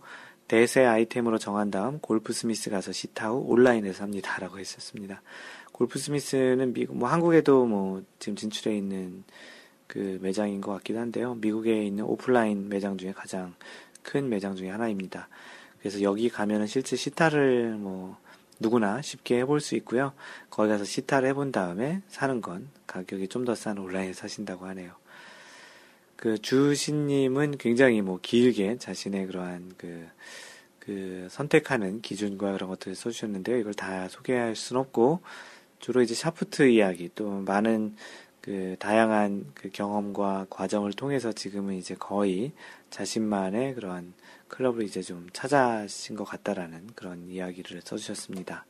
대세 0.49 0.85
아이템으로 0.85 1.39
정한 1.39 1.71
다음 1.71 2.01
골프 2.01 2.33
스미스 2.33 2.71
가서 2.71 2.91
시타 2.91 3.29
후 3.29 3.45
온라인에서 3.47 4.03
합니다라고 4.03 4.59
했었습니다. 4.59 5.23
골프 5.73 5.99
스미스는 5.99 6.73
미국 6.73 6.97
뭐 6.97 7.09
한국에도 7.09 7.65
뭐 7.67 8.03
지금 8.19 8.35
진출해 8.35 8.77
있는 8.77 9.23
그 9.87 10.19
매장인 10.21 10.61
것 10.61 10.73
같기도 10.73 10.99
한데요. 10.99 11.35
미국에 11.37 11.85
있는 11.85 12.05
오프라인 12.05 12.69
매장 12.69 12.99
중에 12.99 13.13
가장 13.13 13.55
큰 14.03 14.29
매장 14.29 14.57
중에 14.57 14.71
하나입니다. 14.71 15.29
그래서 15.79 16.03
여기 16.03 16.29
가면은 16.29 16.67
실제 16.67 16.97
시타를 16.97 17.77
뭐 17.79 18.17
누구나 18.61 19.03
쉽게 19.03 19.39
해볼 19.41 19.61
수 19.61 19.75
있고요. 19.77 20.13
거기 20.51 20.69
가서 20.69 20.85
시타를 20.85 21.29
해본 21.31 21.51
다음에 21.51 22.03
사는 22.09 22.41
건 22.41 22.69
가격이 22.87 23.29
좀 23.29 23.45
더 23.45 23.55
싼 23.55 23.79
온라인에 23.79 24.13
사신다고 24.13 24.67
하네요. 24.67 24.93
그 26.17 26.39
주신님은 26.39 27.57
굉장히 27.59 28.03
뭐 28.03 28.19
길게 28.21 28.77
자신의 28.79 29.27
그러한 29.27 29.73
그, 29.79 30.07
그 30.79 31.27
선택하는 31.31 32.03
기준과 32.03 32.53
그런 32.53 32.69
것들을 32.69 32.95
써주셨는데요. 32.95 33.57
이걸 33.57 33.73
다 33.73 34.07
소개할 34.09 34.55
순 34.55 34.77
없고, 34.77 35.21
주로 35.79 36.03
이제 36.03 36.15
샤프트 36.15 36.69
이야기, 36.69 37.09
또 37.15 37.31
많은 37.31 37.97
그 38.43 38.77
다양한 38.79 39.47
그 39.55 39.71
경험과 39.71 40.47
과정을 40.51 40.93
통해서 40.93 41.33
지금은 41.33 41.75
이제 41.75 41.95
거의 41.99 42.53
자신만의 42.91 43.75
그러한 43.75 44.13
클럽을 44.51 44.85
이제 44.85 45.01
좀 45.01 45.27
찾아신 45.33 46.17
것 46.17 46.25
같다라는 46.25 46.89
그런 46.95 47.29
이야기를 47.31 47.81
써주셨습니다. 47.83 48.67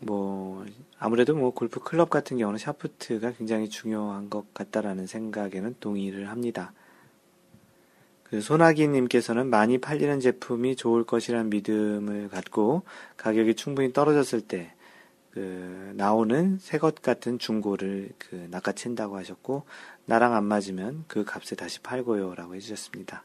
뭐 0.00 0.66
아무래도 0.98 1.34
뭐 1.34 1.52
골프 1.52 1.80
클럽 1.80 2.10
같은 2.10 2.36
경우는 2.36 2.58
샤프트가 2.58 3.32
굉장히 3.32 3.70
중요한 3.70 4.28
것 4.28 4.52
같다라는 4.52 5.06
생각에는 5.06 5.76
동의를 5.80 6.28
합니다. 6.28 6.72
그 8.24 8.40
소나기님께서는 8.42 9.48
많이 9.48 9.78
팔리는 9.78 10.20
제품이 10.20 10.76
좋을 10.76 11.04
것이라는 11.04 11.48
믿음을 11.48 12.28
갖고 12.28 12.82
가격이 13.16 13.54
충분히 13.54 13.92
떨어졌을 13.92 14.42
때 14.42 14.74
그 15.34 15.92
나오는 15.96 16.58
새 16.60 16.78
것 16.78 17.02
같은 17.02 17.40
중고를 17.40 18.10
그 18.18 18.48
낚아챈다고 18.52 19.14
하셨고 19.14 19.64
나랑 20.06 20.32
안 20.32 20.44
맞으면 20.44 21.04
그 21.08 21.24
값에 21.24 21.56
다시 21.56 21.80
팔고요라고 21.80 22.54
해주셨습니다. 22.54 23.24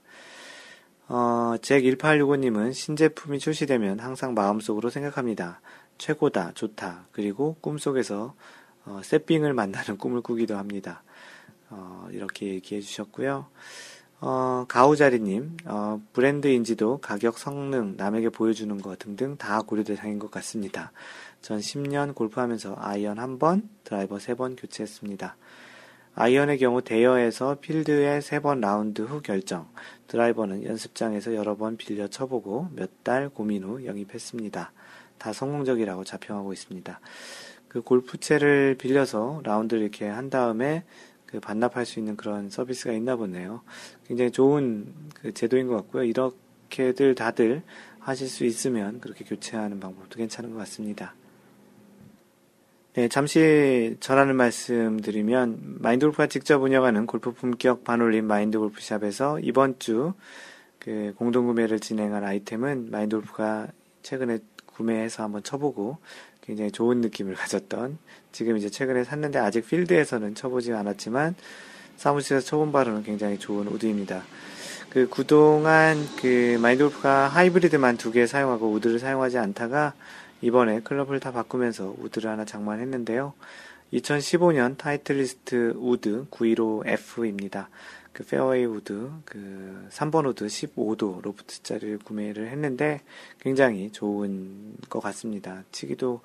어, 1.10 1.56
잭1865님은 1.60 2.72
신제품이 2.72 3.40
출시되면 3.40 4.00
항상 4.00 4.36
마음속으로 4.36 4.92
생각합니다. 4.92 5.60
최고다, 5.98 6.52
좋다. 6.54 7.08
그리고 7.12 7.58
꿈속에서 7.62 8.36
어, 8.86 9.02
새 9.04 9.19
핑을 9.19 9.54
만나는 9.54 9.98
꿈을 10.00 10.22
꾸기도 10.22 10.56
합니다. 10.56 11.04
어, 11.72 12.08
이렇게 12.12 12.48
얘기해 12.48 12.82
주셨고요. 12.82 13.48
어, 14.22 14.66
가오자리님, 14.68 15.58
어, 15.66 16.00
브랜드 16.14 16.48
인지도, 16.48 17.00
가격, 17.00 17.40
성능, 17.40 17.96
남에게 17.98 18.30
보여주는 18.30 18.80
것 18.80 19.00
등등 19.00 19.36
다 19.38 19.62
고려 19.64 19.84
대상인 19.84 20.20
것 20.20 20.30
같습니다. 20.30 20.92
전 21.42 21.60
10년 21.60 22.14
골프하면서 22.14 22.76
아이언 22.78 23.18
한 23.18 23.40
번, 23.40 23.68
드라이버 23.84 24.20
세번 24.20 24.56
교체했습니다. 24.56 25.38
아이언의 26.16 26.58
경우 26.58 26.82
대여에서 26.82 27.58
필드에 27.62 28.22
세 28.22 28.40
번 28.40 28.60
라운드 28.62 29.02
후 29.04 29.22
결정, 29.22 29.68
드라이버는 30.08 30.66
연습장에서 30.66 31.36
여러 31.36 31.56
번 31.56 31.78
빌려 31.78 32.08
쳐보고 32.08 32.70
몇 32.76 32.90
달 33.04 33.30
고민 33.30 33.64
후 33.64 33.86
영입했습니다. 33.86 34.72
다 35.18 35.34
성공적이라고 35.34 36.04
자평하고 36.04 36.52
있습니다. 36.54 37.00
그 37.68 37.82
골프채를 37.82 38.76
빌려서 38.78 39.42
라운드를 39.44 39.82
이렇게 39.84 40.08
한 40.08 40.30
다음에 40.30 40.84
그 41.26 41.40
반납할 41.40 41.86
수 41.86 42.00
있는 42.00 42.18
그런 42.18 42.50
서비스가 42.50 42.92
있나 42.94 43.16
보네요. 43.16 43.62
굉장히 44.08 44.32
좋은 44.32 44.94
그 45.14 45.34
제도인 45.34 45.68
것 45.68 45.76
같고요. 45.76 46.04
이렇게들 46.04 47.16
다들 47.16 47.62
하실 48.00 48.28
수 48.28 48.46
있으면 48.46 49.00
그렇게 49.00 49.24
교체하는 49.24 49.80
방법도 49.80 50.18
괜찮은 50.18 50.52
것 50.52 50.58
같습니다. 50.60 51.14
네, 53.00 53.08
잠시 53.08 53.96
전하는 54.02 54.36
말씀 54.36 55.00
드리면 55.00 55.78
마인드골프가 55.80 56.28
직접 56.28 56.62
운영하는 56.62 57.06
골프 57.06 57.32
품격 57.32 57.86
반올림 57.86 58.26
마인드골프샵에서 58.26 59.40
이번 59.40 59.80
주 59.80 60.12
그 60.80 61.14
공동 61.18 61.46
구매를 61.48 61.80
진행한 61.80 62.26
아이템은 62.26 62.92
마인드골프가 62.92 63.68
최근에 64.04 64.40
구매해서 64.66 65.24
한번 65.24 65.44
쳐보고 65.44 65.98
굉장히 66.42 66.72
좋은 66.74 67.00
느낌을 67.00 67.36
가졌던 67.36 67.98
지금 68.34 68.58
이제 68.58 68.70
최근에 68.70 69.06
샀는데 69.06 69.40
아직 69.40 69.66
필드에서는 69.66 70.36
쳐보지 70.36 70.74
않았지만 70.74 71.36
사무실에서 71.96 72.46
쳐본 72.46 72.74
바로는 72.74 73.04
굉장히 73.04 73.40
좋은 73.40 73.68
우드입니다. 73.68 74.24
그 74.90 75.08
그동안 75.08 76.06
그 76.18 76.58
마인드골프가 76.62 77.30
하이브리드만 77.30 77.96
두 77.96 78.12
개 78.12 78.28
사용하고 78.28 78.70
우드를 78.72 79.00
사용하지 79.00 79.38
않다가 79.38 79.94
이번에 80.42 80.82
클럽을 80.82 81.20
다 81.20 81.32
바꾸면서 81.32 81.96
우드를 82.00 82.30
하나 82.30 82.46
장만했는데요. 82.46 83.34
2015년 83.94 84.78
타이틀리스트 84.78 85.74
우드 85.78 86.26
915F입니다. 86.30 87.68
그 88.14 88.26
페어웨이 88.26 88.66
우드 88.66 89.10
그 89.26 89.88
3번 89.92 90.28
우드 90.28 90.46
15도 90.46 91.22
로프트짜리를 91.22 92.00
구매를 92.00 92.48
했는데 92.50 93.02
굉장히 93.40 93.92
좋은 93.92 94.76
것 94.90 95.00
같습니다. 95.00 95.64
치기도 95.72 96.22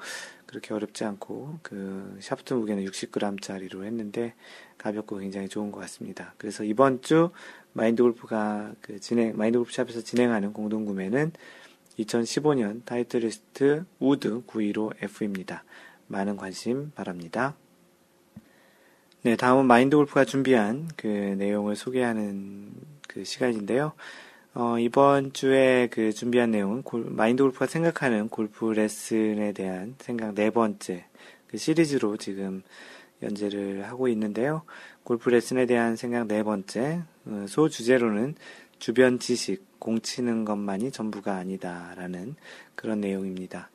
그렇게 0.46 0.72
어렵지 0.74 1.04
않고 1.04 1.58
그 1.62 2.16
샤프트 2.20 2.54
무게는 2.54 2.84
60g짜리로 2.84 3.84
했는데 3.84 4.34
가볍고 4.78 5.18
굉장히 5.18 5.48
좋은 5.48 5.72
것 5.72 5.80
같습니다. 5.80 6.34
그래서 6.38 6.64
이번 6.64 7.02
주 7.02 7.30
마인드 7.72 8.02
골프가 8.02 8.72
그 8.80 9.00
진행 9.00 9.36
마인드 9.36 9.58
골프 9.58 9.72
샵에서 9.72 10.02
진행하는 10.02 10.52
공동 10.52 10.84
구매는 10.84 11.32
2015년 11.98 12.84
타이틀리스트 12.84 13.84
우드 13.98 14.42
915F입니다. 14.46 15.60
많은 16.06 16.36
관심 16.36 16.90
바랍니다. 16.94 17.54
네, 19.22 19.36
다음은 19.36 19.66
마인드 19.66 19.96
골프가 19.96 20.24
준비한 20.24 20.88
그 20.96 21.06
내용을 21.06 21.76
소개하는 21.76 22.72
그 23.08 23.24
시간인데요. 23.24 23.92
어, 24.52 24.78
이번 24.78 25.32
주에 25.32 25.88
그 25.90 26.12
준비한 26.12 26.50
내용은 26.50 26.82
골, 26.82 27.04
마인드 27.08 27.42
골프가 27.42 27.66
생각하는 27.66 28.28
골프 28.28 28.70
레슨에 28.70 29.52
대한 29.52 29.94
생각 29.98 30.34
네 30.34 30.50
번째 30.50 31.06
그 31.46 31.56
시리즈로 31.56 32.16
지금 32.18 32.62
연재를 33.22 33.84
하고 33.88 34.08
있는데요. 34.08 34.62
골프 35.02 35.30
레슨에 35.30 35.66
대한 35.66 35.96
생각 35.96 36.26
네 36.26 36.42
번째 36.42 37.02
어, 37.24 37.46
소 37.48 37.68
주제로는 37.68 38.34
주변 38.78 39.18
지식, 39.18 39.73
공 39.84 40.00
치는 40.00 40.44
것만이 40.44 40.90
전부가 40.90 41.36
아니다라는 41.36 42.34
그런 42.74 43.00
내용입니다. 43.00 43.70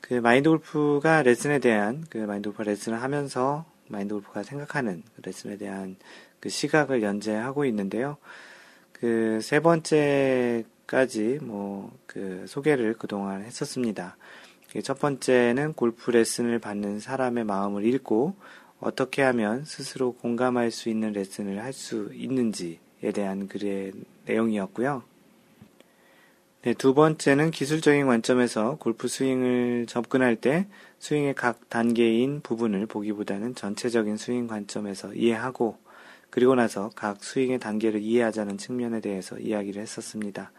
그 0.00 0.14
마인드 0.14 0.48
골프가 0.48 1.22
레슨에 1.22 1.58
대한 1.58 2.06
그 2.08 2.18
마인드 2.18 2.50
골프 2.50 2.62
레슨을 2.62 3.02
하면서 3.02 3.66
마인드 3.88 4.14
골프가 4.14 4.44
생각하는 4.44 5.02
레슨에 5.22 5.56
대한 5.58 5.96
그 6.40 6.48
시각을 6.48 7.02
연재하고 7.02 7.64
있는데요. 7.66 8.16
그 8.92 9.40
세 9.42 9.60
번째까지 9.60 11.40
뭐 11.42 11.90
그 12.06 12.44
소개를 12.46 12.94
그동안 12.94 13.42
했었습니다. 13.42 14.16
그첫 14.70 15.00
번째는 15.00 15.72
골프 15.72 16.12
레슨을 16.12 16.60
받는 16.60 17.00
사람의 17.00 17.42
마음을 17.42 17.84
읽고 17.84 18.36
어떻게 18.78 19.22
하면 19.22 19.64
스스로 19.64 20.12
공감할 20.12 20.70
수 20.70 20.88
있는 20.88 21.12
레슨을 21.12 21.60
할 21.60 21.72
수 21.72 22.10
있는지에 22.14 23.10
대한 23.12 23.48
글의 23.48 23.92
내용이었고요. 24.26 25.02
네, 26.64 26.72
두 26.72 26.94
번째는 26.94 27.50
기술적인 27.50 28.06
관점에서 28.06 28.76
골프 28.80 29.06
스윙을 29.06 29.84
접근할 29.86 30.34
때 30.34 30.66
스윙의 30.98 31.34
각 31.34 31.68
단계인 31.68 32.40
부분을 32.40 32.86
보기보다는 32.86 33.54
전체적인 33.54 34.16
스윙 34.16 34.46
관점에서 34.46 35.12
이해하고 35.12 35.76
그리고 36.30 36.54
나서 36.54 36.90
각 36.96 37.22
스윙의 37.22 37.58
단계를 37.58 38.00
이해하자는 38.00 38.56
측면에 38.56 39.02
대해서 39.02 39.38
이야기를 39.38 39.82
했었습니다. 39.82 40.52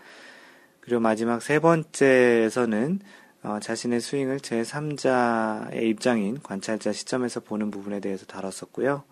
그리고 0.79 0.99
마지막 0.99 1.41
세 1.41 1.57
번째에서는 1.57 2.99
어, 3.41 3.59
자신의 3.59 3.99
스윙을 3.99 4.37
제3자의 4.37 5.81
입장인 5.85 6.39
관찰자 6.39 6.93
시점에서 6.93 7.39
보는 7.39 7.71
부분에 7.71 7.99
대해서 7.99 8.27
다뤘었고요. 8.27 9.03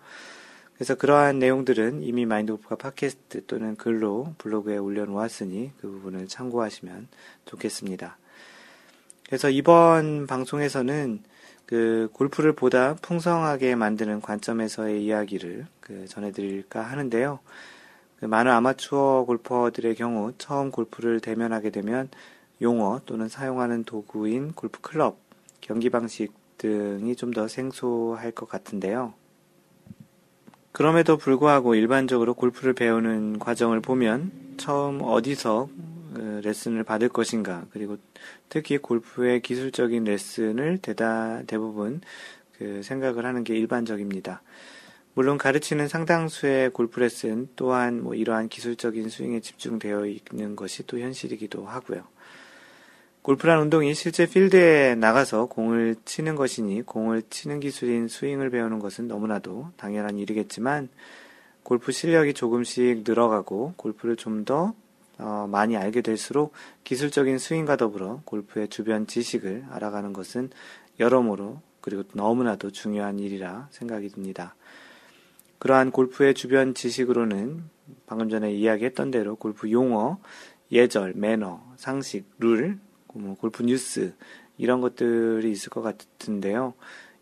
그래서 0.74 0.96
그러한 0.96 1.38
내용들은 1.38 2.02
이미 2.02 2.26
마인드골프가 2.26 2.76
팟캐스트 2.76 3.46
또는 3.46 3.76
글로 3.76 4.34
블로그에 4.38 4.76
올려놓았으니 4.76 5.72
그 5.80 5.88
부분을 5.88 6.26
참고하시면 6.26 7.08
좋겠습니다. 7.44 8.18
그래서 9.26 9.50
이번 9.50 10.26
방송에서는 10.26 11.22
그 11.66 12.08
골프를 12.12 12.52
보다 12.52 12.94
풍성하게 12.94 13.74
만드는 13.74 14.20
관점에서의 14.20 15.04
이야기를 15.04 15.66
그 15.80 16.06
전해드릴까 16.08 16.82
하는데요. 16.82 17.38
그 18.20 18.26
많은 18.26 18.52
아마추어 18.52 19.24
골퍼들의 19.26 19.94
경우 19.94 20.32
처음 20.38 20.70
골프를 20.70 21.20
대면하게 21.20 21.70
되면 21.70 22.08
용어 22.60 23.00
또는 23.06 23.28
사용하는 23.28 23.84
도구인 23.84 24.52
골프 24.52 24.80
클럽, 24.80 25.18
경기 25.60 25.88
방식 25.90 26.32
등이 26.58 27.16
좀 27.16 27.32
더 27.32 27.48
생소할 27.48 28.30
것 28.30 28.48
같은데요. 28.48 29.14
그럼에도 30.74 31.16
불구하고 31.16 31.76
일반적으로 31.76 32.34
골프를 32.34 32.72
배우는 32.72 33.38
과정을 33.38 33.80
보면 33.80 34.32
처음 34.56 35.02
어디서 35.02 35.68
그 36.14 36.40
레슨을 36.42 36.82
받을 36.82 37.08
것인가 37.08 37.64
그리고 37.70 37.96
특히 38.48 38.78
골프의 38.78 39.40
기술적인 39.40 40.02
레슨을 40.02 40.78
대다 40.78 41.42
대부분 41.46 42.00
그 42.58 42.82
생각을 42.82 43.24
하는 43.24 43.44
게 43.44 43.56
일반적입니다. 43.56 44.42
물론 45.14 45.38
가르치는 45.38 45.86
상당수의 45.86 46.70
골프 46.70 46.98
레슨 46.98 47.48
또한 47.54 48.02
뭐 48.02 48.16
이러한 48.16 48.48
기술적인 48.48 49.10
스윙에 49.10 49.38
집중되어 49.38 50.06
있는 50.06 50.56
것이 50.56 50.84
또 50.88 50.98
현실이기도 50.98 51.66
하고요. 51.66 52.02
골프란 53.24 53.58
운동이 53.62 53.94
실제 53.94 54.26
필드에 54.26 54.96
나가서 54.96 55.46
공을 55.46 55.96
치는 56.04 56.36
것이니 56.36 56.82
공을 56.82 57.22
치는 57.30 57.58
기술인 57.58 58.06
스윙을 58.06 58.50
배우는 58.50 58.80
것은 58.80 59.08
너무나도 59.08 59.70
당연한 59.78 60.18
일이겠지만 60.18 60.90
골프 61.62 61.90
실력이 61.90 62.34
조금씩 62.34 63.02
늘어가고 63.06 63.72
골프를 63.78 64.16
좀더 64.16 64.74
어, 65.16 65.48
많이 65.50 65.74
알게 65.74 66.02
될수록 66.02 66.52
기술적인 66.84 67.38
스윙과 67.38 67.78
더불어 67.78 68.20
골프의 68.26 68.68
주변 68.68 69.06
지식을 69.06 69.68
알아가는 69.70 70.12
것은 70.12 70.50
여러모로 71.00 71.62
그리고 71.80 72.02
너무나도 72.12 72.72
중요한 72.72 73.18
일이라 73.18 73.68
생각이 73.70 74.10
듭니다. 74.10 74.54
그러한 75.60 75.92
골프의 75.92 76.34
주변 76.34 76.74
지식으로는 76.74 77.64
방금 78.04 78.28
전에 78.28 78.52
이야기했던 78.52 79.10
대로 79.10 79.36
골프 79.36 79.70
용어, 79.70 80.18
예절, 80.70 81.14
매너, 81.16 81.62
상식, 81.78 82.26
룰, 82.38 82.78
뭐 83.14 83.34
골프 83.36 83.62
뉴스 83.62 84.14
이런 84.58 84.80
것들이 84.80 85.50
있을 85.50 85.70
것 85.70 85.82
같은데요. 85.82 86.74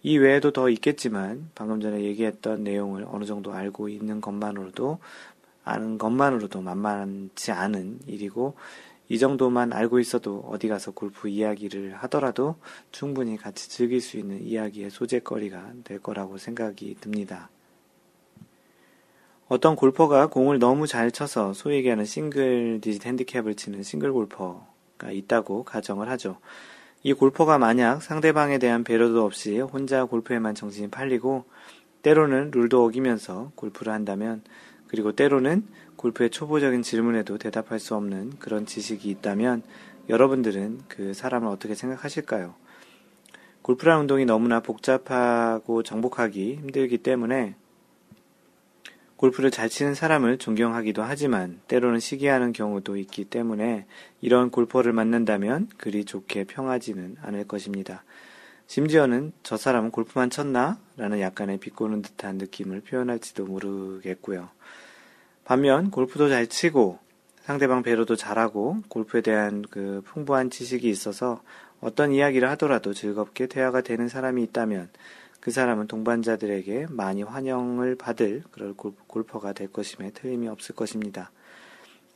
이 0.03 0.19
외에도 0.19 0.53
더 0.53 0.69
있겠지만 0.69 1.51
방금 1.55 1.81
전에 1.81 2.03
얘기했던 2.03 2.65
내용을 2.65 3.07
어느 3.09 3.25
정도 3.25 3.53
알고 3.53 3.89
있는 3.89 4.21
것만으로도 4.21 4.99
아는 5.65 5.97
것만으로도 5.97 6.61
만만치 6.61 7.53
않은 7.53 8.01
일이고 8.07 8.55
이 9.09 9.19
정도만 9.19 9.73
알고 9.73 10.01
있어도 10.01 10.39
어디 10.49 10.69
가서 10.69 10.91
골프 10.91 11.29
이야기를 11.29 11.95
하더라도 11.97 12.57
충분히 12.91 13.37
같이 13.37 13.69
즐길 13.69 14.01
수 14.01 14.17
있는 14.17 14.43
이야기의 14.43 14.91
소재거리가 14.91 15.73
될 15.85 15.99
거라고 15.99 16.39
생각이 16.39 16.97
듭니다. 17.01 17.51
어떤 19.49 19.77
골퍼가 19.77 20.29
공을 20.29 20.59
너무 20.59 20.87
잘 20.87 21.11
쳐서 21.11 21.53
소위 21.53 21.77
얘기하는 21.77 22.07
싱글 22.07 22.81
디짓 22.81 23.05
핸디캡을 23.05 23.55
치는 23.55 23.83
싱글 23.83 24.13
골퍼가 24.13 24.72
있다고 25.11 25.65
가정을 25.65 26.09
하죠. 26.11 26.39
이 27.03 27.13
골퍼가 27.13 27.59
만약 27.59 28.01
상대방에 28.03 28.59
대한 28.59 28.85
배려도 28.85 29.25
없이 29.25 29.59
혼자 29.59 30.05
골프에만 30.05 30.55
정신이 30.55 30.89
팔리고 30.89 31.45
때로는 32.03 32.51
룰도 32.53 32.85
어기면서 32.85 33.51
골프를 33.57 33.93
한다면 33.93 34.43
그리고 34.87 35.13
때로는 35.13 35.67
골프의 35.97 36.31
초보적인 36.31 36.83
질문에도 36.83 37.39
대답할 37.39 37.81
수 37.81 37.95
없는 37.95 38.39
그런 38.39 38.67
지식이 38.67 39.09
있다면 39.09 39.63
여러분들은 40.09 40.83
그 40.89 41.15
사람을 41.15 41.49
어떻게 41.49 41.75
생각하실까요? 41.75 42.55
골프라는 43.63 44.03
운동이 44.03 44.25
너무나 44.25 44.61
복잡하고 44.61 45.83
정복하기 45.83 46.57
힘들기 46.57 46.99
때문에 46.99 47.55
골프를 49.23 49.53
잘 49.53 49.69
치는 49.69 49.95
사람을 49.95 50.39
존경하기도 50.39 51.01
하지만 51.01 51.61
때로는 51.69 52.01
시기하는 52.01 52.53
경우도 52.53 52.97
있기 52.97 53.25
때문에 53.25 53.87
이런 54.21 54.51
골퍼를 54.51 54.93
만난다면 54.93 55.69
그리 55.77 56.05
좋게 56.05 56.43
평하지는 56.43 57.19
않을 57.23 57.47
것입니다. 57.47 58.03
심지어는 58.67 59.33
저 59.45 59.57
사람은 59.57 59.93
골프만 59.93 60.29
쳤나? 60.29 60.81
라는 60.97 61.21
약간의 61.21 61.59
비꼬는 61.59 62.03
듯한 62.03 62.39
느낌을 62.39 62.81
표현할지도 62.81 63.47
모르겠고요. 63.47 64.49
반면 65.45 65.93
골프도 65.93 66.29
잘 66.29 66.49
치고 66.49 66.99
상대방 67.43 67.85
배려도 67.85 68.17
잘하고 68.17 68.79
골프에 68.89 69.21
대한 69.21 69.63
그 69.71 70.03
풍부한 70.05 70.51
지식이 70.51 70.91
있어서 70.91 71.43
어떤 71.81 72.11
이야기를 72.11 72.51
하더라도 72.51 72.93
즐겁게 72.93 73.47
대화가 73.47 73.83
되는 73.83 74.09
사람이 74.09 74.43
있다면 74.43 74.91
그 75.43 75.51
사람은 75.51 75.89
동반자들에게 75.89 76.87
많이 76.91 77.25
환영을 77.25 77.97
받을 77.97 78.45
그럴 78.53 78.75
골퍼가 78.75 79.53
될 79.53 79.67
것임에 79.67 80.13
틀림이 80.13 80.47
없을 80.47 80.73
것입니다. 80.77 81.33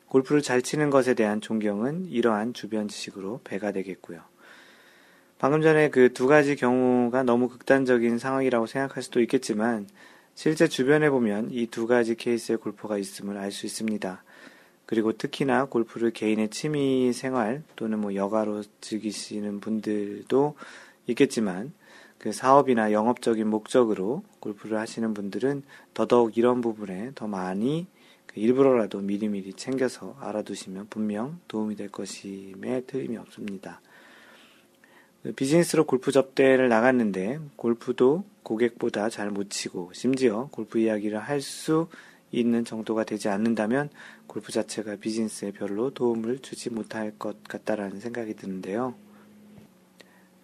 골프를 0.07 0.43
잘 0.43 0.63
치는 0.63 0.91
것에 0.91 1.15
대한 1.15 1.41
존경은 1.41 2.07
이러한 2.07 2.55
주변 2.55 2.87
지식으로 2.87 3.41
배가 3.43 3.73
되겠고요. 3.73 4.21
방금 5.39 5.61
전에 5.61 5.91
그 5.91 6.11
두 6.15 6.29
가지 6.29 6.55
경우가 6.55 7.25
너무 7.25 7.49
극단적인 7.49 8.19
상황이라고 8.19 8.67
생각할 8.67 9.03
수도 9.03 9.21
있겠지만 9.21 9.89
실제 10.37 10.69
주변에 10.69 11.11
보면 11.11 11.51
이 11.51 11.67
두 11.67 11.89
가지 11.89 12.15
케이스의 12.15 12.59
골퍼가 12.59 12.97
있음을 12.97 13.37
알 13.39 13.51
수 13.51 13.67
있습니다. 13.67 14.23
그리고 14.87 15.13
특히나 15.13 15.65
골프를 15.65 16.13
개인의 16.13 16.51
취미 16.51 17.13
생활 17.13 17.65
또는 17.75 17.99
뭐 17.99 18.15
여가로 18.15 18.63
즐기시는 18.81 19.59
분들도 19.59 20.55
있겠지만 21.09 21.73
그 22.27 22.33
사업이나 22.33 22.91
영업적인 22.91 23.47
목적으로 23.47 24.25
골프를 24.41 24.81
하시는 24.81 25.15
분들은 25.15 25.63
더더욱 25.95 26.37
이런 26.37 26.61
부분에 26.61 27.13
더 27.15 27.29
많이 27.29 27.87
그 28.27 28.41
일부러라도 28.41 28.99
미리미리 28.99 29.53
챙겨서 29.53 30.17
알아두시면 30.19 30.89
분명 30.91 31.39
도움이 31.47 31.77
될 31.77 31.89
것임에 31.89 32.81
틀림이 32.89 33.17
없습니다. 33.19 33.81
그 35.23 35.35
비즈니스로 35.35 35.87
골프 35.87 36.11
접대를 36.11 36.69
나갔는데 36.69 37.39
골프도 37.55 38.25
고객보다 38.43 39.09
잘 39.09 39.31
못 39.31 39.49
치고 39.49 39.93
심지어 39.95 40.49
골프 40.51 40.81
이야기를 40.81 41.21
할 41.21 41.41
수 41.41 41.87
있는 42.33 42.65
정도가 42.65 43.05
되지 43.05 43.29
않는다면 43.29 43.89
골프 44.27 44.51
자체가 44.51 44.97
비즈니스에 44.97 45.53
별로 45.53 45.91
도움을 45.91 46.41
주지 46.41 46.71
못할 46.71 47.17
것 47.21 47.45
같다라는 47.45 48.01
생각이 48.01 48.35
드는데요. 48.35 49.06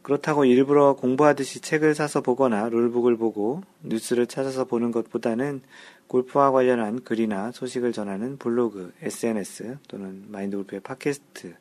그렇다고 0.02 0.44
일부러 0.44 0.94
공부하듯이 0.94 1.60
책을 1.60 1.94
사서 1.94 2.20
보거나 2.20 2.68
룰북을 2.68 3.16
보고 3.16 3.62
뉴스를 3.82 4.26
찾아서 4.26 4.64
보는 4.64 4.90
것보다는 4.90 5.62
골프와 6.08 6.50
관련한 6.50 7.04
글이나 7.04 7.52
소식을 7.52 7.92
전하는 7.92 8.36
블로그, 8.36 8.92
SNS 9.00 9.78
또는 9.88 10.24
마인드 10.28 10.56
골프의 10.56 10.80
팟캐스트 10.80 11.54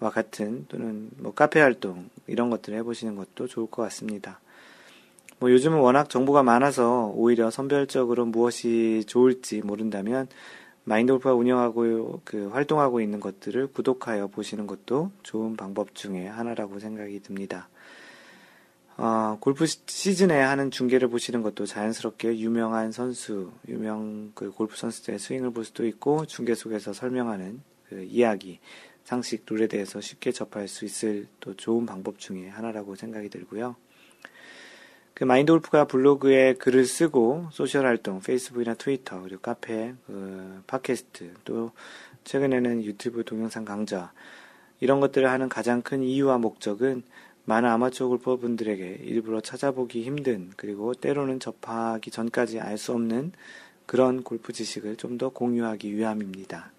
와 0.00 0.10
같은 0.10 0.66
또는 0.68 1.10
뭐 1.18 1.32
카페 1.32 1.60
활동 1.60 2.10
이런 2.26 2.50
것들을 2.50 2.76
해보시는 2.78 3.14
것도 3.14 3.46
좋을 3.46 3.70
것 3.70 3.82
같습니다. 3.82 4.40
뭐 5.38 5.50
요즘은 5.50 5.78
워낙 5.78 6.08
정보가 6.08 6.42
많아서 6.42 7.12
오히려 7.14 7.50
선별적으로 7.50 8.24
무엇이 8.24 9.04
좋을지 9.06 9.60
모른다면 9.60 10.28
마인드골프가 10.86 11.34
운영하고 11.34 12.20
그 12.24 12.48
활동하고 12.48 13.00
있는 13.00 13.18
것들을 13.18 13.66
구독하여 13.72 14.28
보시는 14.28 14.68
것도 14.68 15.10
좋은 15.24 15.56
방법 15.56 15.94
중에 15.96 16.28
하나라고 16.28 16.78
생각이 16.78 17.20
듭니다. 17.20 17.68
어, 18.96 19.36
골프 19.40 19.66
시즌에 19.66 20.40
하는 20.40 20.70
중계를 20.70 21.08
보시는 21.08 21.42
것도 21.42 21.66
자연스럽게 21.66 22.38
유명한 22.38 22.92
선수, 22.92 23.50
유명 23.68 24.30
그 24.34 24.52
골프 24.52 24.76
선수들의 24.76 25.18
스윙을 25.18 25.50
볼 25.50 25.64
수도 25.64 25.84
있고 25.86 26.24
중계 26.24 26.54
속에서 26.54 26.92
설명하는 26.92 27.60
그 27.88 28.04
이야기, 28.04 28.60
상식 29.02 29.44
룰에 29.48 29.66
대해서 29.66 30.00
쉽게 30.00 30.30
접할 30.30 30.68
수 30.68 30.84
있을 30.84 31.26
또 31.40 31.54
좋은 31.54 31.84
방법 31.84 32.18
중에 32.18 32.48
하나라고 32.48 32.94
생각이 32.94 33.28
들고요. 33.28 33.74
그 35.16 35.24
마인드 35.24 35.50
골프가 35.50 35.86
블로그에 35.86 36.52
글을 36.56 36.84
쓰고 36.84 37.48
소셜 37.50 37.86
활동, 37.86 38.20
페이스북이나 38.20 38.74
트위터, 38.74 39.22
그리고 39.22 39.40
카페, 39.40 39.94
그 40.06 40.62
팟캐스트, 40.66 41.32
또 41.46 41.70
최근에는 42.24 42.84
유튜브 42.84 43.24
동영상 43.24 43.64
강좌, 43.64 44.12
이런 44.78 45.00
것들을 45.00 45.26
하는 45.26 45.48
가장 45.48 45.80
큰 45.80 46.02
이유와 46.02 46.36
목적은 46.36 47.02
많은 47.46 47.66
아마추어 47.66 48.08
골퍼분들에게 48.08 49.04
일부러 49.04 49.40
찾아보기 49.40 50.02
힘든, 50.02 50.50
그리고 50.54 50.92
때로는 50.92 51.40
접하기 51.40 52.10
전까지 52.10 52.60
알 52.60 52.76
수 52.76 52.92
없는 52.92 53.32
그런 53.86 54.22
골프 54.22 54.52
지식을 54.52 54.96
좀 54.96 55.16
더 55.16 55.30
공유하기 55.30 55.96
위함입니다. 55.96 56.72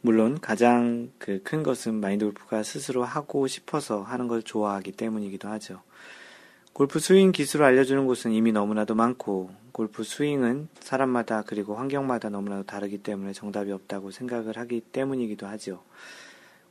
물론 0.00 0.40
가장 0.40 1.12
그 1.18 1.40
큰 1.44 1.62
것은 1.62 1.94
마인드 1.94 2.24
골프가 2.24 2.64
스스로 2.64 3.04
하고 3.04 3.46
싶어서 3.46 4.02
하는 4.02 4.26
걸 4.26 4.42
좋아하기 4.42 4.90
때문이기도 4.92 5.46
하죠. 5.46 5.80
골프 6.74 6.98
스윙 6.98 7.30
기술을 7.30 7.64
알려주는 7.66 8.04
곳은 8.04 8.32
이미 8.32 8.50
너무나도 8.50 8.96
많고 8.96 9.48
골프 9.70 10.02
스윙은 10.02 10.66
사람마다 10.80 11.44
그리고 11.46 11.76
환경마다 11.76 12.30
너무나도 12.30 12.64
다르기 12.64 12.98
때문에 12.98 13.32
정답이 13.32 13.70
없다고 13.70 14.10
생각을 14.10 14.58
하기 14.58 14.80
때문이기도 14.80 15.46
하죠. 15.46 15.84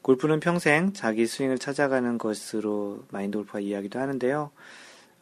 골프는 0.02 0.42
평생 0.42 0.92
자기 0.92 1.26
스윙을 1.26 1.58
찾아가는 1.58 2.18
것으로 2.18 3.06
마인드 3.12 3.38
골프가 3.38 3.62
이야기도 3.62 3.98
하는데요. 3.98 4.52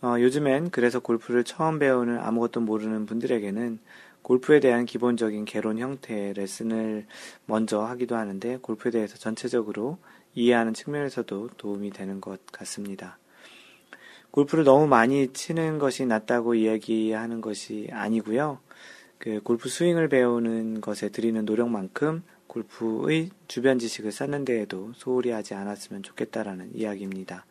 어, 0.01 0.15
요즘엔 0.17 0.71
그래서 0.71 0.99
골프를 0.99 1.43
처음 1.43 1.77
배우는 1.77 2.17
아무것도 2.17 2.61
모르는 2.61 3.05
분들에게는 3.05 3.77
골프에 4.23 4.59
대한 4.59 4.87
기본적인 4.87 5.45
개론 5.45 5.77
형태의 5.77 6.33
레슨을 6.33 7.05
먼저 7.45 7.83
하기도 7.83 8.15
하는데 8.15 8.57
골프에 8.57 8.89
대해서 8.89 9.19
전체적으로 9.19 9.99
이해하는 10.33 10.73
측면에서도 10.73 11.49
도움이 11.57 11.91
되는 11.91 12.19
것 12.19 12.43
같습니다. 12.51 13.19
골프를 14.31 14.63
너무 14.63 14.87
많이 14.87 15.27
치는 15.33 15.77
것이 15.77 16.05
낫다고 16.05 16.55
이야기하는 16.55 17.41
것이 17.41 17.89
아니고요. 17.91 18.59
그 19.17 19.41
골프 19.43 19.69
스윙을 19.69 20.07
배우는 20.07 20.81
것에 20.81 21.09
들이는 21.09 21.45
노력만큼 21.45 22.23
골프의 22.47 23.29
주변 23.47 23.77
지식을 23.77 24.11
쌓는 24.11 24.45
데에도 24.45 24.91
소홀히 24.95 25.31
하지 25.31 25.53
않았으면 25.53 26.03
좋겠다라는 26.03 26.71
이야기입니다. 26.75 27.45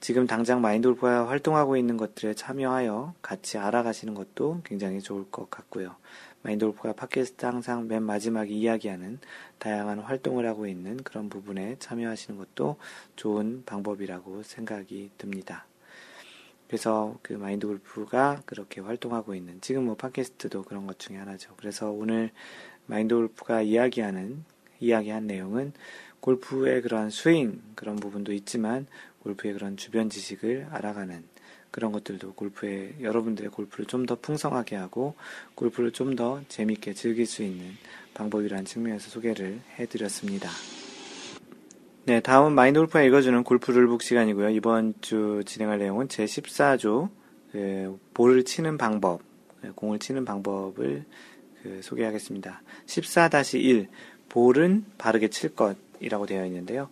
지금 0.00 0.26
당장 0.26 0.60
마인드 0.60 0.88
골프가 0.88 1.28
활동하고 1.28 1.76
있는 1.76 1.96
것들에 1.96 2.34
참여하여 2.34 3.14
같이 3.22 3.56
알아가시는 3.56 4.14
것도 4.14 4.60
굉장히 4.64 5.00
좋을 5.00 5.30
것 5.30 5.50
같고요. 5.50 5.96
마인드 6.42 6.66
골프가 6.66 6.92
팟캐스트 6.92 7.46
항상 7.46 7.88
맨 7.88 8.02
마지막에 8.02 8.52
이야기하는 8.52 9.18
다양한 9.58 10.00
활동을 10.00 10.46
하고 10.46 10.66
있는 10.66 10.96
그런 10.98 11.28
부분에 11.28 11.76
참여하시는 11.78 12.38
것도 12.38 12.76
좋은 13.16 13.62
방법이라고 13.64 14.42
생각이 14.42 15.10
듭니다. 15.16 15.66
그래서 16.68 17.16
그 17.22 17.32
마인드 17.34 17.66
골프가 17.66 18.42
그렇게 18.46 18.80
활동하고 18.80 19.34
있는 19.34 19.60
지금 19.60 19.84
뭐 19.84 19.94
팟캐스트도 19.96 20.62
그런 20.64 20.86
것 20.86 20.98
중에 20.98 21.16
하나죠. 21.16 21.54
그래서 21.56 21.90
오늘 21.90 22.30
마인드 22.86 23.14
골프가 23.14 23.62
이야기하는 23.62 24.44
이야기한 24.80 25.26
내용은 25.26 25.72
골프의 26.20 26.82
그런 26.82 27.10
스윙 27.10 27.62
그런 27.74 27.96
부분도 27.96 28.32
있지만 28.32 28.86
골프의 29.22 29.54
그런 29.54 29.76
주변 29.76 30.10
지식을 30.10 30.68
알아가는 30.70 31.24
그런 31.70 31.92
것들도 31.92 32.34
골프에 32.34 32.94
여러분들의 33.00 33.50
골프를 33.50 33.86
좀 33.86 34.06
더 34.06 34.16
풍성하게 34.16 34.76
하고 34.76 35.14
골프를 35.54 35.92
좀 35.92 36.16
더 36.16 36.40
재밌게 36.48 36.94
즐길 36.94 37.26
수 37.26 37.42
있는 37.42 37.72
방법이라는 38.14 38.64
측면에서 38.64 39.10
소개를 39.10 39.60
해드렸습니다. 39.78 40.48
네, 42.06 42.20
다음은 42.20 42.52
마인드 42.52 42.78
골프가 42.78 43.02
읽어주는 43.02 43.42
골프 43.42 43.72
룰북 43.72 44.00
시간이고요. 44.00 44.50
이번 44.50 44.94
주 45.00 45.42
진행할 45.44 45.80
내용은 45.80 46.06
제 46.06 46.24
14조 46.24 47.08
그 47.50 47.98
볼을 48.14 48.44
치는 48.44 48.78
방법, 48.78 49.22
네, 49.60 49.72
공을 49.74 49.98
치는 49.98 50.24
방법을 50.24 51.04
그 51.64 51.80
소개하겠습니다. 51.82 52.62
14-1 52.86 53.88
볼은 54.28 54.84
바르게 54.98 55.30
칠 55.30 55.56
것이라고 55.56 56.26
되어 56.26 56.46
있는데요. 56.46 56.90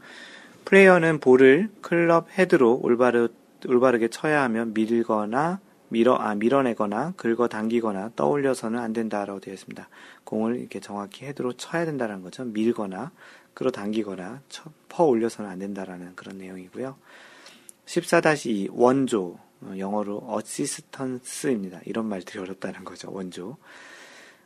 플레이어는 0.64 1.20
볼을 1.20 1.70
클럽 1.80 2.26
헤드로 2.36 2.80
올바르, 2.82 3.28
올바르게 3.68 4.08
쳐야 4.08 4.42
하며 4.42 4.64
밀거나 4.64 5.60
밀어, 5.90 6.16
아, 6.16 6.34
밀어내거나 6.34 7.12
긁어 7.16 7.46
당기거나 7.46 8.10
떠올려서는 8.16 8.80
안 8.80 8.92
된다라고 8.92 9.38
되어 9.38 9.54
있습니다. 9.54 9.88
공을 10.24 10.58
이렇게 10.58 10.80
정확히 10.80 11.24
헤드로 11.26 11.52
쳐야 11.52 11.84
된다는 11.84 12.20
거죠. 12.20 12.42
밀거나 12.42 13.12
끌어당기거나 13.54 14.42
쳐, 14.48 14.70
퍼 14.88 15.04
올려서는 15.04 15.50
안 15.50 15.58
된다라는 15.58 16.14
그런 16.16 16.38
내용이고요. 16.38 16.96
14-2 17.86 18.68
원조 18.72 19.38
어, 19.60 19.74
영어로 19.78 20.22
assistance입니다. 20.26 21.80
이런 21.86 22.06
말들이 22.06 22.38
어렵다는 22.40 22.84
거죠. 22.84 23.10
원조. 23.12 23.56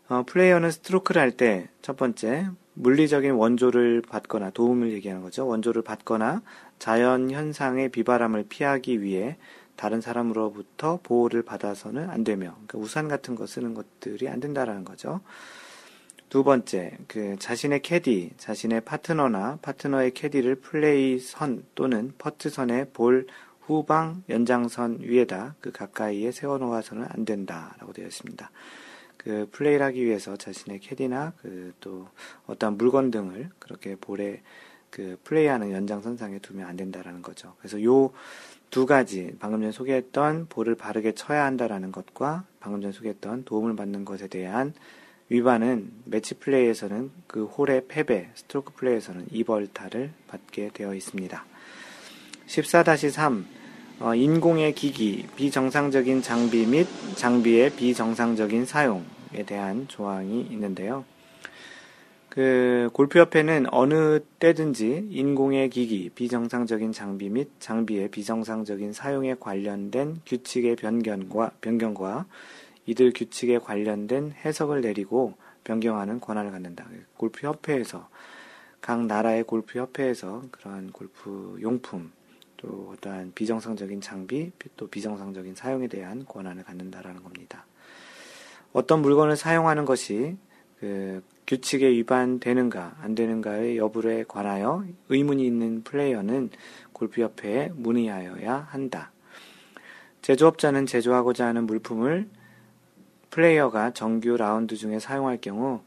어, 0.09 0.23
플레이어는 0.27 0.71
스트로크를 0.71 1.21
할 1.21 1.33
때 1.33 1.69
첫 1.83 1.97
번째 1.97 2.49
물리적인 2.75 3.33
원조를 3.33 4.03
받거나 4.03 4.51
도움을 4.51 4.93
얘기하는 4.93 5.23
거죠. 5.23 5.47
원조를 5.47 5.83
받거나 5.83 6.43
자연 6.79 7.31
현상의 7.31 7.89
비바람을 7.89 8.45
피하기 8.49 9.03
위해 9.03 9.37
다른 9.75 10.01
사람으로부터 10.01 11.01
보호를 11.03 11.43
받아서는 11.43 12.11
안 12.11 12.25
되며 12.25 12.53
그러니까 12.53 12.79
우산 12.79 13.09
같은 13.09 13.35
거 13.35 13.47
쓰는 13.47 13.75
것들이 13.75 14.29
안 14.29 14.41
된다라는 14.41 14.85
거죠. 14.85 15.21
두 16.29 16.45
번째, 16.45 16.97
그 17.07 17.37
자신의 17.39 17.81
캐디, 17.81 18.33
자신의 18.37 18.83
파트너나 18.83 19.59
파트너의 19.63 20.13
캐디를 20.13 20.57
플레이 20.57 21.19
선 21.19 21.65
또는 21.75 22.13
퍼트 22.19 22.51
선의 22.51 22.91
볼 22.93 23.27
후방 23.61 24.23
연장선 24.29 24.99
위에다 25.01 25.55
그 25.61 25.73
가까이에 25.73 26.31
세워놓아서는 26.33 27.07
안 27.09 27.25
된다라고 27.25 27.93
되어 27.93 28.07
있습니다. 28.07 28.51
그 29.17 29.49
플레이를 29.53 29.85
하기 29.87 30.05
위해서 30.05 30.37
자신의 30.37 30.81
캐디나 30.81 31.33
그 31.43 31.73
또 31.81 32.09
어떠한 32.47 32.77
물건 32.77 33.11
등을 33.11 33.51
그렇게 33.59 33.97
볼에 33.97 34.43
그 34.91 35.19
플레이하는 35.25 35.71
연장선상에 35.71 36.39
두면 36.41 36.67
안 36.67 36.77
된다라는 36.77 37.23
거죠. 37.23 37.55
그래서 37.59 37.83
요 37.83 38.13
두 38.71 38.85
가지 38.85 39.35
방금 39.39 39.61
전에 39.61 39.73
소개했던 39.73 40.47
볼을 40.49 40.75
바르게 40.75 41.13
쳐야 41.13 41.45
한다라는 41.47 41.91
것과 41.91 42.45
방금 42.61 42.83
전에 42.83 42.93
소개했던 42.93 43.45
도움을 43.45 43.77
받는 43.77 44.05
것에 44.05 44.29
대한 44.29 44.75
위반은 45.31 45.91
매치 46.05 46.35
플레이에서는 46.35 47.11
그 47.27 47.45
홀의 47.45 47.87
패배, 47.89 48.31
스트로크 48.35 48.73
플레이에서는 48.75 49.27
2벌타를 49.29 50.11
받게 50.27 50.71
되어 50.73 50.95
있습니다. 50.95 51.45
14-3 52.47 53.45
어, 54.01 54.15
인공의 54.15 54.75
기기, 54.75 55.27
비정상적인 55.37 56.23
장비 56.23 56.65
및 56.67 56.87
장비의 57.17 57.71
비정상적인 57.71 58.65
사용에 58.65 59.43
대한 59.45 59.89
조항이 59.89 60.43
있는데요. 60.51 61.05
그 62.29 62.89
골프협회는 62.93 63.67
어느 63.73 64.21
때든지 64.39 65.09
인공의 65.11 65.71
기기, 65.71 66.11
비정상적인 66.11 66.93
장비 66.93 67.29
및 67.29 67.51
장비의 67.59 68.11
비정상적인 68.11 68.93
사용에 68.93 69.35
관련된 69.41 70.21
규칙의 70.25 70.77
변경과, 70.77 71.51
변경과 71.61 72.27
이들 72.89 73.13
규칙에 73.15 73.59
관련된 73.59 74.33
해석을 74.33 74.81
내리고 74.81 75.35
변경하는 75.63 76.21
권한을 76.21 76.51
갖는다. 76.51 76.87
골프 77.19 77.47
협회에서 77.47 78.09
각 78.81 79.05
나라의 79.05 79.45
골프 79.45 79.79
협회에서 79.79 80.45
그러한 80.51 80.93
골프 80.93 81.59
용품 81.61 82.11
또 82.57 82.95
어떠한 82.95 83.33
비정상적인 83.35 84.01
장비 84.01 84.53
또 84.79 84.89
비정상적인 84.89 85.55
사용에 85.55 85.87
대한 85.87 86.25
권한을 86.25 86.63
갖는다라는 86.65 87.23
겁니다. 87.23 87.67
어떤 88.73 89.03
물건을 89.03 89.37
사용하는 89.37 89.85
것이 89.85 90.39
그 90.81 91.23
규칙에 91.47 91.89
위반되는가 91.89 92.97
안 93.03 93.15
되는가의 93.15 93.77
여부에 93.77 94.25
관하여 94.27 94.87
의문이 95.11 95.45
있는 95.47 95.83
플레이어는 95.83 96.51
골프협회에 96.95 97.73
문의하여야 97.75 98.69
한다. 98.71 99.13
제조업자는 100.23 100.87
제조하고자 100.87 101.47
하는 101.47 101.67
물품을 101.67 102.29
플레이어가 103.31 103.93
정규 103.93 104.37
라운드 104.37 104.77
중에 104.77 104.99
사용할 104.99 105.39
경우 105.41 105.81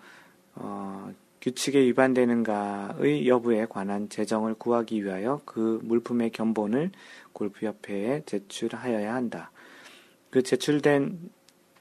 어, 0.56 1.12
규칙에 1.42 1.80
위반되는가의 1.80 3.28
여부에 3.28 3.66
관한 3.68 4.10
재정을 4.10 4.54
구하기 4.54 5.04
위하여 5.04 5.42
그 5.46 5.80
물품의 5.84 6.32
견본을 6.32 6.92
골프협회에 7.34 8.24
제출하여야 8.26 9.14
한다. 9.14 9.52
그 10.30 10.44
제출된 10.44 11.32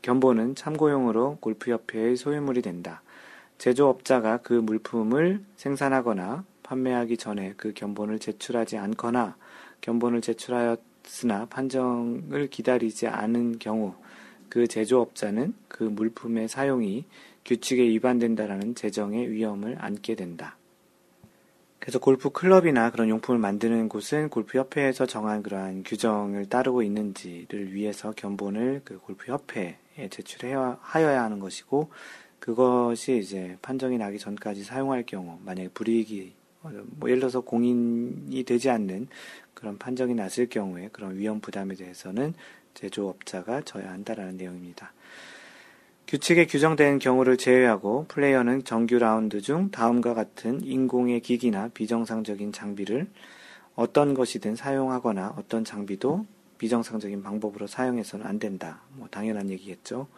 견본은 0.03 0.55
참고용으로 0.55 1.39
골프협회의 1.41 2.17
소유물이 2.17 2.63
된다. 2.63 3.03
제조업자가 3.59 4.39
그 4.39 4.55
물품을 4.55 5.45
생산하거나 5.57 6.45
판매하기 6.63 7.19
전에 7.19 7.53
그 7.59 7.75
견본을 7.75 8.19
제출하지 8.19 8.79
않거나 8.79 9.37
견본을 9.83 10.23
제출하였으나 10.23 11.47
판정을 11.51 12.49
기다리지 12.51 13.09
않은 13.09 13.59
경우 13.59 13.95
그 14.51 14.67
제조업자는 14.67 15.55
그 15.69 15.85
물품의 15.85 16.49
사용이 16.49 17.07
규칙에 17.47 17.83
위반된다라는 17.83 18.75
재정의 18.75 19.31
위험을 19.31 19.77
안게 19.79 20.17
된다. 20.17 20.57
그래서 21.79 21.99
골프 21.99 22.29
클럽이나 22.29 22.91
그런 22.91 23.09
용품을 23.09 23.41
만드는 23.41 23.89
곳은 23.89 24.29
골프 24.29 24.59
협회에서 24.59 25.07
정한 25.07 25.43
그러한 25.43 25.83
규정을 25.83 26.47
따르고 26.51 26.83
있는지를 26.83 27.73
위해서 27.73 28.13
견본을 28.13 28.83
그 28.85 28.99
골프 28.99 29.33
협회에 29.33 30.09
제출해야 30.11 30.79
하여야 30.83 31.23
하는 31.23 31.39
것이고 31.39 31.89
그것이 32.39 33.19
이제 33.19 33.57
판정이 33.63 33.97
나기 33.97 34.19
전까지 34.19 34.63
사용할 34.65 35.05
경우 35.07 35.39
만약에 35.43 35.69
불이익이 35.69 36.35
뭐 36.63 37.09
예를 37.09 37.21
들어서 37.21 37.41
공인이 37.41 38.45
되지 38.45 38.69
않는 38.69 39.09
그런 39.55 39.79
판정이 39.79 40.15
났을 40.15 40.49
경우에 40.49 40.89
그런 40.93 41.17
위험 41.17 41.41
부담에 41.41 41.75
대해서는 41.75 42.35
제조업자가 42.75 43.63
져야 43.63 43.91
한다라는 43.91 44.37
내용입니다. 44.37 44.93
규칙에 46.07 46.47
규정된 46.47 46.99
경우를 46.99 47.37
제외하고 47.37 48.07
플레이어는 48.09 48.65
정규 48.65 48.99
라운드 48.99 49.41
중 49.41 49.71
다음과 49.71 50.15
같은 50.15 50.61
인공의 50.65 51.21
기기나 51.21 51.69
비정상적인 51.73 52.53
장비를 52.53 53.07
어떤 53.77 54.15
것이든 54.15 54.57
사용하거나 54.57 55.35
어떤 55.39 55.65
장비도 55.65 56.27
비정상적인 56.59 57.23
방법으로 57.23 57.67
사용해서는 57.67 58.27
안 58.27 58.39
된다. 58.39 58.81
뭐 58.95 59.09
당연한 59.09 59.51
얘기겠죠. 59.51 60.09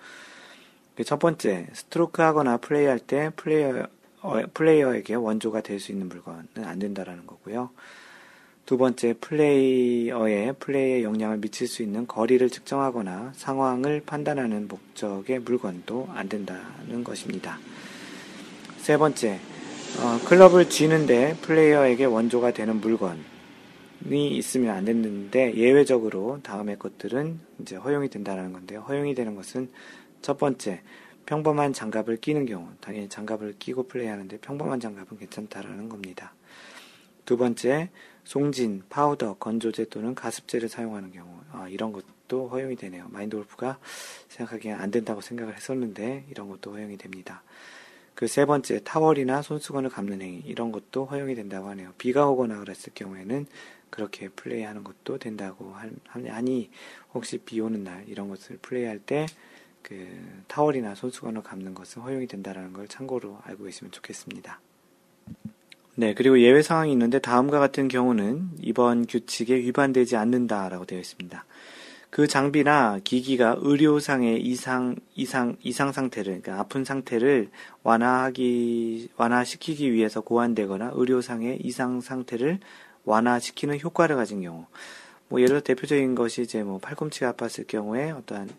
그첫 0.96 1.18
번째, 1.18 1.68
스트로크 1.72 2.22
하거나 2.22 2.56
플레이할 2.56 2.98
때 2.98 3.30
플레이어, 3.36 3.86
어, 4.22 4.40
플레이어에게 4.54 5.14
원조가 5.14 5.60
될 5.60 5.78
수 5.78 5.92
있는 5.92 6.08
물건은 6.08 6.46
안 6.64 6.78
된다라는 6.78 7.26
거고요. 7.26 7.70
두 8.64 8.78
번째, 8.78 9.14
플레이어의 9.14 10.54
플레이에 10.60 11.02
영향을 11.02 11.38
미칠 11.38 11.66
수 11.66 11.82
있는 11.82 12.06
거리를 12.06 12.48
측정하거나 12.48 13.32
상황을 13.34 14.02
판단하는 14.06 14.68
목적의 14.68 15.40
물건도 15.40 16.08
안 16.12 16.28
된다는 16.28 17.02
것입니다. 17.02 17.58
세 18.78 18.96
번째, 18.96 19.40
어, 20.00 20.24
클럽을 20.26 20.68
쥐는데 20.68 21.36
플레이어에게 21.42 22.04
원조가 22.04 22.52
되는 22.52 22.80
물건이 22.80 23.18
있으면 24.08 24.76
안 24.76 24.84
되는데 24.84 25.54
예외적으로 25.56 26.38
다음의 26.42 26.78
것들은 26.78 27.40
이제 27.60 27.76
허용이 27.76 28.08
된다는 28.10 28.52
건데요. 28.52 28.80
허용이 28.80 29.14
되는 29.14 29.34
것은 29.34 29.70
첫 30.22 30.38
번째, 30.38 30.80
평범한 31.26 31.72
장갑을 31.72 32.18
끼는 32.18 32.46
경우, 32.46 32.68
당연히 32.80 33.08
장갑을 33.08 33.56
끼고 33.58 33.88
플레이하는데 33.88 34.38
평범한 34.38 34.78
장갑은 34.78 35.18
괜찮다라는 35.18 35.88
겁니다. 35.88 36.32
두 37.24 37.36
번째, 37.36 37.90
송진, 38.24 38.82
파우더, 38.88 39.34
건조제 39.38 39.86
또는 39.86 40.14
가습제를 40.14 40.68
사용하는 40.68 41.12
경우 41.12 41.40
아, 41.50 41.68
이런 41.68 41.92
것도 41.92 42.48
허용이 42.48 42.76
되네요. 42.76 43.08
마인드 43.10 43.36
골프가 43.36 43.78
생각하기엔 44.28 44.76
안 44.76 44.90
된다고 44.90 45.20
생각을 45.20 45.54
했었는데 45.56 46.26
이런 46.30 46.48
것도 46.48 46.72
허용이 46.72 46.96
됩니다. 46.96 47.42
그 48.14 48.28
세 48.28 48.44
번째 48.44 48.80
타월이나 48.84 49.42
손수건을 49.42 49.90
감는 49.90 50.20
행위 50.22 50.42
이런 50.44 50.70
것도 50.70 51.06
허용이 51.06 51.34
된다고 51.34 51.68
하네요. 51.70 51.92
비가 51.98 52.28
오거나 52.28 52.58
그랬을 52.60 52.92
경우에는 52.94 53.46
그렇게 53.90 54.28
플레이하는 54.28 54.84
것도 54.84 55.18
된다고 55.18 55.74
하니 56.06 56.70
혹시 57.14 57.38
비 57.38 57.60
오는 57.60 57.84
날 57.84 58.04
이런 58.08 58.28
것을 58.28 58.58
플레이할 58.62 58.98
때 59.00 59.26
그 59.82 60.08
타월이나 60.48 60.94
손수건을 60.94 61.42
감는 61.42 61.74
것은 61.74 62.02
허용이 62.02 62.26
된다는 62.26 62.72
걸 62.72 62.88
참고로 62.88 63.40
알고 63.44 63.64
계시면 63.64 63.90
좋겠습니다. 63.90 64.60
네, 65.94 66.14
그리고 66.14 66.40
예외 66.40 66.62
상황이 66.62 66.90
있는데 66.92 67.18
다음과 67.18 67.58
같은 67.58 67.86
경우는 67.88 68.52
이번 68.62 69.06
규칙에 69.06 69.56
위반되지 69.56 70.16
않는다라고 70.16 70.86
되어 70.86 70.98
있습니다. 70.98 71.44
그 72.08 72.26
장비나 72.26 73.00
기기가 73.04 73.56
의료상의 73.58 74.40
이상, 74.40 74.96
이상, 75.14 75.56
이상 75.62 75.92
상태를, 75.92 76.40
그러니까 76.40 76.60
아픈 76.60 76.84
상태를 76.84 77.50
완화하기, 77.82 79.10
완화시키기 79.16 79.92
위해서 79.92 80.22
고안되거나 80.22 80.92
의료상의 80.94 81.58
이상 81.62 82.00
상태를 82.00 82.58
완화시키는 83.04 83.80
효과를 83.80 84.16
가진 84.16 84.42
경우. 84.42 84.66
뭐 85.28 85.40
예를 85.40 85.48
들어 85.48 85.60
대표적인 85.60 86.14
것이 86.14 86.42
이제 86.42 86.62
뭐 86.62 86.78
팔꿈치가 86.78 87.32
아팠을 87.32 87.66
경우에 87.66 88.10
어떠한 88.10 88.50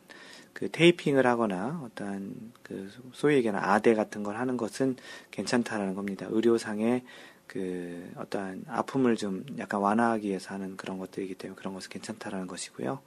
그 0.53 0.69
테이핑을 0.69 1.25
하거나 1.25 1.81
어떠한 1.83 2.53
그 2.61 2.91
소위 3.11 3.35
얘기하는 3.35 3.59
아대 3.59 3.93
같은 3.95 4.23
걸 4.23 4.37
하는 4.37 4.55
것은 4.55 4.95
괜찮다라는 5.31 5.95
겁니다. 5.95 6.27
의료상의 6.29 7.03
그 7.47 8.11
어떠한 8.15 8.65
아픔을 8.67 9.15
좀 9.15 9.45
약간 9.59 9.81
완화하기 9.81 10.27
위해서 10.27 10.53
하는 10.53 10.77
그런 10.77 10.97
것들이기 10.97 11.35
때문에 11.35 11.57
그런 11.57 11.73
것은 11.73 11.89
괜찮다라는 11.89 12.47
것이고요. 12.47 12.99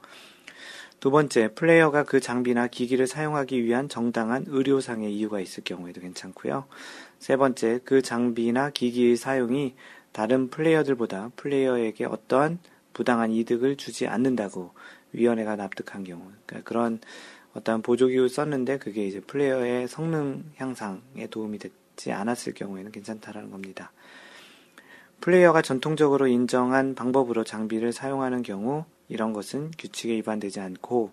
두 0.99 1.11
번째, 1.11 1.49
플레이어가 1.53 2.03
그 2.03 2.19
장비나 2.19 2.67
기기를 2.67 3.05
사용하기 3.05 3.63
위한 3.63 3.87
정당한 3.87 4.45
의료상의 4.47 5.15
이유가 5.15 5.39
있을 5.39 5.63
경우에도 5.63 6.01
괜찮고요. 6.01 6.65
세 7.19 7.37
번째, 7.37 7.79
그 7.83 8.01
장비나 8.01 8.71
기기의 8.71 9.15
사용이 9.15 9.75
다른 10.11 10.49
플레이어들보다 10.49 11.31
플레이어에게 11.35 12.05
어떠한 12.05 12.59
부당한 12.93 13.31
이득을 13.31 13.77
주지 13.77 14.07
않는다고 14.07 14.71
위원회가 15.13 15.55
납득한 15.55 16.03
경우, 16.03 16.31
그러니까 16.45 16.67
그런 16.67 16.99
어떠한 17.57 17.81
보조기를 17.81 18.29
썼는데 18.29 18.77
그게 18.77 19.07
이제 19.07 19.19
플레이어의 19.19 19.87
성능 19.87 20.43
향상에 20.57 21.27
도움이 21.29 21.57
되지 21.57 22.11
않았을 22.11 22.53
경우에는 22.53 22.91
괜찮다라는 22.91 23.49
겁니다. 23.49 23.91
플레이어가 25.21 25.63
전통적으로 25.63 26.27
인정한 26.27 26.93
방법으로 26.93 27.43
장비를 27.43 27.91
사용하는 27.91 28.43
경우 28.43 28.85
이런 29.09 29.33
것은 29.33 29.71
규칙에 29.79 30.13
위반되지 30.17 30.59
않고 30.59 31.11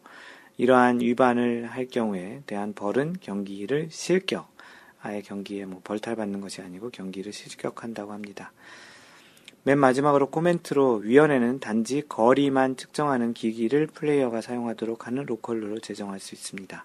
이러한 0.59 1.01
위반을 1.01 1.67
할 1.67 1.87
경우에 1.87 2.43
대한 2.47 2.75
벌은 2.75 3.17
경기를 3.21 3.89
실격, 3.91 4.53
아예 5.01 5.23
경기에 5.23 5.65
뭐 5.65 5.81
벌탈 5.83 6.15
받는 6.17 6.41
것이 6.43 6.61
아니고 6.61 6.91
경기를 6.91 7.33
실격한다고 7.33 8.13
합니다. 8.13 8.53
맨 9.67 9.79
마지막으로 9.79 10.29
코멘트로 10.29 10.97
위원회는 10.97 11.59
단지 11.59 12.03
거리만 12.07 12.77
측정하는 12.77 13.33
기기를 13.33 13.87
플레이어가 13.87 14.43
사용하도록 14.43 15.07
하는 15.07 15.25
로컬루를 15.25 15.81
제정할 15.81 16.21
수 16.21 16.35
있습니다. 16.35 16.85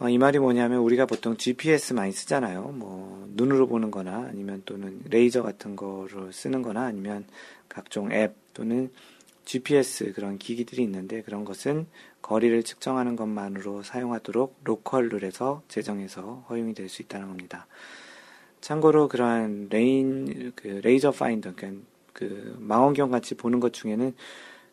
어, 0.00 0.08
이 0.10 0.18
말이 0.18 0.38
뭐냐면 0.38 0.80
우리가 0.80 1.06
보통 1.06 1.38
GPS 1.38 1.94
많이 1.94 2.12
쓰잖아요. 2.12 2.74
뭐 2.74 3.26
눈으로 3.34 3.66
보는 3.66 3.90
거나 3.90 4.28
아니면 4.30 4.62
또는 4.66 5.00
레이저 5.08 5.42
같은 5.42 5.74
거를 5.74 6.34
쓰는 6.34 6.60
거나 6.60 6.84
아니면 6.84 7.24
각종 7.70 8.12
앱 8.12 8.34
또는 8.52 8.90
GPS 9.46 10.12
그런 10.12 10.36
기기들이 10.36 10.82
있는데 10.82 11.22
그런 11.22 11.46
것은 11.46 11.86
거리를 12.20 12.62
측정하는 12.62 13.16
것만으로 13.16 13.82
사용하도록 13.82 14.60
로컬 14.64 15.08
룰에서 15.08 15.62
제정해서 15.68 16.44
허용이 16.50 16.74
될 16.74 16.90
수 16.90 17.00
있다는 17.00 17.28
겁니다. 17.28 17.66
참고로 18.60 19.08
그러한 19.08 19.68
레인 19.70 20.52
그 20.54 20.80
레이저 20.82 21.10
파인더 21.10 21.52
그러니까 21.56 21.82
그 22.12 22.56
망원경 22.58 23.10
같이 23.10 23.34
보는 23.34 23.60
것 23.60 23.72
중에는 23.72 24.14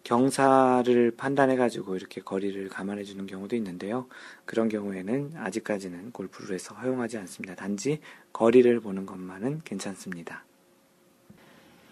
경사를 0.03 1.11
판단해 1.17 1.55
가지고 1.55 1.95
이렇게 1.95 2.21
거리를 2.21 2.69
감안해 2.69 3.03
주는 3.03 3.25
경우도 3.25 3.55
있는데요. 3.55 4.05
그런 4.45 4.69
경우에는 4.69 5.31
아직까지는 5.36 6.11
골프룰에서 6.11 6.75
허용하지 6.75 7.17
않습니다. 7.17 7.55
단지 7.55 7.99
거리를 8.31 8.79
보는 8.79 9.05
것만은 9.05 9.61
괜찮습니다. 9.65 10.43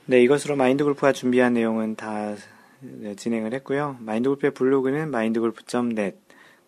네, 0.05 0.21
이것으로 0.21 0.55
마인드 0.55 0.83
골프가 0.83 1.11
준비한 1.11 1.53
내용은 1.53 1.95
다 1.95 2.35
진행을 3.15 3.53
했고요. 3.53 3.97
마인드 3.99 4.29
골프의 4.29 4.53
블로그는 4.53 5.07
mindgolf.net 5.07 6.17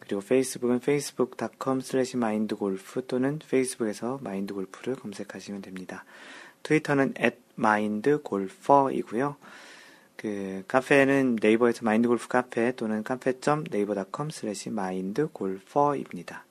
그리고 0.06 0.22
페이스북은 0.22 0.78
facebook.com 0.78 1.80
slash 1.80 2.16
mindgolf 2.16 3.02
또는 3.08 3.40
페이스북에서 3.40 4.20
마인드골프를 4.22 4.96
검색하시면 4.96 5.62
됩니다. 5.62 6.06
트위터는 6.64 7.16
at 7.20 7.38
mindgolfer이고요. 7.58 9.36
그 10.16 10.64
카페는 10.68 11.38
네이버에서 11.42 11.84
마인드골프 11.84 12.28
카페 12.28 12.72
또는 12.76 13.04
카페.네이버.com 13.04 14.30
slash 14.32 14.70
mindgolfer입니다. 14.70 16.46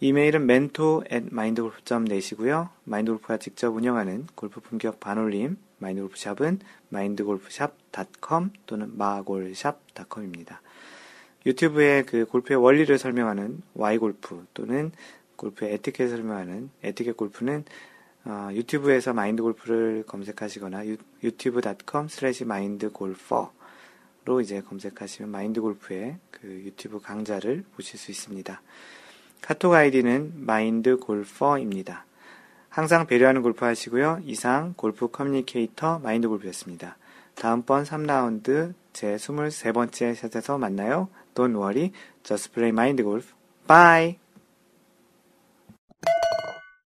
이메일은 0.00 0.42
mentor 0.42 1.04
at 1.12 1.26
mindgolf.net이고요. 1.30 2.70
마인드골프가 2.84 3.36
직접 3.38 3.74
운영하는 3.74 4.26
골프 4.34 4.60
품격 4.60 4.98
반올림 4.98 5.56
마인드골프샵은 5.78 6.58
mindgolfshop.com 6.92 8.50
또는 8.66 8.96
마골샵.com입니다. 8.98 10.60
유튜브에 11.46 12.02
그 12.02 12.24
골프의 12.26 12.62
원리를 12.62 12.96
설명하는 12.98 13.62
Why 13.74 13.98
골프 13.98 14.46
또는 14.54 14.92
골프의 15.36 15.74
에티켓을 15.74 16.16
설명하는 16.16 16.70
에티켓 16.82 17.16
골프는 17.16 17.64
어, 18.24 18.50
유튜브에서 18.52 19.12
마인드 19.12 19.42
골프를 19.42 20.04
검색하시거나 20.06 20.86
유, 20.86 20.96
유튜브.com 21.24 22.06
slash 22.06 22.44
mindgolfer로 22.44 24.40
이제 24.40 24.60
검색하시면 24.60 25.30
마인드 25.30 25.60
골프의 25.60 26.18
그 26.30 26.46
유튜브 26.46 27.00
강좌를 27.00 27.64
보실 27.74 27.98
수 27.98 28.12
있습니다. 28.12 28.62
카톡 29.40 29.74
아이디는 29.74 30.34
마인드 30.36 30.96
골퍼입니다. 30.98 32.06
항상 32.68 33.06
배려하는 33.06 33.42
골프 33.42 33.64
하시고요. 33.64 34.20
이상 34.24 34.74
골프 34.76 35.08
커뮤니케이터 35.08 35.98
마인드 35.98 36.28
골프였습니다. 36.28 36.96
다음번 37.34 37.82
3라운드 37.82 38.72
제 38.92 39.16
23번째 39.16 40.14
샷에서 40.14 40.58
만나요. 40.58 41.08
Don't 41.34 41.58
worry, 41.58 41.92
just 42.24 42.52
play 42.52 42.72
mind 42.72 43.02
golf. 43.02 43.34
Bye! 43.66 44.21